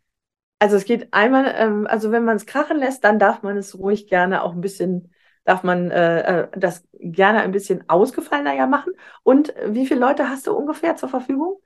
Also 0.59 0.77
es 0.77 0.85
geht 0.85 1.13
einmal, 1.13 1.55
ähm, 1.57 1.87
also 1.87 2.11
wenn 2.11 2.25
man 2.25 2.37
es 2.37 2.47
krachen 2.47 2.79
lässt, 2.79 3.05
dann 3.05 3.19
darf 3.19 3.43
man 3.43 3.57
es 3.57 3.79
ruhig 3.79 4.09
gerne 4.09 4.43
auch 4.43 4.53
ein 4.53 4.61
bisschen, 4.61 5.13
darf 5.45 5.63
man 5.63 5.91
äh, 5.91 6.43
äh, 6.43 6.49
das 6.57 6.85
gerne 6.99 7.41
ein 7.41 7.53
bisschen 7.53 7.89
ausgefallener 7.89 8.55
ja 8.55 8.67
machen. 8.67 8.93
Und 9.23 9.55
wie 9.67 9.87
viele 9.87 10.01
Leute 10.01 10.29
hast 10.29 10.47
du 10.47 10.53
ungefähr 10.53 10.97
zur 10.97 11.09
Verfügung? 11.09 11.61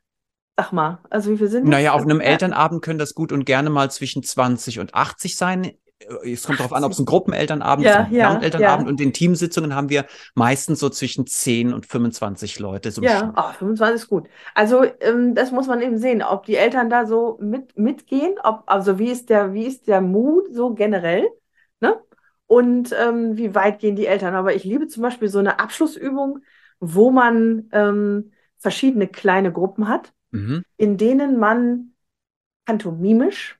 Sag 0.58 0.72
mal, 0.72 1.00
also 1.08 1.30
wie 1.30 1.38
viele 1.38 1.48
sind 1.48 1.64
das? 1.64 1.70
Naja, 1.72 1.92
auf 1.94 2.02
einem. 2.02 2.20
Elternabend 2.20 2.82
können 2.82 2.98
das 2.98 3.14
gut 3.14 3.32
und 3.32 3.46
gerne 3.46 3.70
mal 3.70 3.90
zwischen 3.90 4.22
20 4.22 4.78
und 4.78 4.94
80 4.94 5.36
sein. 5.36 5.72
Äh, 6.24 6.32
Es 6.32 6.44
kommt 6.44 6.60
darauf 6.60 6.72
an, 6.72 6.84
ob 6.84 6.92
es 6.92 6.98
ein 7.00 7.04
80. 7.04 7.06
Gruppenelternabend 7.06 7.86
Ja, 7.86 7.90
ist, 7.90 7.98
ein 7.98 8.08
ja, 8.10 8.12
Gesamtelternabend 8.20 8.88
ja. 8.88 8.90
und 8.90 9.00
in 9.00 9.12
Teamsitzungen 9.12 9.74
haben 9.74 9.88
wir 9.88 10.06
meistens 10.34 10.80
so 10.80 10.88
zwischen 10.90 11.26
10 11.26 11.72
und 11.72 11.86
25 11.86 12.58
Leute. 12.58 12.90
So 12.90 13.06
Ja, 13.06 13.08
Schnitt. 13.08 13.36
ah, 13.36 13.52
25 13.52 14.02
ist 14.02 14.08
gut. 14.08 14.28
Also 14.54 14.84
ähm, 15.00 15.34
das 15.34 15.50
muss 15.50 15.66
man 15.66 15.80
eben 15.82 15.98
sehen, 15.98 16.22
ob 16.22 16.44
die 16.46 16.56
Eltern 16.56 16.88
da 16.88 17.04
so 17.06 17.36
mit, 17.40 17.76
mitgehen, 17.76 18.36
ob, 18.44 18.62
also 18.66 18.98
wie 18.98 19.10
ist 19.10 19.28
der, 19.28 19.52
wie 19.54 19.66
ist 19.66 19.88
der 19.88 20.00
Mut 20.00 20.54
so 20.54 20.74
generell, 20.74 21.28
ne? 21.80 22.00
Und 22.46 22.92
ähm, 22.98 23.36
wie 23.36 23.54
weit 23.54 23.78
gehen 23.80 23.96
die 23.96 24.06
Eltern? 24.06 24.34
Aber 24.34 24.54
ich 24.54 24.62
liebe 24.64 24.86
zum 24.86 25.02
Beispiel 25.02 25.28
so 25.28 25.38
eine 25.38 25.58
Abschlussübung, 25.58 26.40
wo 26.80 27.10
man 27.10 27.68
ähm, 27.72 28.32
verschiedene 28.58 29.08
kleine 29.08 29.52
Gruppen 29.52 29.88
hat, 29.88 30.12
Mhm. 30.32 30.62
in 30.76 30.96
denen 30.98 31.38
man 31.38 31.94
pantomimisch 32.66 33.58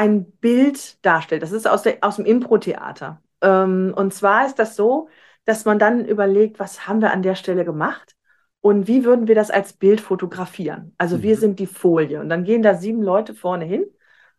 ein 0.00 0.30
Bild 0.38 1.04
darstellt. 1.04 1.42
Das 1.42 1.52
ist 1.52 1.68
aus 1.68 1.82
der, 1.82 1.98
aus 2.00 2.16
dem 2.16 2.24
Impro-Theater. 2.24 3.22
Ähm, 3.42 3.92
und 3.94 4.14
zwar 4.14 4.46
ist 4.46 4.58
das 4.58 4.74
so, 4.76 5.08
dass 5.44 5.64
man 5.66 5.78
dann 5.78 6.04
überlegt, 6.06 6.58
was 6.58 6.86
haben 6.88 7.00
wir 7.02 7.12
an 7.12 7.22
der 7.22 7.34
Stelle 7.34 7.64
gemacht 7.66 8.16
und 8.62 8.86
wie 8.88 9.04
würden 9.04 9.28
wir 9.28 9.34
das 9.34 9.50
als 9.50 9.74
Bild 9.74 10.00
fotografieren? 10.00 10.94
Also 10.98 11.22
wir 11.22 11.36
Mhm. 11.36 11.40
sind 11.40 11.58
die 11.58 11.66
Folie 11.66 12.20
und 12.20 12.28
dann 12.30 12.44
gehen 12.44 12.62
da 12.62 12.74
sieben 12.74 13.02
Leute 13.02 13.34
vorne 13.34 13.64
hin 13.66 13.84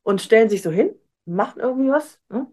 und 0.03 0.21
stellen 0.21 0.49
sich 0.49 0.61
so 0.63 0.71
hin, 0.71 0.95
machen 1.25 1.59
irgendwie 1.59 1.91
was. 1.91 2.19
Ne? 2.29 2.47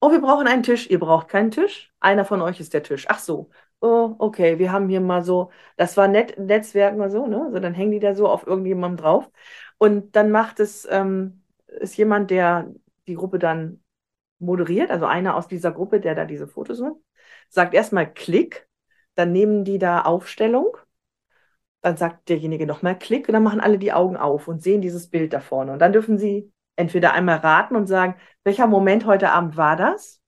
Oh, 0.00 0.10
wir 0.12 0.20
brauchen 0.20 0.46
einen 0.46 0.62
Tisch. 0.62 0.88
Ihr 0.90 1.00
braucht 1.00 1.28
keinen 1.28 1.50
Tisch. 1.50 1.92
Einer 2.00 2.24
von 2.24 2.40
euch 2.42 2.60
ist 2.60 2.72
der 2.74 2.82
Tisch. 2.82 3.06
Ach 3.08 3.18
so. 3.18 3.50
Oh, 3.80 4.14
okay, 4.18 4.58
wir 4.58 4.72
haben 4.72 4.88
hier 4.88 5.00
mal 5.00 5.22
so, 5.24 5.50
das 5.76 5.96
war 5.96 6.08
Net 6.08 6.38
Netzwerk 6.38 6.96
mal 6.96 7.10
so, 7.10 7.26
ne? 7.26 7.48
So, 7.52 7.58
dann 7.60 7.74
hängen 7.74 7.92
die 7.92 8.00
da 8.00 8.14
so 8.14 8.28
auf 8.28 8.46
irgendjemandem 8.46 8.96
drauf. 9.04 9.30
Und 9.78 10.16
dann 10.16 10.30
macht 10.30 10.60
es, 10.60 10.86
ähm, 10.90 11.37
ist 11.68 11.96
jemand, 11.96 12.30
der 12.30 12.72
die 13.06 13.14
Gruppe 13.14 13.38
dann 13.38 13.82
moderiert, 14.38 14.90
also 14.90 15.06
einer 15.06 15.36
aus 15.36 15.48
dieser 15.48 15.72
Gruppe, 15.72 16.00
der 16.00 16.14
da 16.14 16.24
diese 16.24 16.46
Fotos 16.46 16.80
macht, 16.80 16.96
sagt 17.48 17.74
erstmal 17.74 18.12
Klick, 18.12 18.68
dann 19.14 19.32
nehmen 19.32 19.64
die 19.64 19.78
da 19.78 20.02
Aufstellung, 20.02 20.76
dann 21.80 21.96
sagt 21.96 22.28
derjenige 22.28 22.66
nochmal 22.66 22.98
Klick 22.98 23.28
und 23.28 23.32
dann 23.32 23.42
machen 23.42 23.60
alle 23.60 23.78
die 23.78 23.92
Augen 23.92 24.16
auf 24.16 24.48
und 24.48 24.62
sehen 24.62 24.80
dieses 24.80 25.08
Bild 25.08 25.32
da 25.32 25.40
vorne. 25.40 25.72
Und 25.72 25.78
dann 25.78 25.92
dürfen 25.92 26.18
sie 26.18 26.52
entweder 26.76 27.12
einmal 27.12 27.38
raten 27.38 27.76
und 27.76 27.86
sagen, 27.86 28.14
welcher 28.44 28.66
Moment 28.66 29.06
heute 29.06 29.30
Abend 29.30 29.56
war 29.56 29.76
das? 29.76 30.20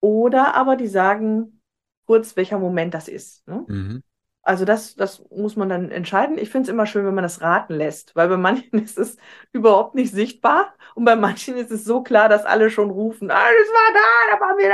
Oder 0.00 0.54
aber 0.54 0.76
die 0.76 0.86
sagen 0.86 1.62
kurz, 2.06 2.36
welcher 2.36 2.58
Moment 2.58 2.92
das 2.92 3.08
ist. 3.08 3.46
Ne? 3.48 3.64
Mhm. 3.66 4.02
Also 4.44 4.64
das, 4.66 4.94
das 4.94 5.24
muss 5.30 5.56
man 5.56 5.68
dann 5.70 5.90
entscheiden. 5.90 6.36
Ich 6.38 6.50
finde 6.50 6.64
es 6.64 6.68
immer 6.68 6.86
schön, 6.86 7.06
wenn 7.06 7.14
man 7.14 7.24
das 7.24 7.40
raten 7.40 7.74
lässt, 7.74 8.14
weil 8.14 8.28
bei 8.28 8.36
manchen 8.36 8.78
ist 8.84 8.98
es 8.98 9.16
überhaupt 9.52 9.94
nicht 9.94 10.12
sichtbar 10.12 10.74
und 10.94 11.04
bei 11.04 11.16
manchen 11.16 11.56
ist 11.56 11.70
es 11.70 11.84
so 11.84 12.02
klar, 12.02 12.28
dass 12.28 12.44
alle 12.44 12.70
schon 12.70 12.90
rufen, 12.90 13.30
ah, 13.30 13.48
das 13.58 13.68
war 13.68 13.92
da, 13.94 14.08
da 14.30 14.40
waren 14.40 14.58
wir 14.58 14.68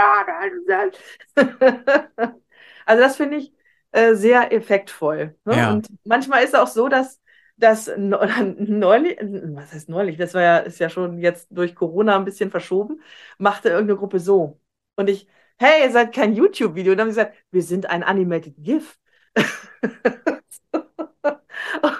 da. 2.16 2.34
also 2.86 3.02
das 3.02 3.16
finde 3.16 3.36
ich 3.36 3.52
äh, 3.92 4.14
sehr 4.14 4.52
effektvoll. 4.52 5.36
Ne? 5.44 5.56
Ja. 5.56 5.70
Und 5.72 5.88
manchmal 6.04 6.42
ist 6.42 6.54
es 6.54 6.58
auch 6.58 6.66
so, 6.66 6.88
dass 6.88 7.20
das 7.56 7.90
neulich, 7.96 9.18
was 9.20 9.72
heißt 9.72 9.88
neulich, 9.88 10.16
das 10.16 10.34
war 10.34 10.42
ja, 10.42 10.58
ist 10.58 10.80
ja 10.80 10.88
schon 10.88 11.18
jetzt 11.18 11.48
durch 11.50 11.74
Corona 11.74 12.16
ein 12.16 12.24
bisschen 12.24 12.50
verschoben, 12.50 13.00
machte 13.38 13.68
irgendeine 13.68 13.98
Gruppe 13.98 14.18
so. 14.18 14.60
Und 14.96 15.08
ich, 15.08 15.28
hey, 15.58 15.82
ihr 15.84 15.90
seid 15.92 16.14
kein 16.14 16.34
YouTube-Video. 16.34 16.92
Und 16.92 16.98
dann 16.98 17.06
haben 17.08 17.12
sie 17.12 17.20
gesagt, 17.20 17.36
wir 17.50 17.62
sind 17.62 17.86
ein 17.86 18.02
Animated 18.02 18.54
GIF. 18.58 18.98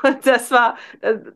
Und 0.02 0.26
das 0.26 0.50
war, 0.50 0.76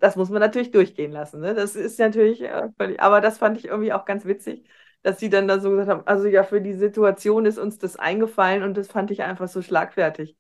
das 0.01 0.17
muss 0.17 0.31
man 0.31 0.41
natürlich 0.41 0.71
durchgehen 0.71 1.13
lassen. 1.13 1.41
Ne? 1.41 1.55
Das 1.55 1.77
ist 1.77 1.99
natürlich 1.99 2.43
äh, 2.43 2.69
völlig, 2.79 3.01
aber 3.01 3.21
das 3.21 3.39
fand 3.39 3.57
ich 3.59 3.67
irgendwie 3.67 3.93
auch 3.93 4.05
ganz 4.05 4.25
witzig, 4.25 4.65
dass 5.03 5.21
sie 5.21 5.29
dann 5.31 5.49
da 5.49 5.61
so 5.61 5.71
gesagt 5.71 5.89
haben, 5.91 6.07
also 6.07 6.27
ja, 6.29 6.43
für 6.45 6.61
die 6.61 6.73
Situation 6.75 7.47
ist 7.47 7.59
uns 7.59 7.79
das 7.79 7.97
eingefallen 7.97 8.63
und 8.63 8.77
das 8.77 8.89
fand 8.89 9.11
ich 9.11 9.23
einfach 9.23 9.49
so 9.49 9.63
schlagfertig. 9.63 10.37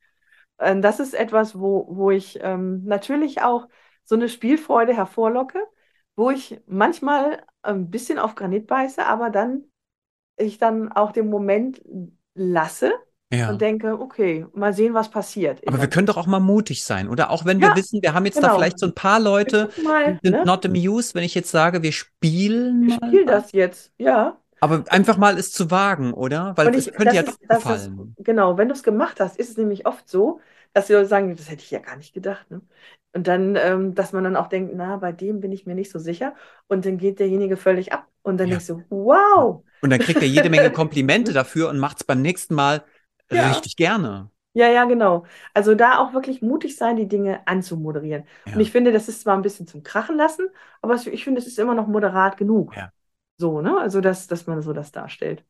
Ähm, 0.59 0.83
das 0.83 1.01
ist 1.01 1.15
etwas, 1.15 1.59
wo, 1.59 1.87
wo 1.91 2.11
ich 2.11 2.39
ähm, 2.43 2.85
natürlich 2.85 3.43
auch 3.43 3.69
so 4.05 4.15
eine 4.17 4.29
Spielfreude 4.29 4.95
hervorlocke, 4.97 5.61
wo 6.17 6.31
ich 6.31 6.61
manchmal 6.67 7.43
ein 7.63 7.91
bisschen 7.91 8.19
auf 8.19 8.35
Granit 8.35 8.67
beiße, 8.67 9.05
aber 9.07 9.31
dann 9.31 9.65
ich 10.37 10.59
dann 10.59 10.93
auch 10.93 11.13
den 11.13 11.29
Moment 11.31 11.83
lasse 12.35 12.93
ja. 13.35 13.51
und 13.51 13.61
denke, 13.61 14.01
okay, 14.01 14.47
mal 14.55 14.73
sehen, 14.73 14.95
was 14.95 15.11
passiert. 15.11 15.61
Aber 15.67 15.81
wir 15.81 15.89
können 15.89 16.07
doch 16.07 16.17
auch 16.17 16.27
mal 16.27 16.41
mutig 16.41 16.85
sein, 16.85 17.09
oder? 17.09 17.31
Auch 17.31 17.45
wenn 17.45 17.61
wir 17.61 17.69
ja, 17.69 17.77
wissen, 17.77 18.03
wir 18.03 18.15
haben 18.15 18.25
jetzt 18.25 18.37
genau. 18.37 18.49
da 18.49 18.55
vielleicht 18.55 18.79
so 18.79 18.87
ein 18.87 18.95
paar 18.95 19.21
Leute, 19.21 19.69
mal, 19.83 20.19
die 20.23 20.29
sind 20.29 20.39
ne? 20.39 20.45
not 20.45 20.65
amused, 20.67 21.15
wenn 21.15 21.25
ich 21.25 21.35
jetzt 21.35 21.51
sage, 21.51 21.83
wir 21.83 21.93
spielen 21.93 22.89
ich 22.89 22.95
spiele 22.95 23.27
das 23.27 23.53
jetzt, 23.53 23.93
ja. 23.99 24.37
Aber 24.61 24.85
einfach 24.89 25.19
mal 25.19 25.39
es 25.39 25.53
zu 25.53 25.71
wagen, 25.71 26.15
oder? 26.15 26.53
Weil 26.57 26.75
es 26.75 26.91
könnte 26.91 27.15
ja 27.15 27.23
ist, 27.23 27.39
doch 27.39 27.57
gefallen. 27.57 28.15
Ist, 28.17 28.25
genau, 28.25 28.57
wenn 28.57 28.69
du 28.69 28.75
es 28.75 28.83
gemacht 28.83 29.21
hast, 29.21 29.37
ist 29.39 29.51
es 29.51 29.57
nämlich 29.57 29.87
oft 29.87 30.09
so, 30.09 30.41
dass 30.73 30.87
die 30.87 30.95
Leute 30.95 31.07
sagen, 31.07 31.37
das 31.37 31.51
hätte 31.51 31.63
ich 31.63 31.71
ja 31.71 31.81
gar 31.81 31.97
nicht 31.97 32.15
gedacht. 32.15 32.51
Ne? 32.51 32.61
Und 33.15 33.29
dann, 33.29 33.57
ähm, 33.57 33.95
dass 33.95 34.13
man 34.13 34.25
dann 34.25 34.37
auch 34.37 34.49
denkt, 34.49 34.73
na, 34.75 34.97
bei 34.97 35.13
dem 35.13 35.41
bin 35.41 35.53
ich 35.53 35.67
mir 35.67 35.75
nicht 35.75 35.91
so 35.91 36.01
sicher. 36.01 36.35
Und 36.67 36.85
dann 36.85 36.99
geht 36.99 37.21
derjenige 37.21 37.57
völlig 37.57 37.93
ab. 37.93 38.09
Und 38.23 38.39
dann 38.39 38.49
ja. 38.49 38.57
denkst 38.57 38.67
du, 38.67 38.83
wow. 38.91 39.63
Und 39.83 39.91
dann 39.91 40.01
kriegt 40.01 40.21
er 40.21 40.29
jede 40.29 40.51
Menge 40.51 40.71
Komplimente 40.71 41.33
dafür 41.35 41.69
und 41.69 41.79
macht 41.79 41.99
es 41.99 42.05
beim 42.05 42.23
nächsten 42.23 42.55
Mal 42.55 42.83
ja. 43.31 43.49
richtig 43.49 43.77
gerne. 43.77 44.31
Ja, 44.57 44.69
ja, 44.69 44.85
genau. 44.85 45.25
Also 45.53 45.75
da 45.75 45.99
auch 45.99 46.13
wirklich 46.13 46.41
mutig 46.41 46.77
sein, 46.77 46.97
die 46.97 47.09
Dinge 47.09 47.45
anzumoderieren. 47.47 48.25
Ja. 48.47 48.55
Und 48.55 48.61
ich 48.61 48.71
finde, 48.71 48.93
das 48.93 49.09
ist 49.09 49.23
zwar 49.23 49.37
ein 49.37 49.43
bisschen 49.43 49.67
zum 49.67 49.83
Krachen 49.83 50.17
lassen, 50.17 50.49
aber 50.81 50.95
ich 50.95 51.25
finde, 51.25 51.41
es 51.41 51.47
ist 51.49 51.59
immer 51.59 51.75
noch 51.75 51.89
moderat 51.89 52.37
genug. 52.37 52.75
Ja. 52.77 52.93
So, 53.37 53.61
ne? 53.61 53.77
Also, 53.81 54.01
dass, 54.01 54.29
dass 54.29 54.47
man 54.47 54.63
so 54.63 54.73
das 54.73 54.93
darstellt. 54.93 55.45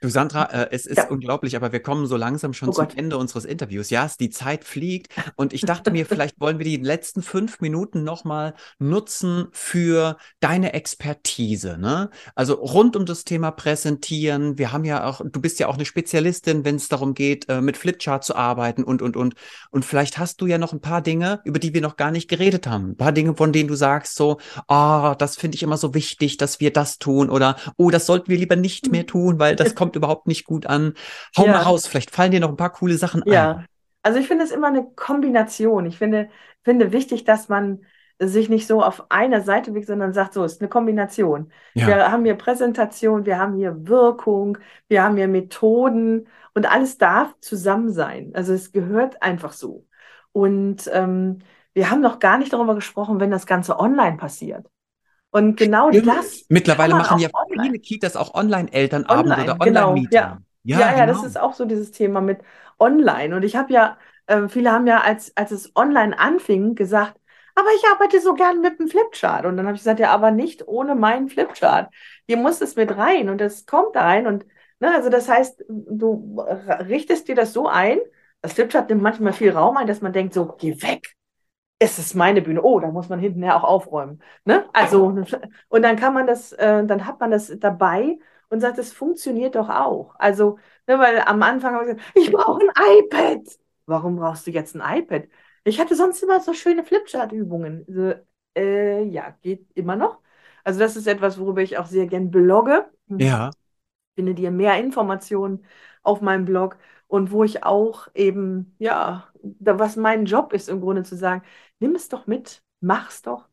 Du 0.00 0.08
Sandra, 0.08 0.44
äh, 0.44 0.68
es 0.70 0.86
ist 0.86 0.96
ja. 0.96 1.08
unglaublich, 1.08 1.56
aber 1.56 1.72
wir 1.72 1.80
kommen 1.80 2.06
so 2.06 2.16
langsam 2.16 2.54
schon 2.54 2.70
oh 2.70 2.72
zum 2.72 2.86
Gott. 2.86 2.96
Ende 2.96 3.18
unseres 3.18 3.44
Interviews. 3.44 3.90
Ja, 3.90 4.10
die 4.18 4.30
Zeit 4.30 4.64
fliegt 4.64 5.12
und 5.36 5.52
ich 5.52 5.60
dachte 5.60 5.90
mir, 5.90 6.06
vielleicht 6.06 6.40
wollen 6.40 6.58
wir 6.58 6.64
die 6.64 6.78
letzten 6.78 7.22
fünf 7.22 7.60
Minuten 7.60 8.02
nochmal 8.02 8.54
nutzen 8.78 9.48
für 9.52 10.16
deine 10.40 10.72
Expertise. 10.72 11.76
Ne? 11.76 12.08
Also 12.34 12.54
rund 12.54 12.96
um 12.96 13.04
das 13.04 13.24
Thema 13.24 13.50
Präsentieren. 13.50 14.56
Wir 14.56 14.72
haben 14.72 14.86
ja 14.86 15.04
auch, 15.04 15.20
du 15.22 15.40
bist 15.40 15.60
ja 15.60 15.68
auch 15.68 15.74
eine 15.74 15.84
Spezialistin, 15.84 16.64
wenn 16.64 16.76
es 16.76 16.88
darum 16.88 17.12
geht, 17.12 17.50
äh, 17.50 17.60
mit 17.60 17.76
Flipchart 17.76 18.24
zu 18.24 18.34
arbeiten 18.34 18.84
und, 18.84 19.02
und, 19.02 19.18
und. 19.18 19.34
Und 19.70 19.84
vielleicht 19.84 20.16
hast 20.16 20.40
du 20.40 20.46
ja 20.46 20.56
noch 20.56 20.72
ein 20.72 20.80
paar 20.80 21.02
Dinge, 21.02 21.40
über 21.44 21.58
die 21.58 21.74
wir 21.74 21.82
noch 21.82 21.96
gar 21.96 22.10
nicht 22.10 22.28
geredet 22.28 22.66
haben. 22.66 22.92
Ein 22.92 22.96
paar 22.96 23.12
Dinge, 23.12 23.34
von 23.36 23.52
denen 23.52 23.68
du 23.68 23.74
sagst 23.74 24.16
so, 24.16 24.38
ah, 24.66 25.12
oh, 25.12 25.14
das 25.14 25.36
finde 25.36 25.56
ich 25.56 25.62
immer 25.62 25.76
so 25.76 25.92
wichtig, 25.92 26.38
dass 26.38 26.58
wir 26.58 26.72
das 26.72 26.98
tun 26.98 27.28
oder, 27.28 27.56
oh, 27.76 27.90
das 27.90 28.06
sollten 28.06 28.28
wir 28.28 28.38
lieber 28.38 28.56
nicht 28.56 28.90
mehr 28.90 29.06
tun, 29.06 29.38
weil 29.38 29.56
das 29.56 29.74
kommt 29.74 29.89
kommt 29.90 29.96
überhaupt 29.96 30.26
nicht 30.26 30.44
gut 30.44 30.66
an. 30.66 30.94
Hau 31.36 31.46
ja. 31.46 31.52
mal 31.52 31.62
raus, 31.62 31.86
vielleicht 31.86 32.10
fallen 32.10 32.30
dir 32.30 32.40
noch 32.40 32.48
ein 32.48 32.56
paar 32.56 32.72
coole 32.72 32.96
Sachen 32.96 33.22
ein. 33.24 33.32
Ja, 33.32 33.64
also 34.02 34.18
ich 34.18 34.28
finde 34.28 34.44
es 34.44 34.50
immer 34.50 34.68
eine 34.68 34.84
Kombination. 34.84 35.84
Ich 35.86 35.98
finde, 35.98 36.28
finde 36.62 36.92
wichtig, 36.92 37.24
dass 37.24 37.48
man 37.48 37.80
sich 38.22 38.48
nicht 38.48 38.66
so 38.66 38.82
auf 38.82 39.10
einer 39.10 39.40
Seite 39.40 39.70
bewegt, 39.70 39.86
sondern 39.86 40.12
sagt, 40.12 40.34
so, 40.34 40.44
es 40.44 40.52
ist 40.52 40.60
eine 40.60 40.68
Kombination. 40.68 41.50
Ja. 41.74 41.86
Wir 41.86 42.12
haben 42.12 42.24
hier 42.24 42.34
Präsentation, 42.34 43.24
wir 43.24 43.38
haben 43.38 43.56
hier 43.56 43.88
Wirkung, 43.88 44.58
wir 44.88 45.02
haben 45.02 45.16
hier 45.16 45.28
Methoden 45.28 46.28
und 46.54 46.70
alles 46.70 46.98
darf 46.98 47.34
zusammen 47.40 47.90
sein. 47.90 48.30
Also 48.34 48.52
es 48.52 48.72
gehört 48.72 49.22
einfach 49.22 49.52
so. 49.52 49.86
Und 50.32 50.88
ähm, 50.92 51.38
wir 51.72 51.90
haben 51.90 52.00
noch 52.00 52.18
gar 52.18 52.38
nicht 52.38 52.52
darüber 52.52 52.74
gesprochen, 52.74 53.20
wenn 53.20 53.30
das 53.30 53.46
Ganze 53.46 53.78
online 53.78 54.18
passiert. 54.18 54.66
Und 55.30 55.56
genau 55.56 55.90
Stimmt. 55.90 56.08
das. 56.08 56.44
Mittlerweile 56.48 56.94
machen 56.94 57.18
ja 57.18 57.28
online. 57.32 57.62
viele 57.68 57.78
Kitas 57.78 58.16
auch 58.16 58.34
Online-Elternabend 58.34 59.30
online, 59.30 59.44
oder 59.44 59.60
Online-Meeting. 59.60 60.10
Genau, 60.10 60.22
ja. 60.32 60.38
Ja, 60.62 60.78
ja, 60.78 60.98
ja 60.98 61.06
das 61.06 61.18
genau. 61.18 61.28
ist 61.28 61.40
auch 61.40 61.54
so 61.54 61.64
dieses 61.64 61.92
Thema 61.92 62.20
mit 62.20 62.40
Online. 62.78 63.36
Und 63.36 63.44
ich 63.44 63.56
habe 63.56 63.72
ja, 63.72 63.96
äh, 64.26 64.48
viele 64.48 64.72
haben 64.72 64.86
ja, 64.86 65.00
als, 65.00 65.36
als 65.36 65.52
es 65.52 65.74
online 65.76 66.18
anfing, 66.18 66.74
gesagt, 66.74 67.16
aber 67.54 67.68
ich 67.76 67.82
arbeite 67.92 68.20
so 68.20 68.34
gern 68.34 68.60
mit 68.60 68.78
dem 68.78 68.88
Flipchart. 68.88 69.46
Und 69.46 69.56
dann 69.56 69.66
habe 69.66 69.76
ich 69.76 69.82
gesagt, 69.82 70.00
ja, 70.00 70.10
aber 70.10 70.30
nicht 70.30 70.66
ohne 70.66 70.94
meinen 70.94 71.28
Flipchart. 71.28 71.92
Hier 72.26 72.36
muss 72.36 72.60
es 72.60 72.76
mit 72.76 72.96
rein 72.96 73.28
und 73.28 73.40
es 73.40 73.66
kommt 73.66 73.94
da 73.96 74.02
rein. 74.02 74.26
Und 74.26 74.46
ne, 74.80 74.92
also 74.94 75.10
das 75.10 75.28
heißt, 75.28 75.64
du 75.68 76.40
richtest 76.88 77.28
dir 77.28 77.34
das 77.34 77.52
so 77.52 77.68
ein, 77.68 77.98
das 78.42 78.54
Flipchart 78.54 78.88
nimmt 78.88 79.02
manchmal 79.02 79.32
viel 79.32 79.50
Raum 79.50 79.76
ein, 79.76 79.86
dass 79.86 80.00
man 80.00 80.12
denkt, 80.12 80.34
so, 80.34 80.54
geh 80.58 80.82
weg 80.82 81.14
es 81.80 81.98
ist 81.98 82.14
meine 82.14 82.42
Bühne. 82.42 82.62
Oh, 82.62 82.78
da 82.78 82.88
muss 82.88 83.08
man 83.08 83.18
hintenher 83.18 83.56
auch 83.56 83.64
aufräumen. 83.64 84.22
Ne? 84.44 84.68
Also, 84.72 85.06
und 85.68 85.82
dann 85.82 85.96
kann 85.96 86.14
man 86.14 86.26
das, 86.26 86.52
äh, 86.52 86.84
dann 86.84 87.06
hat 87.06 87.18
man 87.20 87.30
das 87.30 87.52
dabei 87.58 88.18
und 88.50 88.60
sagt, 88.60 88.78
es 88.78 88.92
funktioniert 88.92 89.54
doch 89.54 89.70
auch. 89.70 90.14
Also, 90.18 90.58
ne, 90.86 90.98
weil 90.98 91.20
am 91.20 91.42
Anfang 91.42 91.74
habe 91.74 91.90
ich 91.90 91.96
gesagt, 91.96 92.12
ich 92.16 92.30
brauche 92.30 92.60
ein 92.62 92.98
iPad. 92.98 93.58
Warum 93.86 94.16
brauchst 94.16 94.46
du 94.46 94.50
jetzt 94.50 94.76
ein 94.76 94.98
iPad? 94.98 95.24
Ich 95.64 95.80
hatte 95.80 95.96
sonst 95.96 96.22
immer 96.22 96.40
so 96.40 96.52
schöne 96.52 96.84
Flipchart-Übungen. 96.84 97.86
Also, 97.88 98.14
äh, 98.54 99.02
ja, 99.04 99.34
geht 99.40 99.66
immer 99.74 99.96
noch. 99.96 100.20
Also, 100.64 100.80
das 100.80 100.96
ist 100.96 101.06
etwas, 101.06 101.40
worüber 101.40 101.62
ich 101.62 101.78
auch 101.78 101.86
sehr 101.86 102.06
gern 102.06 102.30
blogge. 102.30 102.90
Ja. 103.08 103.50
Finde 104.16 104.34
dir 104.34 104.50
mehr 104.50 104.78
Informationen 104.78 105.64
auf 106.02 106.20
meinem 106.20 106.44
Blog 106.44 106.76
und 107.10 107.32
wo 107.32 107.42
ich 107.44 107.64
auch 107.64 108.08
eben, 108.14 108.76
ja, 108.78 109.28
da, 109.42 109.78
was 109.80 109.96
mein 109.96 110.26
Job 110.26 110.52
ist, 110.52 110.68
im 110.68 110.80
Grunde 110.80 111.02
zu 111.02 111.16
sagen, 111.16 111.42
nimm 111.80 111.94
es 111.96 112.08
doch 112.08 112.26
mit, 112.28 112.62
mach's 112.80 113.22
doch. 113.22 113.48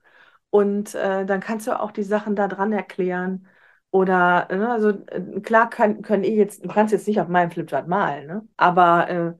Und 0.51 0.93
äh, 0.95 1.25
dann 1.25 1.39
kannst 1.41 1.67
du 1.67 1.79
auch 1.79 1.91
die 1.91 2.03
Sachen 2.03 2.35
da 2.35 2.47
dran 2.47 2.71
erklären. 2.71 3.47
Oder, 3.91 4.47
ne, 4.51 4.69
also 4.71 4.89
äh, 5.07 5.41
klar 5.41 5.69
kann, 5.71 6.03
können 6.03 6.23
eh 6.23 6.35
jetzt, 6.35 6.63
du 6.65 6.69
kannst 6.69 6.93
jetzt 6.93 7.07
nicht 7.07 7.19
auf 7.19 7.29
meinem 7.29 7.49
Flipchart 7.51 7.87
malen, 7.87 8.27
ne? 8.27 8.47
aber 8.57 9.09
äh, 9.09 9.33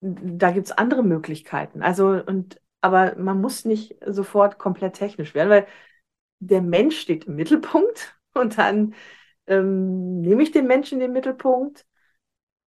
da 0.00 0.50
gibt 0.52 0.66
es 0.68 0.72
andere 0.72 1.02
Möglichkeiten. 1.02 1.82
Also, 1.82 2.08
und, 2.24 2.60
aber 2.82 3.16
man 3.18 3.40
muss 3.40 3.64
nicht 3.64 3.96
sofort 4.06 4.58
komplett 4.58 4.94
technisch 4.94 5.34
werden, 5.34 5.50
weil 5.50 5.66
der 6.40 6.62
Mensch 6.62 6.98
steht 7.00 7.24
im 7.26 7.36
Mittelpunkt 7.36 8.16
und 8.34 8.58
dann 8.58 8.94
ähm, 9.48 10.20
nehme 10.22 10.42
ich 10.42 10.52
den 10.52 10.66
Menschen 10.68 10.96
in 10.96 11.00
den 11.00 11.12
Mittelpunkt 11.12 11.86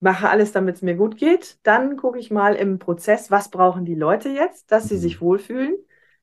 mache 0.04 0.30
alles, 0.30 0.51
damit 0.51 0.76
es 0.76 0.82
mir 0.82 0.95
gut 0.95 1.18
geht. 1.18 1.58
Dann 1.64 1.95
gucke 1.95 2.20
ich 2.20 2.30
mal 2.30 2.56
im 2.56 2.78
Prozess, 2.78 3.32
was 3.32 3.49
brauchen 3.49 3.86
die 3.86 3.95
Leute 3.95 4.30
jetzt, 4.30 4.72
dass 4.72 4.89
sie 4.89 4.97
sich 4.97 5.22
mhm. 5.22 5.26
wohlfühlen. 5.26 5.76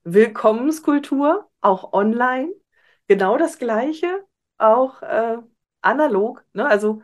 Willkommenskultur, 0.04 1.48
auch 1.62 1.92
online. 1.92 2.50
Genau 3.08 3.38
das 3.38 3.58
Gleiche, 3.58 4.06
auch 4.58 5.02
äh, 5.02 5.38
analog. 5.80 6.44
Ne? 6.52 6.66
Also 6.66 7.02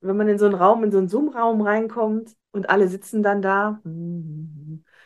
wenn 0.00 0.16
man 0.16 0.28
in 0.28 0.38
so 0.38 0.46
einen 0.46 0.54
Raum, 0.54 0.82
in 0.82 0.92
so 0.92 0.98
einen 0.98 1.08
Zoom-Raum 1.08 1.60
reinkommt 1.60 2.34
und 2.52 2.70
alle 2.70 2.88
sitzen 2.88 3.22
dann 3.22 3.42
da. 3.42 3.80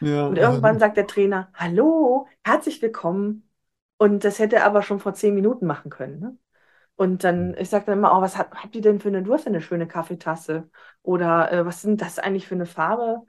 Ja, 0.01 0.27
und 0.29 0.39
irgendwann 0.39 0.79
sagt 0.79 0.97
der 0.97 1.07
Trainer, 1.07 1.51
hallo, 1.53 2.29
herzlich 2.45 2.81
willkommen. 2.81 3.49
Und 3.97 4.23
das 4.23 4.39
hätte 4.39 4.57
er 4.57 4.67
aber 4.67 4.83
schon 4.83 5.01
vor 5.01 5.15
zehn 5.15 5.35
Minuten 5.35 5.67
machen 5.67 5.91
können. 5.91 6.21
Ne? 6.21 6.37
Und 6.99 7.25
dann, 7.25 7.57
ich 7.59 7.71
sage 7.71 7.87
dann 7.87 7.99
immer, 7.99 8.13
oh, 8.19 8.23
was 8.23 8.39
habt, 8.39 8.55
habt 8.57 8.77
ihr 8.77 8.83
denn 8.83 9.01
für 9.01 9.09
eine, 9.09 9.23
du 9.25 9.35
hast 9.35 9.47
ja 9.47 9.51
eine 9.51 9.63
schöne 9.63 9.89
Kaffeetasse. 9.89 10.71
Oder 11.03 11.53
äh, 11.53 11.67
was 11.67 11.83
sind 11.83 12.03
das 12.03 12.21
eigentlich 12.21 12.49
für 12.49 12.57
eine 12.57 12.67
Farbe? 12.67 13.23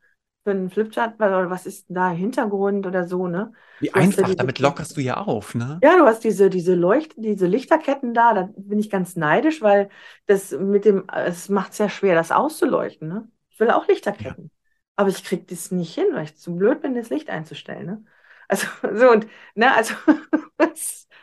Für 0.44 0.52
einen 0.52 0.72
Flipchart? 0.72 1.16
Oder 1.18 1.50
was 1.52 1.68
ist 1.68 1.88
da 1.90 2.10
Hintergrund 2.12 2.88
oder 2.88 3.08
so, 3.08 3.28
ne? 3.28 3.54
Wie 3.80 3.94
Du 3.94 4.18
ja 4.18 4.18
einfach, 4.18 4.24
diese, 4.24 4.36
damit 4.36 4.60
lockerst 4.60 4.96
du 4.98 5.02
ja 5.02 5.18
auf, 5.18 5.54
ne? 5.56 5.84
ja, 5.84 5.98
du 5.98 6.06
hast 6.06 6.24
diese, 6.24 6.50
diese 6.50 6.76
Leucht, 6.76 7.14
diese 7.18 7.48
Lichterketten 7.48 8.14
da, 8.14 8.34
da 8.34 8.50
bin 8.58 8.80
ich 8.80 8.90
ganz 8.90 9.16
neidisch, 9.16 9.62
weil 9.62 9.90
das 10.26 10.52
mit 10.52 10.86
dem, 10.86 11.08
es 11.10 11.48
macht 11.50 11.72
es 11.74 11.78
ja 11.78 11.90
schwer, 11.90 12.16
das 12.16 12.32
auszuleuchten, 12.32 13.08
ne? 13.08 13.30
Ich 13.50 13.60
will 13.60 13.72
auch 13.72 13.88
Ja. 14.20 14.36
Lichterketten. 14.36 14.52
Aber 14.96 15.10
ich 15.10 15.24
krieg 15.24 15.48
das 15.48 15.72
nicht 15.72 15.94
hin, 15.96 16.08
weil 16.14 16.26
ich 16.26 16.38
zu 16.38 16.56
blöd 16.56 16.82
bin, 16.82 16.96
das 16.96 17.10
Licht 17.10 17.30
einzustellen, 17.30 17.86
ne? 17.86 18.04
Also, 18.50 18.68
so 18.96 19.10
und, 19.12 19.28
ne, 19.56 19.74
also, 19.74 19.94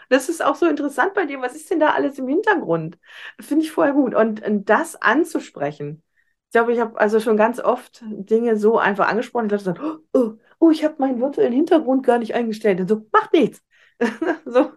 das, 0.09 0.29
ist 0.29 0.45
auch 0.45 0.55
so 0.57 0.67
interessant 0.67 1.15
bei 1.15 1.27
dir. 1.27 1.41
Was 1.41 1.55
ist 1.57 1.71
denn 1.71 1.81
da 1.81 1.91
alles 1.91 2.19
im 2.19 2.29
Hintergrund? 2.29 2.99
Finde 3.41 3.65
ich 3.65 3.73
voll 3.73 3.93
gut. 3.93 4.15
Und, 4.15 4.47
und 4.47 4.69
das 4.69 4.97
anzusprechen. 4.97 6.03
Ich 6.49 6.53
glaube, 6.53 6.73
ich 6.73 6.81
habe 6.81 6.99
also 6.99 7.21
schon 7.21 7.37
ganz 7.37 7.61
oft 7.61 8.03
Dinge 8.07 8.57
so 8.57 8.79
einfach 8.79 9.09
angesprochen. 9.09 9.49
Leute 9.49 9.65
sagen, 9.65 9.99
oh, 10.13 10.35
oh, 10.59 10.71
ich 10.71 10.85
habe 10.85 10.97
meinen 10.99 11.21
virtuellen 11.21 11.53
Hintergrund 11.53 12.05
gar 12.07 12.19
nicht 12.19 12.35
eingestellt. 12.35 12.81
Und 12.81 12.89
so, 12.89 13.07
macht 13.13 13.33
nichts. 13.33 13.63
So, 14.45 14.73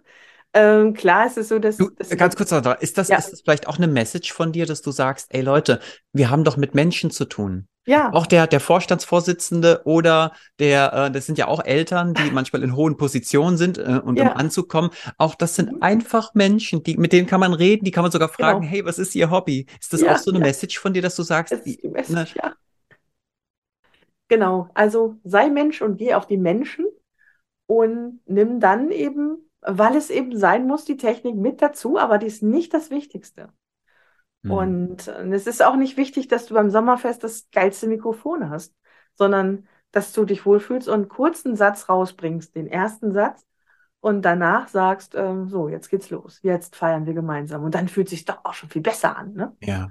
ähm, 0.54 0.94
klar 0.94 1.28
ist 1.28 1.38
es 1.38 1.50
so, 1.50 1.60
dass, 1.60 1.78
Du, 1.78 1.90
dass 1.98 2.10
ganz 2.18 2.36
kurz, 2.36 2.50
Sandra, 2.50 2.74
ist 2.74 2.98
das, 2.98 3.08
ja, 3.08 3.18
ist 3.18 3.32
das 3.32 3.42
vielleicht 3.42 3.68
auch 3.68 3.78
eine 3.78 3.88
Message 3.88 4.34
von 4.34 4.52
dir, 4.52 4.66
dass 4.66 4.82
du 4.82 4.92
sagst, 4.92 5.28
ey 5.34 5.42
Leute, 5.42 5.80
wir 6.14 6.30
haben 6.30 6.44
doch 6.44 6.58
mit 6.58 6.76
Menschen 6.76 7.12
zu 7.12 7.26
tun. 7.26 7.68
ja, 7.86 8.12
Auch 8.12 8.26
der, 8.26 8.48
der 8.48 8.60
Vorstandsvorsitzende 8.60 9.82
oder 9.86 10.34
der, 10.60 10.94
äh, 10.94 11.12
das 11.12 11.26
sind 11.28 11.38
ja 11.38 11.48
auch 11.48 11.64
Eltern, 11.64 12.16
die 12.16 12.32
manchmal 12.32 12.64
in 12.64 12.76
hohen 12.76 12.98
Positionen 12.98 13.58
sind 13.58 13.78
äh, 13.78 14.02
und 14.04 14.20
um 14.20 14.32
ja, 14.32 14.34
anzukommen. 14.34 14.92
Auch 15.18 15.36
das 15.36 15.56
sind 15.56 15.82
einfach 15.82 16.34
Menschen, 16.34 16.84
die, 16.84 16.98
mit 16.98 17.14
denen 17.14 17.28
kann 17.28 17.40
man 17.40 17.54
reden, 17.54 17.86
die 17.86 17.92
kann 17.92 18.04
man 18.04 18.12
sogar 18.12 18.30
fragen, 18.30 18.62
genau. 18.62 18.72
hey, 18.72 18.86
was 18.86 19.00
ist 19.00 19.16
Ihr 19.16 19.30
Hobby? 19.32 19.68
Ist 19.80 19.94
das 19.94 20.04
auch 20.04 20.18
Ja, 20.18 20.18
so 20.18 20.32
eine 20.32 20.40
Message 20.40 20.80
von 20.80 20.94
dir, 20.94 21.02
dass 21.04 21.16
du 21.16 21.24
sagst, 21.24 21.54
das 21.54 21.62
ist 21.62 21.84
die 21.84 21.88
ne, 22.08 22.28
Message, 22.28 22.36
ja. 22.36 22.56
Genau. 24.28 24.70
Also 24.74 25.18
sei 25.24 25.50
Mensch 25.50 25.82
und 25.82 25.98
geh 25.98 26.14
auf 26.14 26.28
die 26.28 26.38
Menschen 26.38 26.86
und 27.68 28.22
nimm 28.26 28.60
dann 28.60 28.92
eben, 28.92 29.49
weil 29.62 29.96
es 29.96 30.10
eben 30.10 30.38
sein 30.38 30.68
muss, 30.68 30.86
die 30.86 30.98
Technik 30.98 31.36
mit 31.36 31.62
dazu, 31.62 31.98
aber 31.98 32.18
die 32.18 32.28
ist 32.28 32.44
nicht 32.44 32.74
das 32.74 32.90
Wichtigste. 32.92 33.50
hm, 34.44 34.70
Und 34.70 35.08
es 35.08 35.48
ist 35.48 35.64
auch 35.64 35.76
nicht 35.76 35.98
wichtig, 35.98 36.28
dass 36.28 36.48
du 36.48 36.56
beim 36.56 36.70
Sommerfest 36.72 37.24
das 37.24 37.50
geilste 37.52 37.88
Mikrofon 37.88 38.50
hast, 38.50 38.76
sondern 39.16 39.68
dass 39.92 40.12
du 40.14 40.26
dich 40.26 40.46
wohlfühlst 40.46 40.88
und 40.88 40.94
einen 40.96 41.10
kurzen 41.10 41.56
Satz 41.56 41.90
rausbringst, 41.90 42.56
den 42.56 42.68
ersten 42.68 43.12
Satz, 43.14 43.46
und 44.02 44.24
danach 44.24 44.68
sagst, 44.70 45.16
ähm, 45.16 45.50
so, 45.50 45.70
jetzt 45.70 45.90
geht's 45.90 46.10
los, 46.10 46.40
jetzt 46.44 46.76
feiern 46.76 47.06
wir 47.06 47.14
gemeinsam. 47.14 47.64
Und 47.64 47.76
dann 47.76 47.88
fühlt 47.90 48.10
sich 48.10 48.26
doch 48.26 48.46
auch 48.46 48.54
schon 48.54 48.70
viel 48.70 48.82
besser 48.82 49.18
an, 49.18 49.34
ne? 49.34 49.56
ja, 49.62 49.90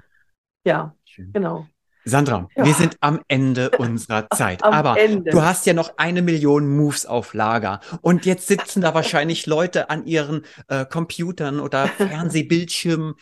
Ja, 0.65 0.95
schön. 1.05 1.33
genau. 1.33 1.71
Sandra, 2.09 2.47
wir 2.55 2.65
Ja, 2.65 2.73
sind 2.73 2.97
am 3.01 3.21
Ende 3.27 3.69
unserer 3.77 4.27
Zeit, 4.35 4.63
am 4.63 4.73
aber 4.73 4.95
du 4.95 4.99
Ende. 5.01 5.45
hast 5.45 5.65
ja 5.65 5.73
noch 5.73 5.93
eine 5.97 6.21
Million 6.21 6.67
Moves 6.75 7.05
auf 7.05 7.33
Lager 7.33 7.79
und 8.01 8.25
jetzt 8.25 8.47
sitzen 8.47 8.81
da 8.81 8.93
wahrscheinlich 8.93 9.45
Leute 9.45 9.89
an 9.89 10.05
ihren 10.05 10.43
äh, 10.67 10.85
Computern 10.85 11.59
oder 11.59 11.87
Fernsehbildschirmen, 11.97 13.15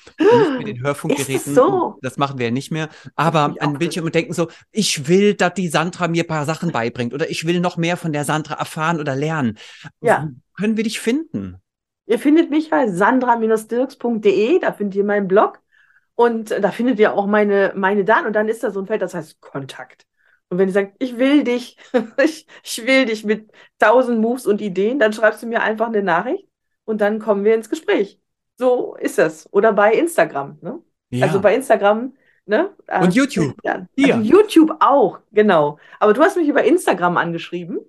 mit 0.57 0.67
den 0.67 0.81
Hörfunkgeräten, 0.81 1.53
so? 1.53 1.97
das 2.01 2.17
machen 2.17 2.39
wir 2.39 2.45
ja 2.47 2.51
nicht 2.51 2.71
mehr, 2.71 2.89
aber 3.15 3.55
an 3.59 3.73
den 3.73 3.77
Bildschirmen 3.79 4.05
gut. 4.07 4.15
und 4.15 4.15
denken 4.15 4.33
so, 4.33 4.47
ich 4.71 5.07
will, 5.07 5.33
dass 5.35 5.53
die 5.53 5.67
Sandra 5.67 6.07
mir 6.07 6.23
ein 6.23 6.27
paar 6.27 6.45
Sachen 6.45 6.71
beibringt 6.71 7.13
oder 7.13 7.29
ich 7.29 7.45
will 7.45 7.59
noch 7.59 7.77
mehr 7.77 7.97
von 7.97 8.13
der 8.13 8.23
Sandra 8.25 8.55
erfahren 8.55 8.99
oder 8.99 9.15
lernen. 9.15 9.57
Ja. 10.01 10.27
Wo 10.29 10.61
können 10.61 10.77
wir 10.77 10.83
dich 10.83 10.99
finden? 10.99 11.57
Ihr 12.07 12.19
findet 12.19 12.49
mich 12.49 12.69
bei 12.69 12.87
sandra-dirks.de, 12.89 14.59
da 14.59 14.71
findet 14.73 14.95
ihr 14.95 15.03
meinen 15.03 15.27
Blog 15.27 15.59
und 16.17 16.49
da 16.49 16.71
findet 16.71 16.99
ihr 16.99 17.13
auch 17.13 17.27
meine, 17.27 17.73
meine 17.75 18.03
Daten 18.03 18.25
und 18.25 18.33
dann 18.33 18.49
ist 18.49 18.63
da 18.63 18.71
so 18.71 18.79
ein 18.81 18.87
Feld, 18.87 19.03
das 19.03 19.13
heißt 19.13 19.39
Kontakt. 19.39 20.07
Und 20.49 20.57
wenn 20.57 20.67
ihr 20.69 20.73
sagt, 20.73 20.95
ich 20.97 21.17
will 21.17 21.43
dich, 21.43 21.77
ich, 22.23 22.47
ich 22.63 22.87
will 22.87 23.05
dich 23.05 23.23
mit 23.23 23.51
tausend 23.77 24.19
Moves 24.19 24.47
und 24.47 24.59
Ideen, 24.59 24.97
dann 24.97 25.13
schreibst 25.13 25.43
du 25.43 25.47
mir 25.47 25.61
einfach 25.61 25.87
eine 25.87 26.01
Nachricht 26.01 26.47
und 26.85 27.01
dann 27.01 27.19
kommen 27.19 27.43
wir 27.43 27.53
ins 27.53 27.69
Gespräch. 27.69 28.19
So 28.57 28.95
ist 28.95 29.19
das. 29.19 29.47
Oder 29.53 29.73
bei 29.73 29.93
Instagram, 29.93 30.57
ne? 30.61 30.81
Also 31.21 31.35
Ja. 31.35 31.41
bei 31.41 31.53
Instagram, 31.53 32.15
ne? 32.47 32.75
Und 32.99 33.13
YouTube. 33.13 33.55
Hier. 33.61 34.15
Also 34.15 34.21
YouTube 34.21 34.71
auch, 34.79 35.19
genau. 35.31 35.77
Aber 35.99 36.13
du 36.13 36.21
hast 36.21 36.35
mich 36.35 36.47
über 36.47 36.63
Instagram 36.63 37.17
angeschrieben. 37.17 37.79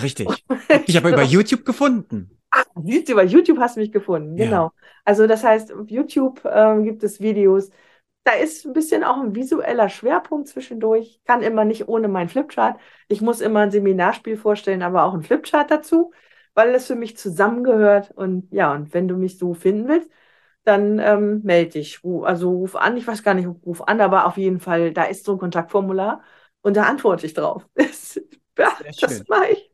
Richtig. 0.00 0.26
Hab 0.48 0.86
dich 0.86 0.96
aber 0.96 1.10
über 1.10 1.22
YouTube 1.22 1.66
gefunden. 1.66 2.30
Ach, 2.56 2.64
siehst 2.84 3.08
du, 3.08 3.14
bei 3.14 3.24
YouTube 3.24 3.58
hast 3.58 3.76
du 3.76 3.80
mich 3.80 3.90
gefunden, 3.92 4.36
Ja. 4.36 4.44
genau. 4.44 4.72
Also 5.04 5.26
das 5.26 5.42
heißt, 5.44 5.72
auf 5.72 5.90
YouTube 5.90 6.44
ähm, 6.44 6.84
gibt 6.84 7.02
es 7.02 7.20
Videos. 7.20 7.70
Da 8.24 8.32
ist 8.34 8.64
ein 8.64 8.72
bisschen 8.72 9.04
auch 9.04 9.18
ein 9.18 9.34
visueller 9.34 9.88
Schwerpunkt 9.88 10.48
zwischendurch. 10.48 11.20
Kann 11.26 11.42
immer 11.42 11.64
nicht 11.64 11.88
ohne 11.88 12.08
meinen 12.08 12.28
Flipchart. 12.28 12.80
Ich 13.08 13.20
muss 13.20 13.40
immer 13.40 13.60
ein 13.60 13.70
Seminarspiel 13.70 14.36
vorstellen, 14.36 14.82
aber 14.82 15.04
auch 15.04 15.14
ein 15.14 15.22
Flipchart 15.22 15.70
dazu, 15.70 16.12
weil 16.54 16.74
es 16.74 16.86
für 16.86 16.94
mich 16.96 17.16
zusammengehört. 17.16 18.12
Und 18.12 18.48
ja, 18.52 18.72
und 18.72 18.94
wenn 18.94 19.08
du 19.08 19.16
mich 19.16 19.38
so 19.38 19.52
finden 19.54 19.88
willst, 19.88 20.10
dann 20.64 20.98
ähm, 21.00 21.42
melde 21.44 21.72
dich. 21.72 22.00
Also 22.24 22.50
ruf 22.50 22.76
an, 22.76 22.96
ich 22.96 23.06
weiß 23.06 23.22
gar 23.24 23.34
nicht, 23.34 23.48
ruf 23.66 23.82
an, 23.82 24.00
aber 24.00 24.26
auf 24.26 24.36
jeden 24.38 24.60
Fall, 24.60 24.92
da 24.92 25.04
ist 25.04 25.24
so 25.24 25.32
ein 25.34 25.38
Kontaktformular 25.38 26.22
und 26.62 26.76
da 26.76 26.84
antworte 26.84 27.26
ich 27.26 27.34
drauf. 27.34 27.66
Ja, 28.58 28.70
das 29.00 29.24
mache 29.28 29.48
ich. 29.52 29.73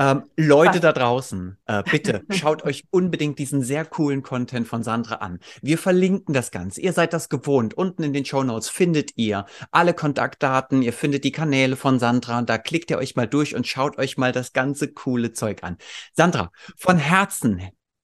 Ähm, 0.00 0.22
Leute 0.34 0.80
da 0.80 0.92
draußen, 0.92 1.58
äh, 1.66 1.82
bitte 1.82 2.22
schaut 2.30 2.64
euch 2.64 2.84
unbedingt 2.88 3.38
diesen 3.38 3.62
sehr 3.62 3.84
coolen 3.84 4.22
Content 4.22 4.66
von 4.66 4.82
Sandra 4.82 5.16
an. 5.16 5.40
Wir 5.60 5.76
verlinken 5.76 6.32
das 6.32 6.50
Ganze. 6.50 6.80
Ihr 6.80 6.94
seid 6.94 7.12
das 7.12 7.28
gewohnt. 7.28 7.74
Unten 7.74 8.02
in 8.02 8.14
den 8.14 8.24
Show 8.24 8.42
Notes 8.42 8.70
findet 8.70 9.10
ihr 9.16 9.44
alle 9.72 9.92
Kontaktdaten. 9.92 10.80
Ihr 10.80 10.94
findet 10.94 11.24
die 11.24 11.32
Kanäle 11.32 11.76
von 11.76 11.98
Sandra. 11.98 12.38
Und 12.38 12.48
da 12.48 12.56
klickt 12.56 12.90
ihr 12.90 12.96
euch 12.96 13.14
mal 13.14 13.26
durch 13.26 13.54
und 13.54 13.66
schaut 13.66 13.98
euch 13.98 14.16
mal 14.16 14.32
das 14.32 14.54
ganze 14.54 14.90
coole 14.90 15.34
Zeug 15.34 15.62
an. 15.62 15.76
Sandra, 16.14 16.50
von 16.78 16.96
Herzen. 16.96 17.60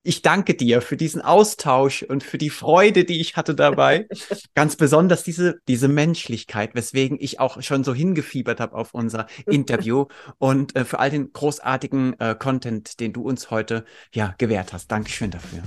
Ich 0.07 0.23
danke 0.23 0.55
dir 0.55 0.83
für 0.83 0.97
diesen 0.97 1.21
Austausch 1.21 2.05
und 2.05 2.23
für 2.23 2.39
die 2.39 2.51
Freude, 2.51 3.05
die 3.05 3.21
ich 3.21 3.35
hatte 3.35 3.57
dabei. 3.57 4.07
Ganz 4.55 4.77
besonders 4.77 5.25
diese, 5.25 5.59
diese 5.67 5.89
Menschlichkeit, 5.89 6.77
weswegen 6.77 7.19
ich 7.21 7.41
auch 7.41 7.61
schon 7.61 7.83
so 7.83 7.93
hingefiebert 7.93 8.61
habe 8.61 8.77
auf 8.77 8.95
unser 8.95 9.27
Interview 9.47 10.07
und 10.39 10.77
äh, 10.77 10.85
für 10.85 11.01
all 11.01 11.11
den 11.11 11.33
großartigen 11.33 12.21
äh, 12.21 12.37
Content, 12.39 13.01
den 13.01 13.13
du 13.13 13.23
uns 13.23 13.51
heute 13.51 13.85
ja 14.15 14.37
gewährt 14.39 14.73
hast. 14.73 14.93
Dankeschön 14.93 15.33
dafür. 15.33 15.63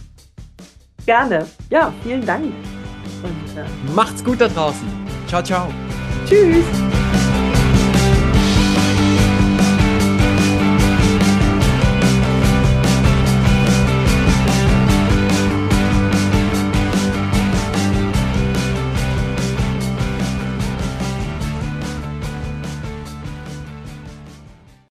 Gerne. 1.06 1.46
Ja, 1.70 1.94
vielen 2.04 2.26
Dank. 2.26 2.46
Und 3.22 3.58
äh, 3.58 3.66
Macht's 3.94 4.24
gut 4.24 4.40
da 4.40 4.48
draußen. 4.48 4.88
Ciao, 5.28 5.44
ciao. 5.44 5.70
tschüss. 6.26 6.64